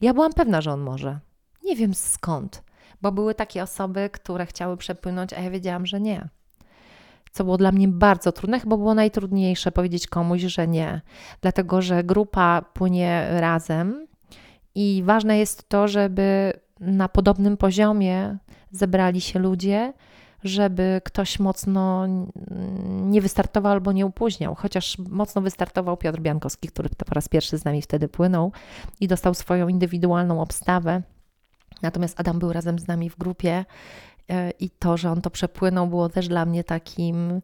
ja 0.00 0.14
byłam 0.14 0.32
pewna, 0.32 0.60
że 0.60 0.72
on 0.72 0.80
może. 0.80 1.18
Nie 1.64 1.76
wiem 1.76 1.94
skąd, 1.94 2.62
bo 3.02 3.12
były 3.12 3.34
takie 3.34 3.62
osoby, 3.62 4.10
które 4.12 4.46
chciały 4.46 4.76
przepłynąć, 4.76 5.32
a 5.32 5.40
ja 5.40 5.50
wiedziałam, 5.50 5.86
że 5.86 6.00
nie. 6.00 6.28
Co 7.32 7.44
było 7.44 7.56
dla 7.56 7.72
mnie 7.72 7.88
bardzo 7.88 8.32
trudne, 8.32 8.60
chyba 8.60 8.76
było 8.76 8.94
najtrudniejsze 8.94 9.72
powiedzieć 9.72 10.06
komuś, 10.06 10.40
że 10.40 10.68
nie, 10.68 11.00
dlatego 11.40 11.82
że 11.82 12.04
grupa 12.04 12.62
płynie 12.62 13.28
razem 13.30 14.06
i 14.74 15.02
ważne 15.06 15.38
jest 15.38 15.68
to, 15.68 15.88
żeby 15.88 16.52
na 16.80 17.08
podobnym 17.08 17.56
poziomie 17.56 18.38
zebrali 18.70 19.20
się 19.20 19.38
ludzie, 19.38 19.92
żeby 20.44 21.00
ktoś 21.04 21.38
mocno 21.38 22.06
nie 23.04 23.20
wystartował 23.20 23.72
albo 23.72 23.92
nie 23.92 24.06
upóźniał. 24.06 24.54
Chociaż 24.54 24.98
mocno 24.98 25.42
wystartował 25.42 25.96
Piotr 25.96 26.20
Biankowski, 26.20 26.68
który 26.68 26.88
po 26.88 27.14
raz 27.14 27.28
pierwszy 27.28 27.58
z 27.58 27.64
nami 27.64 27.82
wtedy 27.82 28.08
płynął 28.08 28.52
i 29.00 29.08
dostał 29.08 29.34
swoją 29.34 29.68
indywidualną 29.68 30.40
obstawę. 30.40 31.02
Natomiast 31.82 32.20
Adam 32.20 32.38
był 32.38 32.52
razem 32.52 32.78
z 32.78 32.86
nami 32.86 33.10
w 33.10 33.18
grupie 33.18 33.64
e, 34.28 34.50
i 34.50 34.70
to, 34.70 34.96
że 34.96 35.10
on 35.10 35.20
to 35.20 35.30
przepłynął, 35.30 35.86
było 35.86 36.08
też 36.08 36.28
dla 36.28 36.46
mnie 36.46 36.64
takim 36.64 37.42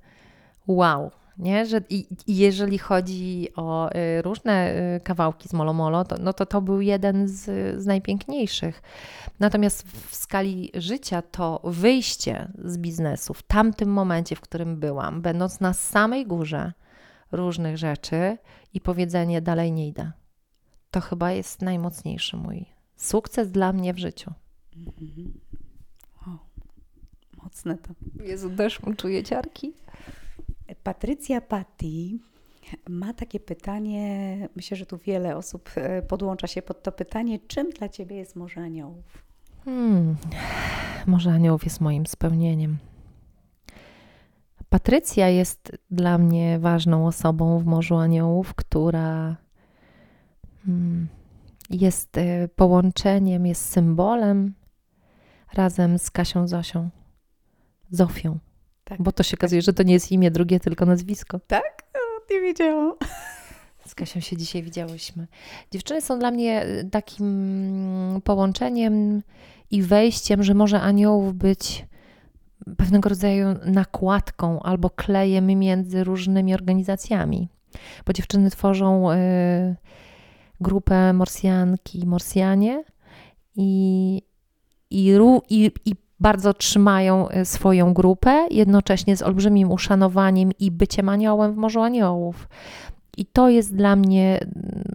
wow. 0.67 1.11
Nie? 1.39 1.67
Że, 1.67 1.81
i, 1.91 2.07
i 2.27 2.37
jeżeli 2.37 2.79
chodzi 2.79 3.49
o 3.57 3.91
y, 3.95 4.23
różne 4.23 4.75
y, 4.97 5.01
kawałki 5.01 5.49
z 5.49 5.53
Molomolo, 5.53 6.05
to, 6.05 6.17
no 6.21 6.33
to 6.33 6.47
to 6.47 6.63
był 6.63 6.81
jeden 6.81 7.29
z, 7.29 7.43
z 7.83 7.87
najpiękniejszych. 7.87 8.83
Natomiast 9.41 9.83
w 9.83 10.15
skali 10.15 10.71
życia 10.75 11.23
to 11.23 11.61
wyjście 11.65 12.53
z 12.65 12.79
biznesu 12.79 13.35
w 13.35 13.43
tamtym 13.43 13.89
momencie, 13.89 14.37
w 14.37 14.41
którym 14.41 14.77
byłam, 14.77 15.23
będąc 15.23 15.61
na 15.61 15.73
samej 15.73 16.27
górze 16.27 16.73
różnych 17.33 17.79
rzeczy 17.79 18.39
i 18.75 18.81
powiedzenie 18.81 19.43
dalej 19.43 19.73
nie 19.73 19.89
idę, 19.89 20.13
to 20.91 21.01
chyba 21.01 21.33
jest 21.33 21.63
najmocniejszy 21.63 22.37
mój 22.37 22.67
sukces 22.97 23.51
dla 23.51 23.73
mnie 23.73 23.95
w 23.95 23.99
życiu. 23.99 24.33
Wow. 26.27 26.39
Mocne 27.43 27.79
to. 27.79 27.95
Jezu, 28.25 28.51
też 28.51 28.81
czuję 28.97 29.23
ciarki. 29.23 29.73
Patrycja 30.83 31.41
Patti 31.41 32.21
ma 32.89 33.15
takie 33.15 33.41
pytanie, 33.41 34.49
myślę, 34.57 34.77
że 34.77 34.87
tu 34.87 34.99
wiele 34.99 35.37
osób 35.37 35.71
e, 35.77 36.03
podłącza 36.03 36.47
się 36.47 36.63
pod 36.63 36.83
to 36.83 36.93
pytanie, 36.93 37.39
czym 37.39 37.71
dla 37.71 37.89
Ciebie 37.89 38.17
jest 38.17 38.37
Morze 38.37 38.61
Aniołów? 38.61 39.25
Hmm. 39.65 40.17
Morze 41.07 41.31
Aniołów 41.31 41.65
jest 41.65 41.81
moim 41.81 42.07
spełnieniem. 42.07 42.79
Patrycja 44.69 45.29
jest 45.29 45.73
dla 45.91 46.19
mnie 46.19 46.59
ważną 46.59 47.07
osobą 47.07 47.59
w 47.59 47.65
Morzu 47.65 47.97
Aniołów, 47.97 48.55
która 48.55 49.37
hmm, 50.67 51.09
jest 51.71 52.19
e, 52.19 52.49
połączeniem, 52.49 53.47
jest 53.47 53.71
symbolem 53.71 54.55
razem 55.53 55.99
z 55.99 56.11
Kasią 56.11 56.49
Zosią. 56.49 56.91
Zofią. 57.91 58.39
Tak. 58.85 59.03
Bo 59.03 59.13
to 59.13 59.23
się 59.23 59.37
okazuje, 59.37 59.63
że 59.63 59.73
to 59.73 59.83
nie 59.83 59.95
jest 59.95 60.13
imię 60.13 60.31
drugie, 60.31 60.61
tylko 60.61 60.87
nazwisko. 60.87 61.41
Tak? 61.47 61.85
O, 61.95 62.33
nie 62.35 62.41
wiedziałam. 62.41 62.93
Z 63.87 63.95
Kasią 63.95 64.21
się 64.21 64.37
dzisiaj 64.37 64.63
widziałyśmy. 64.63 65.27
Dziewczyny 65.71 66.01
są 66.01 66.19
dla 66.19 66.31
mnie 66.31 66.63
e, 66.63 66.85
takim 66.85 68.21
połączeniem 68.25 69.23
i 69.71 69.83
wejściem, 69.83 70.43
że 70.43 70.55
może 70.55 70.81
aniołów 70.81 71.35
być 71.35 71.87
pewnego 72.77 73.09
rodzaju 73.09 73.47
nakładką 73.65 74.63
albo 74.63 74.91
klejem 74.91 75.47
między 75.47 76.05
różnymi 76.05 76.55
organizacjami. 76.55 77.49
Bo 78.07 78.13
dziewczyny 78.13 78.51
tworzą 78.51 79.13
y, 79.13 79.17
grupę 80.61 81.13
Morsjanki 81.13 82.07
Morsjanie 82.07 82.85
i, 83.57 84.23
i, 84.91 85.11
i, 85.51 85.71
i 85.85 85.95
bardzo 86.25 86.55
trzymają 86.55 87.29
y, 87.29 87.45
swoją 87.45 87.95
grupę, 87.95 88.47
jednocześnie 88.51 89.17
z 89.17 89.23
olbrzymim 89.23 89.73
uszanowaniem 89.73 90.51
i 90.59 90.71
byciem 90.71 91.09
aniołem 91.09 91.53
w 91.53 91.57
Morzu 91.57 91.81
Aniołów. 91.81 92.49
I 93.17 93.27
to 93.27 93.49
jest 93.49 93.77
dla 93.77 93.97
mnie 93.97 94.41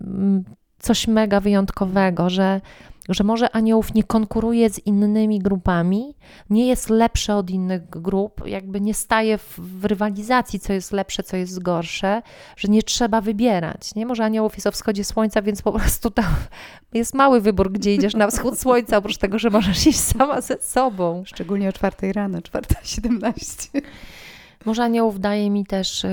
mm, 0.02 0.44
coś 0.80 1.08
mega 1.08 1.40
wyjątkowego, 1.40 2.30
że 2.30 2.62
że 3.10 3.24
może 3.24 3.56
aniołów 3.56 3.94
nie 3.94 4.04
konkuruje 4.04 4.70
z 4.70 4.80
innymi 4.86 5.40
grupami, 5.40 6.16
nie 6.50 6.68
jest 6.68 6.90
lepsze 6.90 7.36
od 7.36 7.50
innych 7.50 7.90
grup, 7.90 8.48
jakby 8.48 8.82
nie 8.82 8.94
staje 8.94 9.38
w, 9.38 9.60
w, 9.60 9.86
rywalizacji, 9.86 10.60
co 10.60 10.74
jest 10.74 10.92
lepsze, 10.92 11.24
co 11.24 11.38
jest 11.38 11.60
gorsze, 11.60 12.22
że 12.58 12.68
nie 12.68 12.84
trzeba 12.84 13.22
wybierać. 13.22 13.96
Nie? 13.96 14.06
Może 14.06 14.26
aniołów 14.26 14.56
jest 14.56 14.68
o 14.68 14.72
wschodzie 14.72 15.04
słońca, 15.04 15.42
więc 15.42 15.62
po 15.62 15.72
prostu 15.72 16.12
tam 16.12 16.36
jest 16.94 17.14
mały 17.14 17.42
wybór, 17.42 17.72
gdzie 17.72 17.96
idziesz 17.96 18.14
na 18.14 18.28
wschód 18.28 18.60
słońca, 18.60 18.98
oprócz 18.98 19.18
tego, 19.18 19.40
że 19.40 19.50
możesz 19.50 19.88
iść 19.88 20.00
sama 20.00 20.42
ze 20.42 20.58
sobą. 20.58 21.24
Szczególnie 21.26 21.70
o 21.70 21.74
czwartej 21.74 22.14
rano, 22.14 22.40
4.17. 22.40 23.82
Może 24.66 24.84
aniołów 24.84 25.20
daje 25.20 25.50
mi 25.50 25.66
też 25.66 26.04
y, 26.04 26.10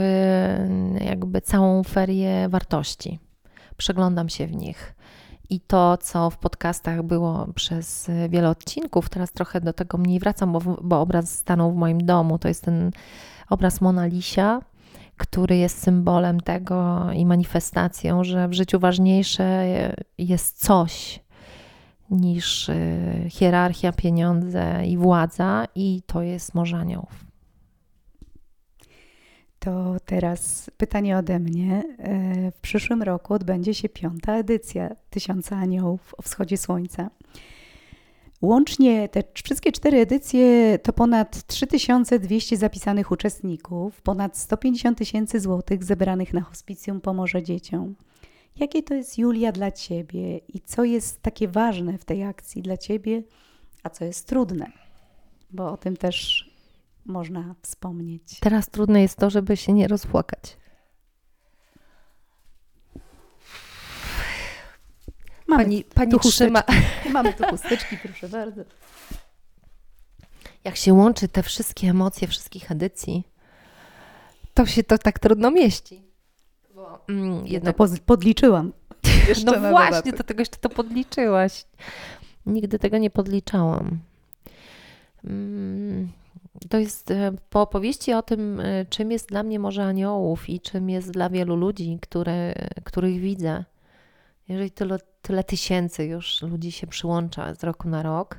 jakby 1.05 1.41
całą 1.41 1.83
ferię 1.83 2.49
wartości. 2.49 3.19
Przeglądam 3.77 4.29
się 4.29 4.47
w 4.47 4.57
nich 4.57 4.96
i 5.51 5.61
to, 5.61 5.97
co 5.97 6.31
w 6.31 6.39
podcastach 6.39 7.03
było 7.03 7.47
przez 7.55 8.11
wiele 8.29 8.49
odcinków, 8.51 9.09
teraz 9.09 9.33
trochę 9.33 9.61
do 9.61 9.73
tego 9.73 9.99
mniej 9.99 10.19
wracam, 10.19 10.53
bo, 10.53 10.61
bo 10.83 11.01
obraz 11.01 11.31
stanął 11.31 11.73
w 11.73 11.77
moim 11.77 12.07
domu. 12.07 12.39
To 12.39 12.49
jest 12.49 12.65
ten 12.65 12.91
obraz 13.49 13.81
Mona 13.81 14.07
Lisa, 14.07 14.61
który 15.17 15.57
jest 15.57 15.83
symbolem 15.83 16.41
tego 16.41 17.07
i 17.13 17.27
manifestacją, 17.27 18.25
że 18.25 18.49
w 18.49 18.53
życiu 18.53 18.79
ważniejsze 18.79 19.67
jest 20.19 20.65
coś 20.67 21.21
niż 22.11 22.69
y, 22.69 23.27
hierarchia, 23.29 23.93
pieniądze 23.93 24.87
i 24.87 24.97
władza, 24.97 25.65
i 25.75 26.03
to 26.07 26.23
jest 26.23 26.55
Morze 26.55 26.77
Aniołów. 26.77 27.26
To 29.67 29.97
teraz 30.05 30.71
pytanie 30.77 31.19
ode 31.19 31.39
mnie. 31.39 31.83
E, 31.99 32.51
w 32.51 32.61
przyszłym 32.61 33.03
roku 33.03 33.35
odbędzie 33.35 33.75
się 33.75 33.89
piąta 33.89 34.37
edycja 34.37 34.97
Tysiąca 35.11 35.57
Aniołów 35.57 36.15
o 36.19 36.23
wschodzie 36.23 36.57
słońca. 36.57 37.11
Łącznie 38.43 39.09
te 39.09 39.23
wszystkie 39.45 39.73
cztery 39.73 39.99
edycje 39.99 40.79
to 40.83 40.93
ponad 40.93 41.47
3200 41.47 42.57
zapisanych 42.57 43.11
uczestników, 43.11 44.03
ponad 44.03 44.39
150 44.39 44.99
tysięcy 44.99 45.41
złotych 45.41 45.85
zebranych 45.85 46.33
na 46.35 46.41
hospicjum 46.41 47.01
Pomoże 47.01 47.43
Dzieciom. 47.43 47.95
Jakie 48.57 48.83
to 48.83 48.95
jest, 48.95 49.19
Julia, 49.19 49.53
dla 49.53 49.73
Ciebie 49.73 50.39
i 50.39 50.61
co 50.61 50.85
jest 50.85 51.23
takie 51.23 51.49
ważne 51.49 51.99
w 51.99 52.05
tej 52.05 52.25
akcji 52.25 52.63
dla 52.63 52.77
Ciebie, 52.77 53.23
a 53.83 53.91
co 53.91 54.05
jest 54.05 54.27
trudne? 54.27 54.73
Bo 55.51 55.73
o 55.73 55.77
tym 55.77 55.97
też 55.97 56.51
można 57.07 57.55
wspomnieć. 57.63 58.41
Teraz 58.41 58.71
trudne 58.71 59.03
jest 59.03 59.17
to, 59.17 59.31
żeby 59.31 59.57
się 59.57 59.73
nie 59.73 59.89
rozpłakać. 59.89 60.57
Mamy 65.47 65.65
pani, 65.65 65.85
pani 65.85 66.13
tu 66.13 66.19
trzyma. 66.19 66.63
Mamy 67.13 67.35
tu 67.35 67.45
chusteczki, 67.45 67.97
proszę 68.03 68.29
bardzo. 68.29 68.63
Jak 70.65 70.77
się 70.77 70.95
łączy 70.95 71.29
te 71.29 71.43
wszystkie 71.43 71.89
emocje 71.89 72.29
wszystkich 72.29 72.71
edycji, 72.71 73.25
to 74.55 74.67
się 74.67 74.85
to 74.85 74.99
tak 74.99 75.19
trudno 75.19 75.51
mieści. 75.51 76.03
Bo, 76.75 77.05
mm, 77.09 77.47
jednak... 77.47 77.77
podliczyłam. 78.07 78.73
no 79.47 79.71
właśnie, 79.71 80.13
do 80.13 80.25
tego 80.25 80.41
jeszcze 80.41 80.57
to 80.57 80.69
podliczyłaś. 80.69 81.65
Nigdy 82.47 82.79
tego 82.79 82.99
nie 82.99 83.11
podliczałam. 83.11 83.99
Mm 85.25 86.09
to 86.69 86.79
jest 86.79 87.11
e, 87.11 87.33
po 87.51 87.61
opowieści 87.61 88.13
o 88.13 88.23
tym, 88.23 88.61
e, 88.61 88.85
czym 88.85 89.11
jest 89.11 89.29
dla 89.29 89.43
mnie 89.43 89.59
Morze 89.59 89.85
Aniołów 89.85 90.49
i 90.49 90.61
czym 90.61 90.91
jest 90.91 91.11
dla 91.11 91.31
wielu 91.31 91.57
ludzi, 91.57 91.99
które, 92.03 92.55
których 92.85 93.21
widzę. 93.21 93.65
Jeżeli 94.49 94.71
tyle, 94.71 94.99
tyle 95.23 95.45
tysięcy 95.45 96.05
już 96.05 96.43
ludzi 96.43 96.73
się 96.73 96.87
przyłącza 96.87 97.55
z 97.55 97.65
roku 97.65 97.89
na 97.89 98.03
rok, 98.03 98.39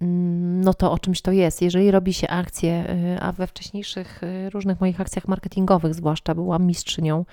mm, 0.00 0.60
no 0.60 0.74
to 0.74 0.92
o 0.92 0.98
czymś 0.98 1.22
to 1.22 1.32
jest. 1.32 1.62
Jeżeli 1.62 1.90
robi 1.90 2.12
się 2.12 2.28
akcje, 2.28 2.72
e, 2.72 3.20
a 3.20 3.32
we 3.32 3.46
wcześniejszych 3.46 4.20
różnych 4.52 4.80
moich 4.80 5.00
akcjach 5.00 5.28
marketingowych 5.28 5.94
zwłaszcza 5.94 6.34
byłam 6.34 6.66
mistrzynią, 6.66 7.24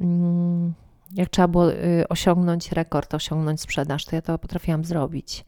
mm, 0.00 0.74
jak 1.14 1.28
trzeba 1.28 1.48
było 1.48 1.66
osiągnąć 2.08 2.72
rekord, 2.72 3.14
osiągnąć 3.14 3.60
sprzedaż, 3.60 4.04
to 4.04 4.16
ja 4.16 4.22
to 4.22 4.38
potrafiłam 4.38 4.84
zrobić. 4.84 5.44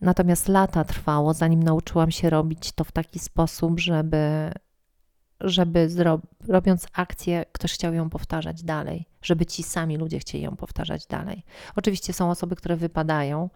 Natomiast 0.00 0.48
lata 0.48 0.84
trwało, 0.84 1.34
zanim 1.34 1.62
nauczyłam 1.62 2.10
się 2.10 2.30
robić 2.30 2.72
to 2.72 2.84
w 2.84 2.92
taki 2.92 3.18
sposób, 3.18 3.80
żeby, 3.80 4.50
żeby 5.40 5.88
robiąc 6.48 6.86
akcję, 6.92 7.44
ktoś 7.52 7.72
chciał 7.72 7.94
ją 7.94 8.10
powtarzać 8.10 8.62
dalej, 8.62 9.06
żeby 9.22 9.46
ci 9.46 9.62
sami 9.62 9.96
ludzie 9.96 10.18
chcieli 10.18 10.44
ją 10.44 10.56
powtarzać 10.56 11.06
dalej. 11.06 11.44
Oczywiście 11.76 12.12
są 12.12 12.30
osoby, 12.30 12.56
które 12.56 12.76
wypadają 12.76 13.50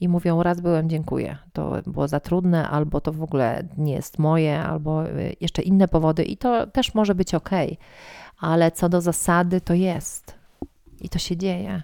i 0.00 0.08
mówią: 0.08 0.42
Raz 0.42 0.60
byłem, 0.60 0.88
dziękuję. 0.88 1.38
To 1.52 1.72
było 1.86 2.08
za 2.08 2.20
trudne, 2.20 2.68
albo 2.68 3.00
to 3.00 3.12
w 3.12 3.22
ogóle 3.22 3.68
nie 3.76 3.92
jest 3.92 4.18
moje, 4.18 4.60
albo 4.60 5.08
y, 5.08 5.36
jeszcze 5.40 5.62
inne 5.62 5.88
powody, 5.88 6.24
i 6.24 6.36
to 6.36 6.66
też 6.66 6.94
może 6.94 7.14
być 7.14 7.34
ok, 7.34 7.50
ale 8.38 8.70
co 8.70 8.88
do 8.88 9.00
zasady, 9.00 9.60
to 9.60 9.74
jest 9.74 10.38
i 11.00 11.08
to 11.08 11.18
się 11.18 11.36
dzieje. 11.36 11.82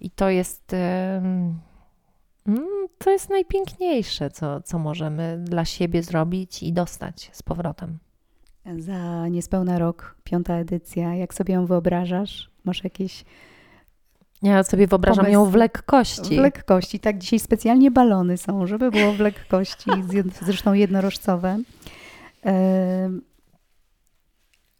I 0.00 0.10
to 0.10 0.30
jest. 0.30 0.72
Yy, 0.72 1.67
to 2.98 3.10
jest 3.10 3.30
najpiękniejsze, 3.30 4.30
co, 4.30 4.62
co 4.62 4.78
możemy 4.78 5.38
dla 5.44 5.64
siebie 5.64 6.02
zrobić 6.02 6.62
i 6.62 6.72
dostać 6.72 7.30
z 7.32 7.42
powrotem. 7.42 7.98
Za 8.78 9.28
niespełna 9.28 9.78
rok, 9.78 10.16
piąta 10.24 10.54
edycja. 10.54 11.14
Jak 11.14 11.34
sobie 11.34 11.54
ją 11.54 11.66
wyobrażasz? 11.66 12.50
Masz 12.64 12.84
jakieś. 12.84 13.24
Ja 14.42 14.62
sobie 14.62 14.86
wyobrażam 14.86 15.24
pomysł? 15.24 15.32
ją 15.32 15.44
w 15.44 15.54
lekkości. 15.54 16.36
W 16.36 16.40
lekkości, 16.40 17.00
tak. 17.00 17.18
Dzisiaj 17.18 17.38
specjalnie 17.38 17.90
balony 17.90 18.36
są, 18.36 18.66
żeby 18.66 18.90
było 18.90 19.12
w 19.12 19.20
lekkości, 19.20 19.90
zresztą 20.46 20.72
jednorożcowe. 20.72 21.58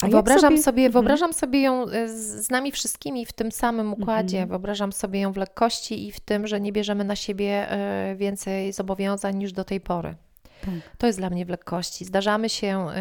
A 0.03 0.09
wyobrażam 0.09 0.51
sobie, 0.51 0.63
sobie, 0.63 0.87
mhm. 0.87 0.93
wyobrażam 0.93 1.33
sobie 1.33 1.63
ją 1.63 1.89
e, 1.89 2.09
z 2.09 2.51
nami 2.51 2.73
wszystkimi 2.73 3.27
w 3.27 3.33
tym 3.33 3.53
samym 3.53 3.93
układzie. 3.93 4.37
Mhm. 4.37 4.49
Wyobrażam 4.49 4.93
sobie 4.93 5.21
ją 5.21 5.33
w 5.33 5.37
lekkości 5.37 6.07
i 6.07 6.13
w 6.13 6.21
tym, 6.21 6.47
że 6.47 6.61
nie 6.61 6.73
bierzemy 6.73 7.05
na 7.05 7.17
siebie 7.17 7.71
e, 7.71 8.17
więcej 8.17 8.73
zobowiązań 8.73 9.37
niż 9.37 9.53
do 9.53 9.65
tej 9.65 9.81
pory. 9.81 10.15
Tak. 10.61 10.97
To 10.99 11.07
jest 11.07 11.19
dla 11.19 11.31
mnie 11.31 11.47
w 11.47 11.49
lekkości. 11.49 12.05
Zdarzamy 12.05 12.49
się 12.49 12.87
y, 12.89 12.93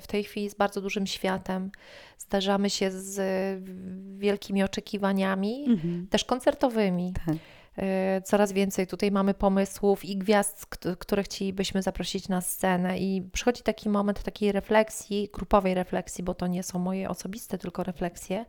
w 0.00 0.06
tej 0.06 0.24
chwili 0.24 0.50
z 0.50 0.54
bardzo 0.54 0.80
dużym 0.80 1.06
światem, 1.06 1.70
zdarzamy 2.18 2.70
się 2.70 2.90
z 2.90 3.18
wielkimi 4.18 4.62
oczekiwaniami, 4.62 5.64
mhm. 5.68 6.06
też 6.10 6.24
koncertowymi. 6.24 7.12
Tak. 7.26 7.36
Y, 7.78 8.22
coraz 8.22 8.52
więcej 8.52 8.86
tutaj 8.86 9.10
mamy 9.10 9.34
pomysłów 9.34 10.04
i 10.04 10.16
gwiazd, 10.16 10.66
które 10.98 11.22
chcielibyśmy 11.22 11.82
zaprosić 11.82 12.28
na 12.28 12.40
scenę. 12.40 12.98
I 12.98 13.22
przychodzi 13.32 13.62
taki 13.62 13.88
moment 13.88 14.22
takiej 14.22 14.52
refleksji, 14.52 15.28
grupowej 15.32 15.74
refleksji, 15.74 16.24
bo 16.24 16.34
to 16.34 16.46
nie 16.46 16.62
są 16.62 16.78
moje 16.78 17.08
osobiste 17.08 17.58
tylko 17.58 17.82
refleksje, 17.82 18.44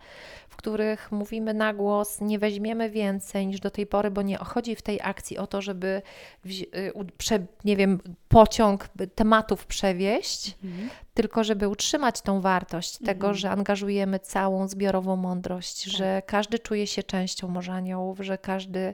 w 0.49 0.55
których 0.55 1.11
mówimy 1.11 1.53
na 1.53 1.73
głos, 1.73 2.21
nie 2.21 2.39
weźmiemy 2.39 2.89
więcej 2.89 3.47
niż 3.47 3.59
do 3.59 3.71
tej 3.71 3.87
pory, 3.87 4.11
bo 4.11 4.21
nie 4.21 4.37
chodzi 4.37 4.75
w 4.75 4.81
tej 4.81 4.99
akcji 5.03 5.37
o 5.37 5.47
to, 5.47 5.61
żeby 5.61 6.01
y, 6.45 6.93
nie 7.65 7.75
wiem, 7.75 7.99
pociąg 8.27 8.87
tematów 9.15 9.65
przewieźć, 9.65 10.57
mhm. 10.63 10.89
Tylko 11.17 11.43
żeby 11.43 11.67
utrzymać 11.67 12.21
tą 12.21 12.41
wartość 12.41 13.01
mhm. 13.01 13.05
tego, 13.05 13.33
że 13.33 13.51
angażujemy 13.51 14.19
całą 14.19 14.67
zbiorową 14.67 15.15
mądrość, 15.15 15.83
tak. 15.83 15.93
że 15.93 16.21
każdy 16.25 16.59
czuje 16.59 16.87
się 16.87 17.03
częścią 17.03 17.47
Morza 17.47 17.73
Aniołów, 17.73 18.19
że 18.19 18.37
każdy 18.37 18.93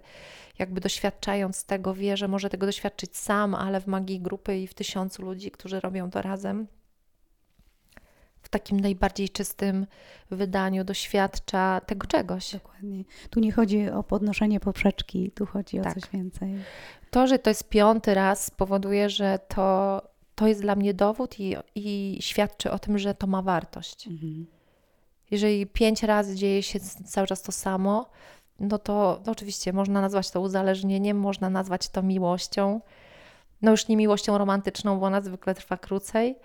jakby 0.59 0.81
doświadczając 0.81 1.65
tego 1.65 1.93
wie, 1.93 2.17
że 2.17 2.27
może 2.27 2.49
tego 2.49 2.65
doświadczyć 2.65 3.17
sam, 3.17 3.55
ale 3.55 3.81
w 3.81 3.87
magii 3.87 4.19
grupy 4.19 4.57
i 4.57 4.67
w 4.67 4.73
tysiącu 4.73 5.21
ludzi, 5.21 5.51
którzy 5.51 5.79
robią 5.79 6.11
to 6.11 6.21
razem, 6.21 6.67
w 8.41 8.49
takim 8.49 8.79
najbardziej 8.79 9.29
czystym 9.29 9.87
wydaniu 10.31 10.83
doświadcza 10.83 11.81
tego 11.85 12.07
czegoś. 12.07 12.53
Dokładnie. 12.53 13.03
Tu 13.29 13.39
nie 13.39 13.51
chodzi 13.51 13.89
o 13.89 14.03
podnoszenie 14.03 14.59
poprzeczki, 14.59 15.31
tu 15.31 15.45
chodzi 15.45 15.79
o 15.79 15.83
tak. 15.83 15.93
coś 15.93 16.09
więcej. 16.09 16.55
To, 17.11 17.27
że 17.27 17.39
to 17.39 17.49
jest 17.49 17.69
piąty 17.69 18.13
raz, 18.13 18.51
powoduje, 18.51 19.09
że 19.09 19.39
to, 19.47 20.01
to 20.35 20.47
jest 20.47 20.61
dla 20.61 20.75
mnie 20.75 20.93
dowód 20.93 21.39
i, 21.39 21.55
i 21.75 22.17
świadczy 22.21 22.71
o 22.71 22.79
tym, 22.79 22.97
że 22.97 23.15
to 23.15 23.27
ma 23.27 23.41
wartość. 23.41 24.07
Mhm. 24.07 24.47
Jeżeli 25.31 25.67
pięć 25.67 26.03
razy 26.03 26.35
dzieje 26.35 26.63
się 26.63 26.79
cały 27.05 27.27
czas 27.27 27.41
to 27.41 27.51
samo, 27.51 28.09
no 28.59 28.79
to 28.79 29.21
no 29.25 29.31
oczywiście 29.31 29.73
można 29.73 30.01
nazwać 30.01 30.31
to 30.31 30.41
uzależnieniem, 30.41 31.19
można 31.19 31.49
nazwać 31.49 31.89
to 31.89 32.03
miłością. 32.03 32.81
No 33.61 33.71
już 33.71 33.87
nie 33.87 33.97
miłością 33.97 34.37
romantyczną, 34.37 34.99
bo 34.99 35.05
ona 35.05 35.21
zwykle 35.21 35.55
trwa 35.55 35.77
krócej. 35.77 36.35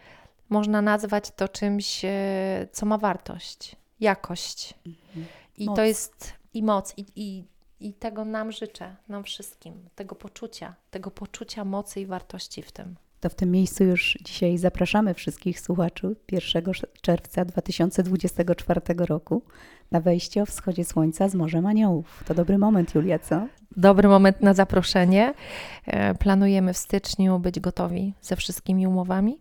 Można 0.49 0.83
nazwać 0.83 1.31
to 1.37 1.49
czymś, 1.49 2.05
e, 2.05 2.69
co 2.73 2.87
ma 2.87 2.99
wartość, 2.99 3.77
jakość. 4.01 4.75
Mhm. 4.87 5.27
I 5.57 5.67
moc. 5.67 5.77
to 5.77 5.85
jest 5.85 6.33
i 6.55 6.63
moc, 6.63 6.95
i, 6.97 7.07
i, 7.17 7.45
i 7.81 7.95
tego 7.95 8.25
nam 8.25 8.53
życzę, 8.53 8.97
nam 9.09 9.25
wszystkim, 9.25 9.89
tego 9.95 10.15
poczucia, 10.15 10.75
tego 10.91 11.11
poczucia 11.11 11.65
mocy 11.65 12.01
i 12.01 12.07
wartości 12.07 12.63
w 12.63 12.73
tym. 12.73 12.97
To 13.21 13.29
w 13.29 13.35
tym 13.35 13.51
miejscu 13.51 13.85
już 13.85 14.19
dzisiaj 14.25 14.59
zapraszamy 14.59 15.15
wszystkich 15.15 15.61
słuchaczy 15.61 16.17
1 16.33 16.65
czerwca 17.03 17.45
2024 17.45 18.81
roku 18.99 19.43
na 19.91 20.01
wejście 20.01 20.43
o 20.43 20.47
wschodzie 20.47 20.85
słońca 20.85 21.29
z 21.29 21.35
Morzem 21.35 21.67
Aniołów. 21.67 22.25
To 22.27 22.35
dobry 22.35 22.59
moment, 22.59 22.95
Julia, 22.95 23.19
co? 23.19 23.47
Dobry 23.77 24.09
moment 24.09 24.43
na 24.43 24.55
zaproszenie. 24.55 25.35
E, 25.87 26.15
planujemy 26.15 26.73
w 26.73 26.77
styczniu 26.77 27.39
być 27.39 27.61
gotowi 27.61 28.15
ze 28.21 28.37
wszystkimi 28.37 28.87
umowami, 28.87 29.39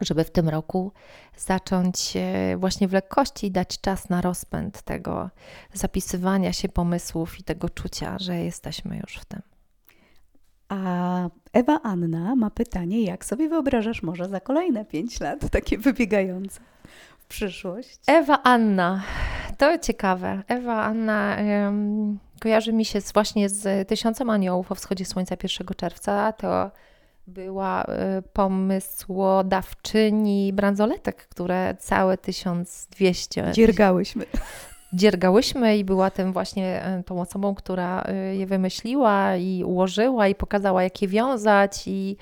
żeby 0.00 0.24
w 0.24 0.30
tym 0.30 0.48
roku 0.48 0.92
zacząć 1.36 2.12
e, 2.16 2.56
właśnie 2.56 2.88
w 2.88 2.92
lekkości 2.92 3.50
dać 3.50 3.80
czas 3.80 4.08
na 4.08 4.20
rozpęd 4.20 4.82
tego 4.82 5.30
zapisywania 5.72 6.52
się 6.52 6.68
pomysłów 6.68 7.40
i 7.40 7.42
tego 7.42 7.68
czucia, 7.68 8.18
że 8.18 8.36
jesteśmy 8.36 8.96
już 8.96 9.16
w 9.16 9.24
tym. 9.24 9.42
A 10.68 11.28
Ewa 11.52 11.80
Anna 11.82 12.36
ma 12.36 12.50
pytanie, 12.50 13.04
jak 13.04 13.24
sobie 13.24 13.48
wyobrażasz 13.48 14.02
może 14.02 14.28
za 14.28 14.40
kolejne 14.40 14.84
pięć 14.84 15.20
lat, 15.20 15.50
takie 15.50 15.78
wybiegające 15.78 16.60
w 17.18 17.26
przyszłość? 17.26 17.98
Ewa 18.06 18.42
Anna, 18.42 19.02
to 19.58 19.78
ciekawe. 19.78 20.42
Ewa 20.48 20.84
Anna 20.84 21.36
um, 21.64 22.18
kojarzy 22.40 22.72
mi 22.72 22.84
się 22.84 23.00
z, 23.00 23.12
właśnie 23.12 23.48
z 23.48 23.88
Tysiącem 23.88 24.30
Aniołów 24.30 24.72
o 24.72 24.74
wschodzie 24.74 25.04
słońca 25.04 25.36
1 25.42 25.66
czerwca. 25.76 26.32
To 26.32 26.70
była 27.26 27.84
y, 27.84 27.86
pomysłodawczyni 28.32 30.52
bransoletek, 30.52 31.28
które 31.28 31.76
całe 31.78 32.18
1200... 32.18 33.52
Dziergałyśmy 33.52 34.24
dziergałyśmy 34.92 35.76
i 35.76 35.84
była 35.84 36.10
tym 36.10 36.32
właśnie 36.32 36.84
e, 36.84 37.02
tą 37.02 37.20
osobą, 37.20 37.54
która 37.54 38.02
e, 38.02 38.36
je 38.36 38.46
wymyśliła 38.46 39.36
i 39.36 39.64
ułożyła 39.64 40.28
i 40.28 40.34
pokazała, 40.34 40.82
jak 40.82 41.02
je 41.02 41.08
wiązać 41.08 41.82
i 41.86 42.16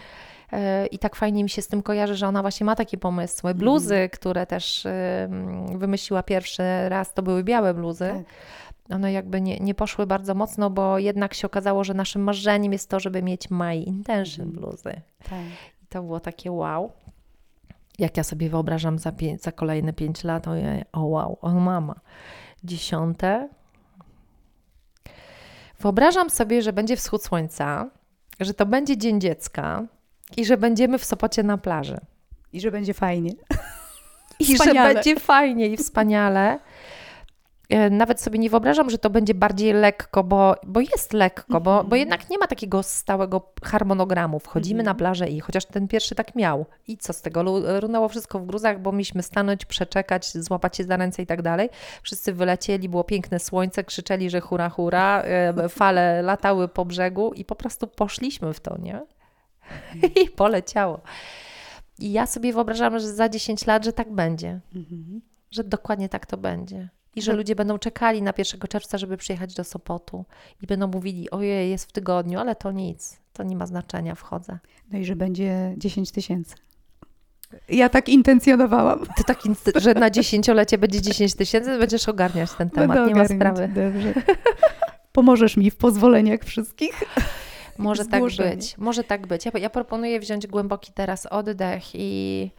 e, 0.52 0.86
i 0.86 0.98
tak 0.98 1.16
fajnie 1.16 1.42
mi 1.42 1.50
się 1.50 1.62
z 1.62 1.68
tym 1.68 1.82
kojarzy, 1.82 2.14
że 2.14 2.28
ona 2.28 2.42
właśnie 2.42 2.64
ma 2.64 2.76
takie 2.76 2.98
pomysły. 2.98 3.50
Mhm. 3.50 3.58
Bluzy, 3.58 3.94
mm. 3.94 4.10
które 4.10 4.46
też 4.46 4.86
wymyśliła 5.74 6.22
pierwszy 6.22 6.62
raz, 6.88 7.14
to 7.14 7.22
były 7.22 7.44
białe 7.44 7.74
bluzy. 7.74 8.10
Tak. 8.14 8.96
One 8.96 9.12
jakby 9.12 9.40
nie, 9.40 9.58
nie 9.58 9.74
poszły 9.74 10.06
bardzo 10.06 10.34
mocno, 10.34 10.70
bo 10.70 10.98
jednak 10.98 11.34
się 11.34 11.46
okazało, 11.46 11.84
że 11.84 11.94
naszym 11.94 12.22
marzeniem 12.22 12.72
jest 12.72 12.90
to, 12.90 13.00
żeby 13.00 13.22
mieć 13.22 13.50
my 13.50 13.76
intention 13.76 14.48
mm. 14.48 14.60
bluzy. 14.60 15.00
Tak. 15.30 15.40
I 15.82 15.86
to 15.88 16.02
było 16.02 16.20
takie 16.20 16.52
wow. 16.52 16.92
Jak 17.98 18.16
ja 18.16 18.24
sobie 18.24 18.48
wyobrażam 18.48 18.98
za, 18.98 19.12
za 19.40 19.52
kolejne 19.52 19.92
pięć 19.92 20.24
lat, 20.24 20.48
o, 20.48 20.52
o 20.92 21.04
wow, 21.04 21.38
o 21.40 21.50
mama. 21.50 21.94
Dziesiąte. 22.66 23.48
Wyobrażam 25.80 26.30
sobie, 26.30 26.62
że 26.62 26.72
będzie 26.72 26.96
wschód 26.96 27.24
słońca, 27.24 27.90
że 28.40 28.54
to 28.54 28.66
będzie 28.66 28.96
Dzień 28.96 29.20
Dziecka 29.20 29.82
i 30.36 30.44
że 30.44 30.56
będziemy 30.56 30.98
w 30.98 31.04
Sopocie 31.04 31.42
na 31.42 31.58
plaży. 31.58 31.96
I 32.52 32.60
że 32.60 32.70
będzie 32.70 32.94
fajnie. 32.94 33.32
I 34.38 34.54
wspaniale. 34.54 34.88
że 34.88 34.94
będzie 34.94 35.20
fajnie 35.20 35.68
i 35.68 35.76
wspaniale. 35.76 36.58
E, 37.68 37.90
nawet 37.90 38.20
sobie 38.20 38.38
nie 38.38 38.50
wyobrażam, 38.50 38.90
że 38.90 38.98
to 38.98 39.10
będzie 39.10 39.34
bardziej 39.34 39.72
lekko, 39.72 40.24
bo, 40.24 40.54
bo 40.66 40.80
jest 40.80 41.12
lekko, 41.12 41.60
bo, 41.60 41.60
bo 41.60 41.80
mhm. 41.80 41.98
jednak 41.98 42.30
nie 42.30 42.38
ma 42.38 42.46
takiego 42.46 42.82
stałego 42.82 43.52
harmonogramu. 43.64 44.38
Wchodzimy 44.38 44.82
na 44.82 44.90
mhm. 44.90 44.96
plażę 44.96 45.28
i 45.28 45.40
chociaż 45.40 45.64
ten 45.64 45.88
pierwszy 45.88 46.14
tak 46.14 46.34
miał. 46.34 46.66
I 46.88 46.96
co 46.96 47.12
z 47.12 47.22
tego? 47.22 47.60
Runęło 47.80 48.08
wszystko 48.08 48.38
w 48.38 48.46
gruzach, 48.46 48.80
bo 48.80 48.92
mieliśmy 48.92 49.22
stanąć, 49.22 49.64
przeczekać, 49.64 50.32
złapać 50.32 50.76
się 50.76 50.84
za 50.84 50.96
ręce 50.96 51.22
i 51.22 51.26
tak 51.26 51.42
dalej. 51.42 51.68
Wszyscy 52.02 52.32
wylecieli, 52.32 52.88
było 52.88 53.04
piękne 53.04 53.38
słońce, 53.38 53.84
krzyczeli, 53.84 54.30
że 54.30 54.40
hura, 54.40 54.68
hura, 54.68 55.22
e, 55.22 55.68
fale 55.68 56.22
latały 56.22 56.68
po 56.68 56.84
brzegu 56.84 57.32
i 57.32 57.44
po 57.44 57.54
prostu 57.54 57.86
poszliśmy 57.86 58.52
w 58.52 58.60
to, 58.60 58.78
nie? 58.78 59.02
Mhm. 59.94 60.12
I 60.24 60.30
poleciało. 60.30 61.00
I 61.98 62.12
ja 62.12 62.26
sobie 62.26 62.52
wyobrażam, 62.52 62.98
że 62.98 63.08
za 63.08 63.28
10 63.28 63.66
lat, 63.66 63.84
że 63.84 63.92
tak 63.92 64.12
będzie. 64.12 64.60
Że 65.50 65.64
dokładnie 65.64 66.08
tak 66.08 66.26
to 66.26 66.36
będzie 66.36 66.88
i 67.16 67.22
że 67.22 67.32
ludzie 67.32 67.54
będą 67.54 67.78
czekali 67.78 68.22
na 68.22 68.32
1 68.38 68.60
czerwca, 68.68 68.98
żeby 68.98 69.16
przyjechać 69.16 69.54
do 69.54 69.64
Sopotu 69.64 70.24
i 70.62 70.66
będą 70.66 70.86
mówili, 70.86 71.30
ojej, 71.30 71.70
jest 71.70 71.88
w 71.88 71.92
tygodniu, 71.92 72.38
ale 72.38 72.56
to 72.56 72.72
nic, 72.72 73.18
to 73.32 73.42
nie 73.42 73.56
ma 73.56 73.66
znaczenia, 73.66 74.14
wchodzę. 74.14 74.58
No 74.92 74.98
i 74.98 75.04
że 75.04 75.16
będzie 75.16 75.74
10 75.76 76.10
tysięcy. 76.10 76.54
Ja 77.68 77.88
tak 77.88 78.08
intencjonowałam. 78.08 79.06
Ty 79.16 79.24
tak, 79.24 79.38
że 79.74 79.94
na 79.94 80.10
dziesięciolecie 80.10 80.78
będzie 80.78 81.02
10 81.02 81.34
tysięcy, 81.34 81.78
będziesz 81.78 82.08
ogarniać 82.08 82.52
ten 82.52 82.70
temat, 82.70 82.96
Będę 82.96 83.12
nie 83.12 83.14
ma 83.14 83.28
sprawy. 83.28 83.68
Dobrze. 83.68 84.14
Pomożesz 85.12 85.56
mi 85.56 85.70
w 85.70 85.76
pozwoleniach 85.76 86.40
wszystkich. 86.44 87.04
Może 87.78 88.04
tak 88.04 88.22
być, 88.22 88.78
może 88.78 89.04
tak 89.04 89.26
być. 89.26 89.46
Ja, 89.46 89.52
ja 89.54 89.70
proponuję 89.70 90.20
wziąć 90.20 90.46
głęboki 90.46 90.92
teraz 90.92 91.26
oddech 91.26 91.84
i 91.94 92.50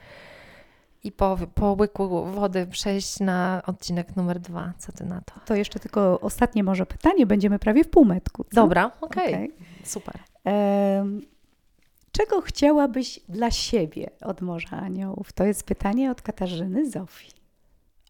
i 1.04 1.12
po, 1.12 1.38
po 1.56 1.74
łyku 1.80 2.26
wody 2.26 2.68
przejść 2.68 3.20
na 3.20 3.62
odcinek 3.66 4.16
numer 4.16 4.40
dwa. 4.40 4.74
Co 4.78 4.92
ty 4.92 5.06
na 5.06 5.22
to? 5.22 5.34
To 5.46 5.56
jeszcze 5.56 5.80
tylko 5.80 6.20
ostatnie 6.20 6.64
może 6.64 6.86
pytanie, 6.86 7.26
będziemy 7.26 7.60
prawie 7.60 7.84
w 7.84 7.90
półmetku. 7.90 8.44
Co? 8.44 8.50
Dobra, 8.56 8.92
okej, 9.02 9.34
okay. 9.34 9.46
okay. 9.46 9.86
super. 9.86 10.20
czego 12.12 12.42
chciałabyś 12.42 13.20
dla 13.30 13.52
siebie 13.52 14.10
od 14.22 14.42
Morza 14.42 14.78
Aniołów? 14.78 15.34
To 15.34 15.44
jest 15.44 15.64
pytanie 15.64 16.12
od 16.12 16.22
Katarzyny 16.22 16.90
Zofii. 16.90 17.32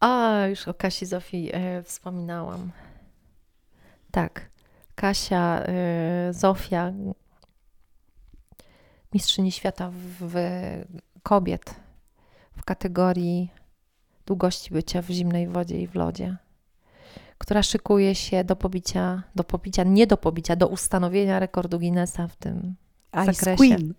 A, 0.00 0.40
już 0.46 0.68
o 0.68 0.74
Kasi 0.74 1.06
Zofii 1.06 1.50
e, 1.52 1.82
wspominałam. 1.82 2.70
Tak, 4.10 4.50
Kasia, 4.94 5.62
e, 5.66 6.32
Zofia, 6.32 6.92
mistrzyni 9.14 9.52
świata 9.52 9.90
w, 9.90 9.96
w 10.20 10.34
kobiet 11.22 11.87
kategorii 12.68 13.52
długości 14.26 14.70
bycia 14.70 15.02
w 15.02 15.10
zimnej 15.10 15.48
wodzie 15.48 15.80
i 15.80 15.86
w 15.86 15.94
lodzie, 15.94 16.36
która 17.38 17.62
szykuje 17.62 18.14
się 18.14 18.44
do 18.44 18.56
pobicia, 18.56 19.22
do 19.34 19.44
pobicia, 19.44 19.82
nie 19.84 20.06
do 20.06 20.16
pobicia, 20.16 20.56
do 20.56 20.68
ustanowienia 20.68 21.38
rekordu 21.38 21.78
Guinnessa 21.78 22.28
w 22.28 22.36
tym 22.36 22.74
Ice 23.22 23.32
zakresie. 23.32 23.56
Queen. 23.56 23.94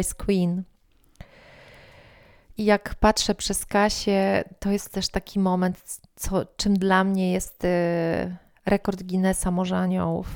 Ice 0.00 0.14
Queen. 0.14 0.62
I 2.56 2.64
jak 2.64 2.94
patrzę 2.94 3.34
przez 3.34 3.66
Kasię, 3.66 4.44
to 4.58 4.70
jest 4.70 4.92
też 4.92 5.08
taki 5.08 5.38
moment, 5.38 6.00
co, 6.16 6.44
czym 6.56 6.74
dla 6.74 7.04
mnie 7.04 7.32
jest 7.32 7.64
y, 7.64 7.68
rekord 8.66 9.02
Guinnessa 9.02 9.50
Morza 9.50 9.78
Aniołów. 9.78 10.28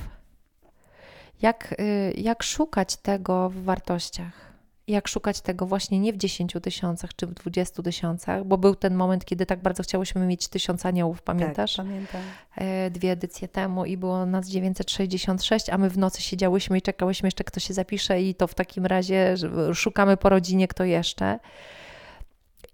Jak, 1.42 1.74
y, 1.80 2.12
jak 2.16 2.42
szukać 2.42 2.96
tego 2.96 3.50
w 3.50 3.62
wartościach? 3.62 4.43
Jak 4.88 5.08
szukać 5.08 5.40
tego 5.40 5.66
właśnie 5.66 6.00
nie 6.00 6.12
w 6.12 6.16
10 6.16 6.52
tysiącach 6.62 7.14
czy 7.16 7.26
w 7.26 7.34
20 7.34 7.82
tysiącach, 7.82 8.44
bo 8.44 8.58
był 8.58 8.74
ten 8.74 8.94
moment, 8.94 9.24
kiedy 9.24 9.46
tak 9.46 9.62
bardzo 9.62 9.82
chciałyśmy 9.82 10.26
mieć 10.26 10.48
tysiąc 10.48 10.86
aniołów, 10.86 11.22
pamiętasz? 11.22 11.76
Tak, 11.76 11.86
pamiętam. 11.86 12.20
E, 12.56 12.90
dwie 12.90 13.10
edycje 13.10 13.48
temu 13.48 13.84
i 13.84 13.96
było 13.96 14.26
nas 14.26 14.48
966, 14.48 15.70
a 15.70 15.78
my 15.78 15.90
w 15.90 15.98
nocy 15.98 16.22
siedziałyśmy 16.22 16.78
i 16.78 16.82
czekałyśmy 16.82 17.26
jeszcze, 17.26 17.44
kto 17.44 17.60
się 17.60 17.74
zapisze 17.74 18.22
i 18.22 18.34
to 18.34 18.46
w 18.46 18.54
takim 18.54 18.86
razie 18.86 19.34
szukamy 19.74 20.16
po 20.16 20.28
rodzinie, 20.28 20.68
kto 20.68 20.84
jeszcze. 20.84 21.38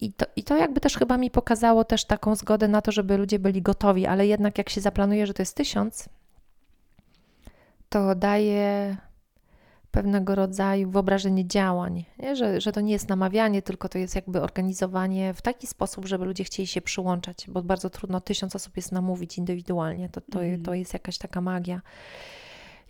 I 0.01 0.12
to, 0.12 0.27
I 0.37 0.45
to 0.45 0.57
jakby 0.57 0.81
też 0.81 0.97
chyba 0.97 1.16
mi 1.16 1.31
pokazało 1.31 1.85
też 1.85 2.05
taką 2.05 2.35
zgodę 2.35 2.69
na 2.69 2.82
to, 2.82 2.93
żeby 2.93 3.16
ludzie 3.16 3.39
byli 3.39 3.62
gotowi, 3.62 4.07
ale 4.07 4.27
jednak 4.27 4.59
jak 4.59 4.69
się 4.69 4.81
zaplanuje, 4.81 5.27
że 5.27 5.35
to 5.35 5.43
jest 5.43 5.57
tysiąc, 5.57 6.09
to 7.89 8.15
daje 8.15 8.97
pewnego 9.91 10.35
rodzaju 10.35 10.91
wyobrażenie 10.91 11.47
działań, 11.47 12.05
nie? 12.19 12.37
Że, 12.37 12.61
że 12.61 12.73
to 12.73 12.81
nie 12.81 12.93
jest 12.93 13.09
namawianie, 13.09 13.62
tylko 13.62 13.89
to 13.89 13.99
jest 13.99 14.15
jakby 14.15 14.43
organizowanie 14.43 15.35
w 15.35 15.43
taki 15.43 15.67
sposób, 15.67 16.07
żeby 16.07 16.25
ludzie 16.25 16.45
chcieli 16.45 16.67
się 16.67 16.81
przyłączać, 16.81 17.47
bo 17.49 17.62
bardzo 17.62 17.91
trudno 17.91 18.21
tysiąc 18.21 18.57
osób 18.57 18.77
jest 18.77 18.93
namówić 18.93 19.39
indywidualnie, 19.39 20.09
to, 20.09 20.21
to, 20.21 20.45
mm. 20.45 20.62
to 20.62 20.75
jest 20.75 20.93
jakaś 20.93 21.19
taka 21.19 21.41
magia. 21.41 21.81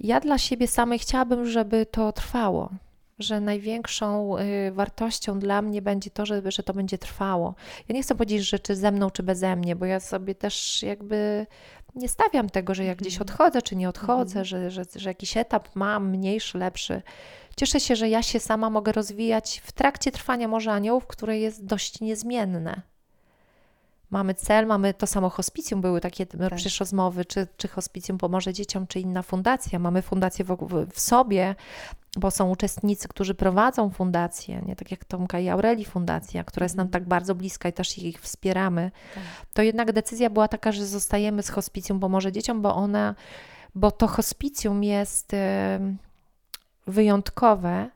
Ja 0.01 0.20
dla 0.20 0.39
siebie 0.39 0.68
samej 0.68 0.98
chciałabym, 0.98 1.47
żeby 1.47 1.86
to 1.86 2.12
trwało, 2.12 2.70
że 3.20 3.40
największą 3.40 4.38
y, 4.38 4.72
wartością 4.72 5.38
dla 5.38 5.62
mnie 5.62 5.82
będzie 5.82 6.10
to, 6.10 6.26
że, 6.26 6.42
że 6.44 6.62
to 6.62 6.74
będzie 6.74 6.98
trwało. 6.98 7.55
Ja 7.88 7.94
nie 7.94 8.02
chcę 8.02 8.14
powiedzieć, 8.14 8.48
że 8.48 8.59
czy 8.59 8.76
ze 8.76 8.92
mną, 8.92 9.10
czy 9.10 9.22
beze 9.22 9.56
mnie, 9.56 9.76
bo 9.76 9.86
ja 9.86 10.01
sobie 10.01 10.34
też 10.34 10.82
jakby 10.82 11.47
nie 11.94 12.09
stawiam 12.09 12.51
tego, 12.51 12.74
że 12.74 12.84
jak 12.84 12.98
gdzieś 12.98 13.14
mhm. 13.14 13.30
odchodzę, 13.30 13.62
czy 13.62 13.76
nie 13.76 13.88
odchodzę, 13.88 14.40
mhm. 14.40 14.44
że, 14.44 14.70
że, 14.70 14.82
że 14.97 15.10
jakiś 15.10 15.36
etap 15.36 15.68
mam, 15.74 16.10
mniejszy, 16.10 16.59
lepszy. 16.59 17.02
Cieszę 17.56 17.80
się, 17.80 17.97
że 17.97 18.09
ja 18.09 18.22
się 18.22 18.40
sama 18.40 18.70
mogę 18.70 18.92
rozwijać 18.92 19.60
w 19.64 19.72
trakcie 19.72 20.12
trwania 20.12 20.48
Morza 20.48 20.72
Aniołów, 20.72 21.06
które 21.06 21.38
jest 21.38 21.64
dość 21.64 22.01
niezmienne. 22.01 22.82
Mamy 24.10 24.34
cel, 24.34 24.66
mamy 24.66 24.94
to 24.94 25.06
samo 25.06 25.30
hospicjum, 25.30 25.80
były 25.80 26.01
takie 26.01 26.26
tak. 26.26 26.55
przecież 26.55 26.80
rozmowy, 26.80 27.24
czy, 27.24 27.47
czy 27.56 27.68
hospicjum 27.68 28.18
pomoże 28.18 28.52
dzieciom, 28.52 28.86
czy 28.86 29.01
inna 29.01 29.22
fundacja. 29.22 29.78
Mamy 29.78 30.02
fundację 30.02 30.44
w, 30.44 30.56
w 30.92 31.01
sobie, 31.01 31.55
bo 32.16 32.31
są 32.31 32.51
uczestnicy, 32.51 33.09
którzy 33.09 33.35
prowadzą 33.35 33.91
fundację, 33.91 34.62
nie 34.66 34.77
tak 34.77 34.91
jak 34.91 35.05
Tomka 35.05 35.39
i 35.39 35.49
Aureli 35.49 35.85
Fundacja, 35.85 36.45
która 36.45 36.65
jest 36.65 36.77
nam 36.77 36.87
mhm. 36.87 36.93
tak 36.93 37.09
bardzo 37.09 37.35
bliska 37.35 37.69
i 37.69 37.73
też 37.73 37.99
ich 37.99 38.20
wspieramy, 38.20 38.91
tak. 39.15 39.23
to 39.53 39.62
jednak 39.62 39.93
decyzja 39.93 40.31
była 40.31 40.49
taka, 40.49 40.73
że 40.73 40.87
zostajemy 40.87 41.43
z 41.43 41.49
hospicjum 41.49 42.01
Pomoże 42.01 42.32
Dzieciom, 42.32 42.62
bo 42.62 42.74
ona, 42.74 43.15
bo 43.74 43.91
to 43.91 44.07
hospicjum 44.07 44.85
jest 44.85 45.32
wyjątkowe, 46.87 47.91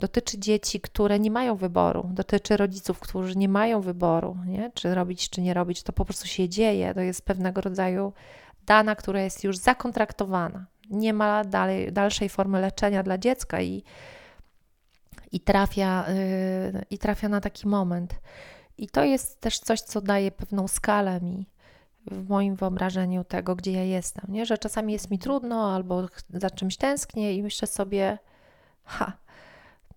dotyczy 0.00 0.38
dzieci, 0.38 0.80
które 0.80 1.18
nie 1.18 1.30
mają 1.30 1.56
wyboru, 1.56 2.10
dotyczy 2.12 2.56
rodziców, 2.56 3.00
którzy 3.00 3.38
nie 3.38 3.48
mają 3.48 3.80
wyboru, 3.80 4.36
nie? 4.46 4.70
czy 4.74 4.94
robić, 4.94 5.30
czy 5.30 5.40
nie 5.40 5.54
robić, 5.54 5.82
to 5.82 5.92
po 5.92 6.04
prostu 6.04 6.26
się 6.26 6.48
dzieje, 6.48 6.94
to 6.94 7.00
jest 7.00 7.22
pewnego 7.22 7.60
rodzaju 7.60 8.12
dana, 8.66 8.96
która 8.96 9.20
jest 9.20 9.44
już 9.44 9.56
zakontraktowana 9.56 10.66
nie 10.90 11.12
ma 11.12 11.44
dalej, 11.44 11.92
dalszej 11.92 12.28
formy 12.28 12.60
leczenia 12.60 13.02
dla 13.02 13.18
dziecka 13.18 13.60
i, 13.60 13.84
i, 15.32 15.40
trafia, 15.40 16.04
yy, 16.72 16.84
i 16.90 16.98
trafia 16.98 17.28
na 17.28 17.40
taki 17.40 17.68
moment. 17.68 18.14
I 18.78 18.88
to 18.88 19.04
jest 19.04 19.40
też 19.40 19.58
coś, 19.58 19.80
co 19.80 20.00
daje 20.00 20.30
pewną 20.30 20.68
skalę 20.68 21.20
mi 21.20 21.46
w 22.10 22.28
moim 22.28 22.54
wyobrażeniu 22.54 23.24
tego, 23.24 23.56
gdzie 23.56 23.72
ja 23.72 23.82
jestem. 23.82 24.24
Nie? 24.32 24.46
Że 24.46 24.58
czasami 24.58 24.92
jest 24.92 25.10
mi 25.10 25.18
trudno 25.18 25.74
albo 25.74 26.06
za 26.30 26.50
czymś 26.50 26.76
tęsknię 26.76 27.34
i 27.34 27.42
myślę 27.42 27.68
sobie, 27.68 28.18
ha, 28.84 29.12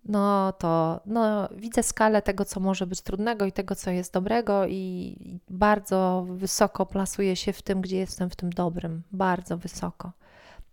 no 0.05 0.53
to 0.53 0.99
no, 1.05 1.49
widzę 1.55 1.83
skalę 1.83 2.21
tego, 2.21 2.45
co 2.45 2.59
może 2.59 2.87
być 2.87 3.01
trudnego 3.01 3.45
i 3.45 3.51
tego, 3.51 3.75
co 3.75 3.91
jest 3.91 4.13
dobrego, 4.13 4.67
i 4.67 5.39
bardzo 5.49 6.25
wysoko 6.29 6.85
plasuję 6.85 7.35
się 7.35 7.53
w 7.53 7.61
tym, 7.61 7.81
gdzie 7.81 7.97
jestem 7.97 8.29
w 8.29 8.35
tym 8.35 8.49
dobrym. 8.49 9.03
Bardzo 9.11 9.57
wysoko. 9.57 10.11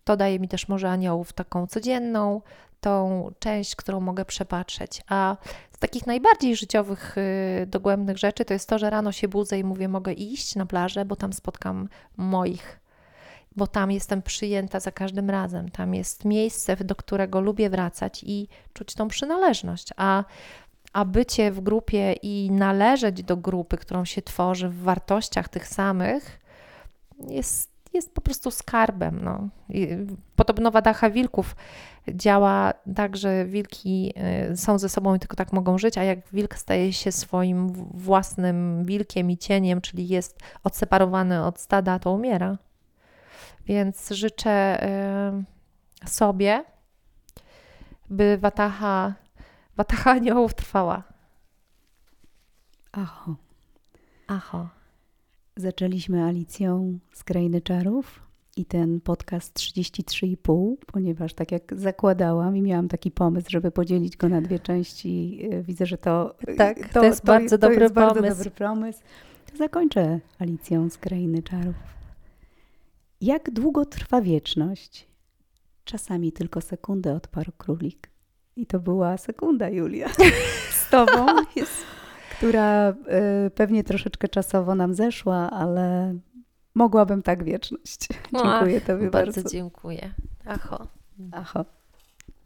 To 0.05 0.17
daje 0.17 0.39
mi 0.39 0.47
też 0.47 0.67
może 0.67 0.89
aniołów 0.89 1.33
taką 1.33 1.67
codzienną, 1.67 2.41
tą 2.81 3.29
część, 3.39 3.75
którą 3.75 3.99
mogę 3.99 4.25
przepatrzeć. 4.25 5.01
A 5.09 5.37
z 5.71 5.79
takich 5.79 6.07
najbardziej 6.07 6.55
życiowych, 6.55 7.15
yy, 7.59 7.67
dogłębnych 7.67 8.17
rzeczy 8.17 8.45
to 8.45 8.53
jest 8.53 8.69
to, 8.69 8.79
że 8.79 8.89
rano 8.89 9.11
się 9.11 9.27
budzę 9.27 9.59
i 9.59 9.63
mówię, 9.63 9.87
mogę 9.87 10.13
iść 10.13 10.55
na 10.55 10.65
plażę, 10.65 11.05
bo 11.05 11.15
tam 11.15 11.33
spotkam 11.33 11.89
moich, 12.17 12.79
bo 13.55 13.67
tam 13.67 13.91
jestem 13.91 14.21
przyjęta 14.21 14.79
za 14.79 14.91
każdym 14.91 15.29
razem. 15.29 15.69
Tam 15.69 15.93
jest 15.93 16.25
miejsce, 16.25 16.75
do 16.75 16.95
którego 16.95 17.41
lubię 17.41 17.69
wracać 17.69 18.23
i 18.23 18.47
czuć 18.73 18.93
tą 18.93 19.07
przynależność. 19.07 19.89
A 19.97 20.23
a 20.93 21.05
bycie 21.05 21.51
w 21.51 21.59
grupie 21.59 22.13
i 22.13 22.51
należeć 22.51 23.23
do 23.23 23.37
grupy, 23.37 23.77
którą 23.77 24.05
się 24.05 24.21
tworzy 24.21 24.69
w 24.69 24.81
wartościach 24.81 25.49
tych 25.49 25.67
samych, 25.67 26.39
jest 27.27 27.74
jest 27.95 28.13
po 28.13 28.21
prostu 28.21 28.51
skarbem. 28.51 29.19
No. 29.23 29.49
Podobno 30.35 30.71
wadacha 30.71 31.09
wilków 31.09 31.55
działa 32.07 32.73
tak, 32.95 33.17
że 33.17 33.45
wilki 33.45 34.13
y, 34.51 34.57
są 34.57 34.79
ze 34.79 34.89
sobą 34.89 35.15
i 35.15 35.19
tylko 35.19 35.35
tak 35.35 35.53
mogą 35.53 35.77
żyć, 35.77 35.97
a 35.97 36.03
jak 36.03 36.19
wilk 36.33 36.55
staje 36.55 36.93
się 36.93 37.11
swoim 37.11 37.73
własnym 37.93 38.83
wilkiem 38.85 39.31
i 39.31 39.37
cieniem, 39.37 39.81
czyli 39.81 40.07
jest 40.07 40.39
odseparowany 40.63 41.43
od 41.45 41.59
stada, 41.59 41.99
to 41.99 42.11
umiera. 42.11 42.57
Więc 43.65 44.09
życzę 44.09 44.83
y, 46.03 46.09
sobie, 46.09 46.63
by 48.09 48.37
watacha, 48.37 49.13
watacha 49.75 50.11
aniołów 50.17 50.53
trwała. 50.53 51.03
Aho. 52.91 53.35
Aho. 54.27 54.74
Zaczęliśmy 55.57 56.23
Alicją 56.23 56.99
z 57.13 57.23
Krainy 57.23 57.61
Czarów 57.61 58.23
i 58.57 58.65
ten 58.65 59.01
podcast 59.01 59.57
33,5, 59.57 60.75
ponieważ 60.85 61.33
tak 61.33 61.51
jak 61.51 61.75
zakładałam 61.75 62.57
i 62.57 62.61
miałam 62.61 62.87
taki 62.87 63.11
pomysł, 63.11 63.47
żeby 63.49 63.71
podzielić 63.71 64.17
go 64.17 64.29
na 64.29 64.41
dwie 64.41 64.59
części, 64.59 65.39
e, 65.51 65.63
widzę, 65.63 65.85
że 65.85 65.97
to, 65.97 66.35
tak, 66.57 66.87
to, 66.87 66.99
to 66.99 67.05
jest 67.05 67.21
to, 67.21 67.27
bardzo, 67.27 67.57
to 67.57 67.67
dobry, 67.67 67.81
jest 67.81 67.95
pomysł. 67.95 68.15
bardzo 68.21 68.35
dobry 68.35 68.51
pomysł. 68.51 68.99
To 69.51 69.57
zakończę 69.57 70.19
Alicją 70.39 70.89
z 70.89 70.97
Krainy 70.97 71.43
Czarów. 71.43 71.75
Jak 73.21 73.51
długo 73.51 73.85
trwa 73.85 74.21
wieczność? 74.21 75.07
Czasami 75.83 76.31
tylko 76.31 76.61
sekundę, 76.61 77.13
odparł 77.13 77.51
królik. 77.57 78.09
I 78.55 78.65
to 78.65 78.79
była 78.79 79.17
sekunda, 79.17 79.69
Julia. 79.69 80.09
Z 80.85 80.89
tobą 80.89 81.25
jest 81.55 81.94
która 82.37 82.89
y, 82.89 82.93
pewnie 83.55 83.83
troszeczkę 83.83 84.27
czasowo 84.27 84.75
nam 84.75 84.93
zeszła, 84.93 85.49
ale 85.51 86.15
mogłabym 86.75 87.23
tak 87.23 87.43
wieczność. 87.43 88.07
Dziękuję 88.33 88.77
Ach, 88.77 88.83
Tobie 88.87 89.09
bardzo. 89.09 89.41
Bardzo 89.41 89.49
dziękuję. 89.49 90.13
Acho. 90.45 90.87
Acho. 91.31 91.65